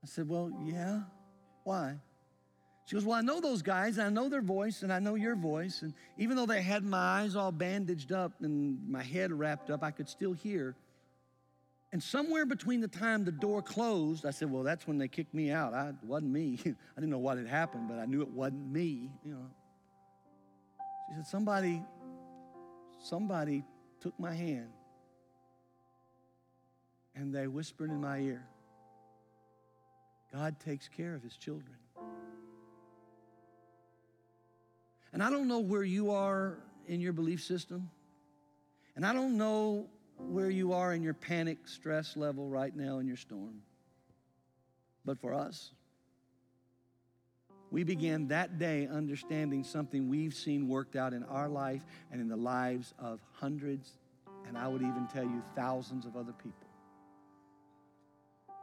I 0.03 0.07
said, 0.07 0.29
Well, 0.29 0.53
yeah. 0.63 1.01
Why? 1.65 1.97
She 2.91 2.97
goes, 2.97 3.05
Well, 3.05 3.17
I 3.17 3.21
know 3.21 3.41
those 3.41 3.63
guys, 3.63 3.99
and 3.99 4.07
I 4.09 4.11
know 4.11 4.29
their 4.29 4.43
voice, 4.43 4.83
and 4.83 4.93
I 4.93 4.99
know 4.99 5.15
your 5.15 5.37
voice. 5.37 5.83
And 5.83 5.95
even 6.19 6.37
though 6.37 6.45
they 6.45 6.61
had 6.61 6.83
my 6.83 6.99
eyes 6.99 7.37
all 7.37 7.53
bandaged 7.53 8.11
up 8.11 8.33
and 8.41 8.91
my 8.91 9.01
head 9.05 9.31
wrapped 9.31 9.71
up, 9.71 9.85
I 9.85 9.93
could 9.93 10.09
still 10.09 10.33
hear. 10.33 10.75
And 11.93 12.03
somewhere 12.03 12.45
between 12.45 12.81
the 12.81 12.89
time 12.89 13.25
the 13.25 13.31
door 13.31 13.63
closed, 13.63 14.27
I 14.27 14.33
said, 14.33 14.51
Well, 14.51 14.65
that's 14.65 14.89
when 14.89 14.99
they 14.99 15.07
kicked 15.07 15.33
me 15.35 15.53
out. 15.53 15.73
I, 15.73 15.91
it 15.91 15.95
wasn't 16.03 16.33
me. 16.33 16.59
I 16.67 16.73
didn't 16.97 17.11
know 17.11 17.19
what 17.19 17.39
had 17.39 17.47
happened, 17.47 17.87
but 17.89 18.01
I 18.01 18.07
knew 18.07 18.23
it 18.23 18.31
wasn't 18.31 18.73
me, 18.73 19.09
you 19.25 19.35
know. 19.35 19.47
She 21.09 21.15
said, 21.15 21.29
Somebody, 21.29 21.85
somebody 23.05 23.63
took 24.01 24.19
my 24.19 24.35
hand 24.35 24.71
and 27.15 27.33
they 27.33 27.47
whispered 27.47 27.91
in 27.91 28.01
my 28.01 28.19
ear, 28.19 28.45
God 30.33 30.59
takes 30.59 30.89
care 30.89 31.15
of 31.15 31.23
his 31.23 31.37
children. 31.37 31.80
And 35.13 35.23
I 35.23 35.31
don't 35.31 35.49
know 35.49 35.59
where 35.59 35.83
you 35.83 36.13
are 36.13 36.59
in 36.87 37.01
your 37.01 37.13
belief 37.13 37.43
system. 37.43 37.91
And 38.97 39.05
I 39.05 39.13
don't 39.13 39.37
know 39.37 39.87
where 40.19 40.51
you 40.51 40.73
are 40.73 40.93
in 40.93 41.03
your 41.03 41.15
panic 41.15 41.67
stress 41.67 42.17
level 42.17 42.49
right 42.49 42.75
now 42.75 42.99
in 42.99 43.07
your 43.07 43.17
storm. 43.17 43.63
But 45.05 45.19
for 45.19 45.33
us, 45.33 45.71
we 47.71 47.85
began 47.85 48.29
that 48.29 48.59
day 48.59 48.89
understanding 48.91 49.65
something 49.65 50.09
we've 50.09 50.35
seen 50.35 50.69
worked 50.69 50.97
out 50.97 51.13
in 51.13 51.23
our 51.25 51.49
life 51.49 51.83
and 52.11 52.21
in 52.21 52.29
the 52.29 52.37
lives 52.37 52.95
of 52.99 53.21
hundreds, 53.33 53.97
and 54.47 54.59
I 54.59 54.67
would 54.67 54.83
even 54.83 55.07
tell 55.13 55.25
you 55.25 55.43
thousands 55.55 56.05
of 56.05 56.17
other 56.17 56.33
people. 56.33 56.69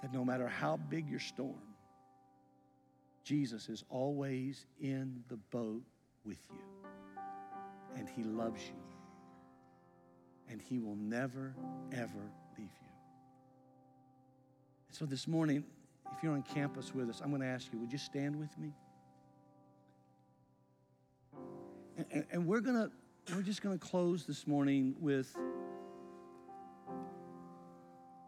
That 0.01 0.13
no 0.13 0.23
matter 0.25 0.47
how 0.47 0.77
big 0.77 1.09
your 1.09 1.21
storm, 1.21 1.55
Jesus 3.23 3.69
is 3.69 3.83
always 3.89 4.65
in 4.79 5.23
the 5.29 5.37
boat 5.37 5.83
with 6.27 6.39
you. 6.51 6.59
And 7.95 8.07
he 8.09 8.23
loves 8.23 8.61
you. 8.61 8.75
And 10.49 10.61
he 10.61 10.79
will 10.79 10.95
never, 10.95 11.55
ever 11.91 12.31
leave 12.57 12.69
you. 12.81 12.87
So 14.91 15.05
this 15.05 15.27
morning, 15.27 15.63
if 16.15 16.23
you're 16.23 16.33
on 16.33 16.43
campus 16.43 16.93
with 16.93 17.09
us, 17.09 17.21
I'm 17.23 17.29
going 17.29 17.41
to 17.41 17.47
ask 17.47 17.71
you, 17.71 17.79
would 17.79 17.91
you 17.91 17.97
stand 17.97 18.35
with 18.35 18.55
me? 18.57 18.73
And, 22.11 22.25
and 22.31 22.45
we're 22.45 22.61
going 22.61 22.75
to, 22.75 22.91
we're 23.35 23.41
just 23.41 23.61
going 23.61 23.77
to 23.77 23.85
close 23.85 24.25
this 24.25 24.47
morning 24.47 24.95
with 24.99 25.35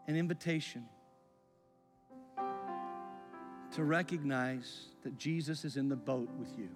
an 0.06 0.16
invitation 0.16 0.84
to 3.74 3.84
recognize 3.84 4.88
that 5.02 5.16
Jesus 5.16 5.64
is 5.64 5.76
in 5.76 5.88
the 5.88 5.96
boat 5.96 6.28
with 6.38 6.58
you. 6.58 6.68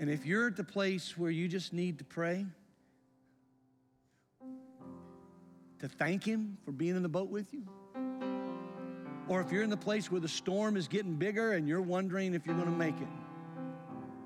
And 0.00 0.08
if 0.08 0.24
you're 0.24 0.46
at 0.46 0.56
the 0.56 0.64
place 0.64 1.18
where 1.18 1.30
you 1.30 1.46
just 1.46 1.74
need 1.74 1.98
to 1.98 2.04
pray, 2.04 2.46
to 5.78 5.88
thank 5.88 6.24
Him 6.24 6.56
for 6.64 6.72
being 6.72 6.96
in 6.96 7.02
the 7.02 7.08
boat 7.08 7.28
with 7.28 7.52
you, 7.52 7.64
or 9.28 9.42
if 9.42 9.52
you're 9.52 9.62
in 9.62 9.68
the 9.68 9.76
place 9.76 10.10
where 10.10 10.20
the 10.20 10.26
storm 10.26 10.78
is 10.78 10.88
getting 10.88 11.16
bigger 11.16 11.52
and 11.52 11.68
you're 11.68 11.82
wondering 11.82 12.32
if 12.32 12.46
you're 12.46 12.54
going 12.54 12.66
to 12.66 12.76
make 12.76 12.98
it, 12.98 13.08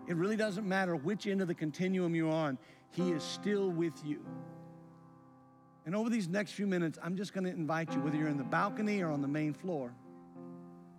it 0.06 0.14
really 0.14 0.36
doesn't 0.36 0.66
matter 0.66 0.94
which 0.94 1.26
end 1.26 1.42
of 1.42 1.48
the 1.48 1.54
continuum 1.54 2.14
you're 2.14 2.30
on, 2.30 2.56
He 2.90 3.10
is 3.10 3.24
still 3.24 3.68
with 3.68 4.00
you. 4.04 4.24
And 5.86 5.96
over 5.96 6.08
these 6.08 6.28
next 6.28 6.52
few 6.52 6.68
minutes, 6.68 7.00
I'm 7.02 7.16
just 7.16 7.34
going 7.34 7.44
to 7.44 7.50
invite 7.50 7.92
you, 7.92 8.00
whether 8.00 8.16
you're 8.16 8.28
in 8.28 8.38
the 8.38 8.44
balcony 8.44 9.02
or 9.02 9.10
on 9.10 9.20
the 9.20 9.28
main 9.28 9.52
floor, 9.52 9.92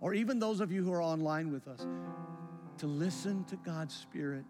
or 0.02 0.12
even 0.12 0.38
those 0.38 0.60
of 0.60 0.70
you 0.70 0.84
who 0.84 0.92
are 0.92 1.02
online 1.02 1.50
with 1.50 1.66
us, 1.66 1.86
to 2.76 2.86
listen 2.86 3.42
to 3.44 3.56
God's 3.56 3.94
Spirit 3.94 4.44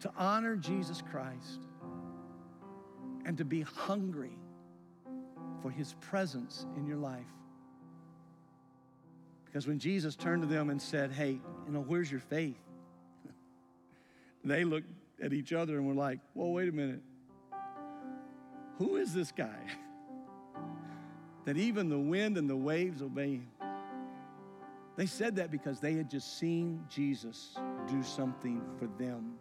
to 0.00 0.12
honor 0.16 0.56
Jesus 0.56 1.02
Christ 1.10 1.60
and 3.24 3.36
to 3.38 3.44
be 3.44 3.62
hungry 3.62 4.38
for 5.60 5.70
his 5.70 5.94
presence 6.00 6.66
in 6.76 6.86
your 6.86 6.96
life. 6.96 7.26
Because 9.44 9.66
when 9.66 9.78
Jesus 9.78 10.14
turned 10.14 10.42
to 10.42 10.48
them 10.48 10.70
and 10.70 10.80
said, 10.80 11.10
Hey, 11.10 11.40
you 11.66 11.72
know, 11.72 11.80
where's 11.80 12.10
your 12.10 12.20
faith? 12.20 12.58
they 14.44 14.64
looked 14.64 14.90
at 15.22 15.32
each 15.32 15.52
other 15.52 15.76
and 15.76 15.86
were 15.86 15.94
like, 15.94 16.20
Well, 16.34 16.52
wait 16.52 16.68
a 16.68 16.72
minute. 16.72 17.02
Who 18.78 18.96
is 18.96 19.12
this 19.12 19.32
guy? 19.32 19.58
that 21.44 21.56
even 21.56 21.88
the 21.88 21.98
wind 21.98 22.36
and 22.36 22.48
the 22.48 22.56
waves 22.56 23.02
obey 23.02 23.32
him. 23.32 23.48
They 24.96 25.06
said 25.06 25.36
that 25.36 25.50
because 25.50 25.80
they 25.80 25.94
had 25.94 26.10
just 26.10 26.38
seen 26.38 26.84
Jesus 26.88 27.56
do 27.88 28.02
something 28.02 28.60
for 28.78 28.86
them 29.02 29.34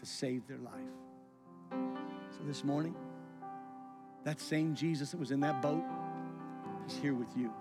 to 0.00 0.06
save 0.06 0.46
their 0.46 0.58
life. 0.58 0.72
So 2.30 2.44
this 2.46 2.64
morning, 2.64 2.94
that 4.24 4.40
same 4.40 4.74
Jesus 4.74 5.10
that 5.10 5.18
was 5.18 5.30
in 5.30 5.40
that 5.40 5.62
boat, 5.62 5.82
he's 6.86 6.96
here 6.96 7.14
with 7.14 7.36
you. 7.36 7.52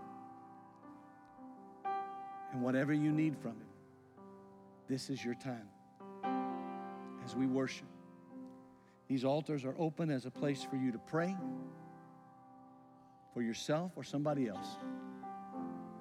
And 2.53 2.61
whatever 2.61 2.93
you 2.93 3.11
need 3.11 3.37
from 3.37 3.51
him, 3.51 3.67
this 4.87 5.09
is 5.09 5.23
your 5.23 5.35
time 5.35 5.67
as 7.23 7.35
we 7.35 7.45
worship. 7.45 7.87
These 9.07 9.23
altars 9.23 9.65
are 9.65 9.75
open 9.77 10.09
as 10.09 10.25
a 10.25 10.31
place 10.31 10.63
for 10.63 10.75
you 10.75 10.91
to 10.91 10.97
pray 10.97 11.35
for 13.33 13.41
yourself 13.41 13.91
or 13.95 14.03
somebody 14.03 14.47
else. 14.47 14.77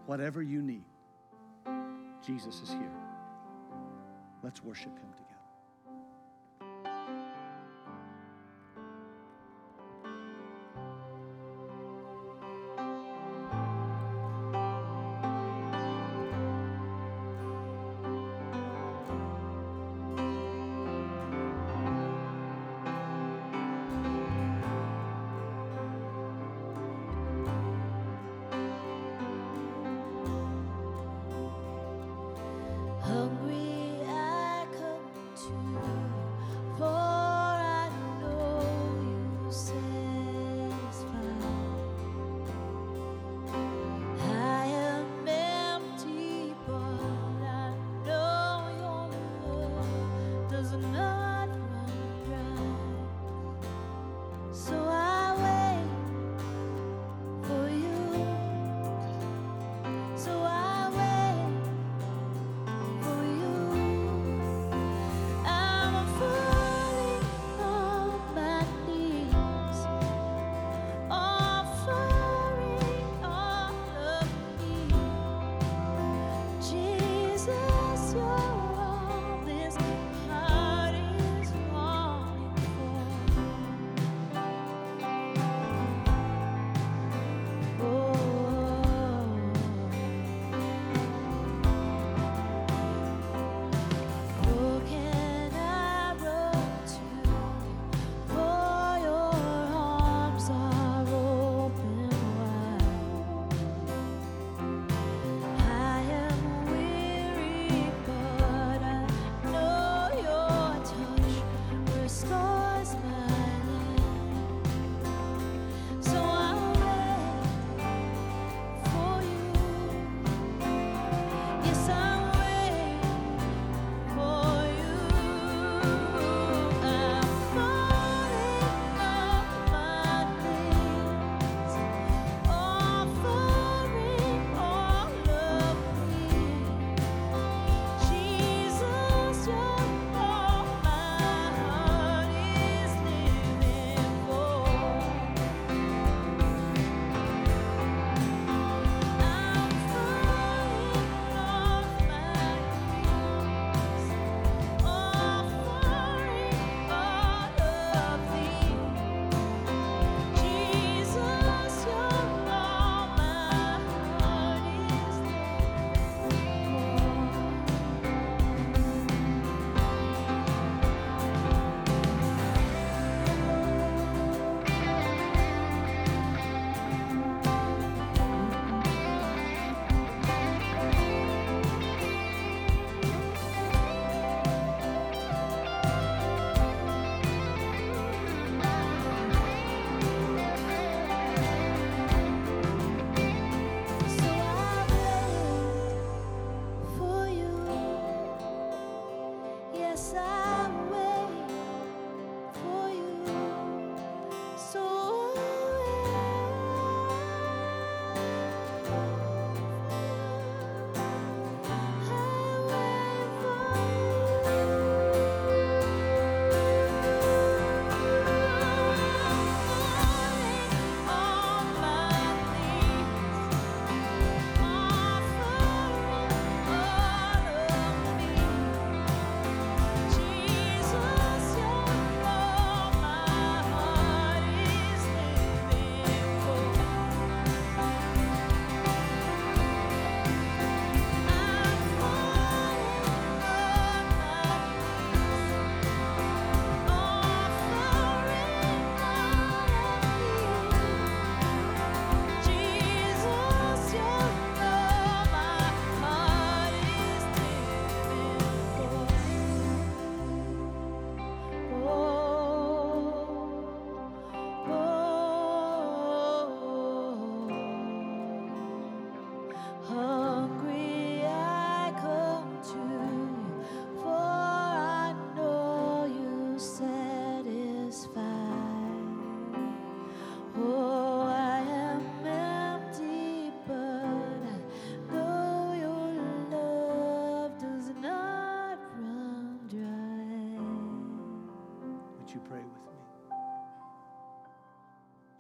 Whatever 0.07 0.43
you 0.43 0.63
need, 0.63 0.85
Jesus 2.25 2.61
is 2.63 2.71
here. 2.71 2.93
Let's 4.43 4.63
worship 4.63 4.97
him 4.99 5.09
together. 5.13 5.26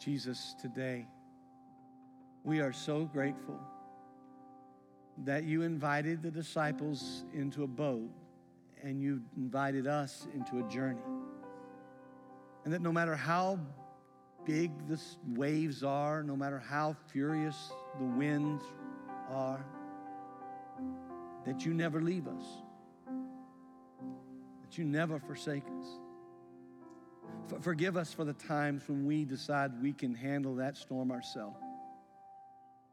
Jesus, 0.07 0.54
today, 0.62 1.04
we 2.44 2.61
are 2.61 2.72
so 2.72 3.07
grateful 3.07 3.59
that 5.24 5.42
you 5.42 5.62
invited 5.62 6.22
the 6.22 6.30
disciples 6.30 7.24
into 7.34 7.64
a 7.64 7.66
boat 7.66 8.09
and 8.84 9.02
you 9.02 9.20
invited 9.36 9.88
us 9.88 10.28
into 10.32 10.64
a 10.64 10.70
journey. 10.70 11.02
And 12.64 12.72
that 12.72 12.82
no 12.82 12.92
matter 12.92 13.16
how 13.16 13.59
big 14.44 14.70
the 14.86 15.00
waves 15.34 15.82
are, 15.82 16.22
no 16.22 16.36
matter 16.36 16.61
how 16.61 16.94
furious 17.09 17.72
the 17.98 18.04
winds 18.04 18.62
are, 19.28 19.66
that 21.44 21.66
you 21.66 21.74
never 21.74 22.00
leave 22.00 22.28
us, 22.28 22.44
that 24.62 24.78
you 24.78 24.84
never 24.84 25.18
forsake 25.18 25.64
us. 25.80 26.05
F- 27.53 27.62
forgive 27.62 27.97
us 27.97 28.12
for 28.12 28.24
the 28.24 28.32
times 28.32 28.82
when 28.88 29.07
we 29.07 29.24
decide 29.24 29.70
we 29.82 29.92
can 29.92 30.14
handle 30.14 30.57
that 30.57 30.76
storm 30.76 31.11
ourselves 31.11 31.57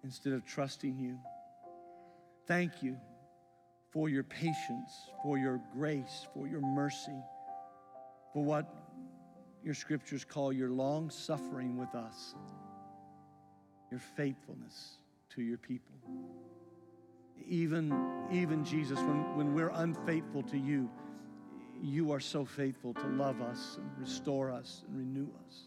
instead 0.03 0.33
of 0.33 0.45
trusting 0.45 0.97
you. 0.97 1.17
Thank 2.47 2.83
you 2.83 2.97
for 3.91 4.09
your 4.09 4.23
patience, 4.23 4.91
for 5.21 5.37
your 5.37 5.61
grace, 5.73 6.27
for 6.33 6.47
your 6.47 6.61
mercy, 6.61 7.21
for 8.33 8.43
what 8.43 8.73
your 9.63 9.73
scriptures 9.73 10.25
call 10.25 10.51
your 10.51 10.69
long 10.69 11.09
suffering 11.09 11.77
with 11.77 11.95
us, 11.95 12.35
your 13.91 13.99
faithfulness 13.99 14.97
to 15.35 15.41
your 15.41 15.57
people. 15.57 15.95
Even, 17.47 17.93
even 18.31 18.65
Jesus, 18.65 18.99
when, 18.99 19.35
when 19.37 19.53
we're 19.53 19.71
unfaithful 19.75 20.43
to 20.43 20.57
you, 20.57 20.89
you 21.83 22.13
are 22.13 22.19
so 22.19 22.45
faithful 22.45 22.93
to 22.93 23.07
love 23.07 23.41
us 23.41 23.77
and 23.77 23.91
restore 23.99 24.49
us 24.49 24.83
and 24.87 24.97
renew 24.97 25.27
us. 25.45 25.63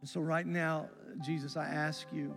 And 0.00 0.10
so, 0.10 0.20
right 0.20 0.46
now, 0.46 0.88
Jesus, 1.24 1.56
I 1.56 1.66
ask 1.66 2.08
you, 2.12 2.34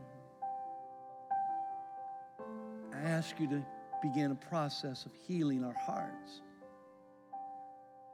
I 2.93 2.99
ask 2.99 3.39
you 3.39 3.47
to 3.47 3.65
begin 4.03 4.31
a 4.31 4.35
process 4.35 5.07
of 5.07 5.11
healing 5.27 5.63
our 5.63 5.73
hearts, 5.73 6.43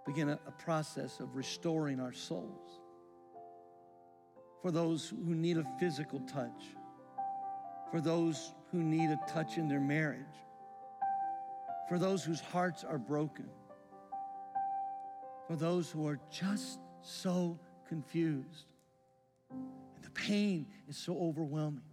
begin 0.05 0.29
a, 0.29 0.39
a 0.47 0.51
process 0.51 1.19
of 1.19 1.35
restoring 1.35 1.99
our 1.99 2.13
souls. 2.13 2.79
For 4.61 4.71
those 4.71 5.09
who 5.09 5.35
need 5.35 5.57
a 5.57 5.65
physical 5.81 6.21
touch, 6.21 6.63
for 7.91 7.99
those 7.99 8.53
who 8.71 8.81
need 8.81 9.09
a 9.09 9.19
touch 9.27 9.57
in 9.57 9.67
their 9.67 9.81
marriage, 9.81 10.21
for 11.89 11.99
those 11.99 12.23
whose 12.23 12.39
hearts 12.39 12.85
are 12.85 12.97
broken, 12.97 13.49
for 15.47 15.55
those 15.55 15.89
who 15.89 16.07
are 16.07 16.19
just 16.31 16.79
so 17.01 17.59
confused, 17.87 18.67
and 19.51 20.03
the 20.03 20.09
pain 20.11 20.65
is 20.87 20.97
so 20.97 21.17
overwhelming. 21.17 21.83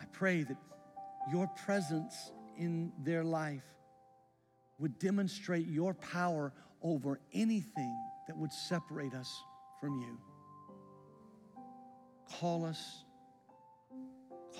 I 0.00 0.04
pray 0.12 0.42
that 0.42 0.56
your 1.30 1.46
presence 1.64 2.32
in 2.56 2.92
their 3.04 3.22
life 3.22 3.64
would 4.78 4.98
demonstrate 4.98 5.66
your 5.68 5.94
power 5.94 6.52
over 6.82 7.20
anything 7.32 7.96
that 8.26 8.36
would 8.36 8.52
separate 8.52 9.14
us 9.14 9.42
from 9.80 10.00
you. 10.00 10.18
Call 12.40 12.64
us, 12.64 13.04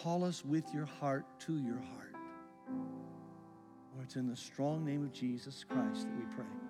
call 0.03 0.25
us 0.25 0.45
with 0.45 0.65
your 0.73 0.85
heart 0.85 1.25
to 1.41 1.59
your 1.59 1.81
heart. 1.81 2.15
For 3.95 4.03
it's 4.03 4.17
in 4.17 4.29
the 4.29 4.37
strong 4.37 4.85
name 4.85 5.03
of 5.03 5.13
Jesus 5.13 5.65
Christ 5.65 6.07
that 6.07 6.17
we 6.17 6.25
pray. 6.37 6.62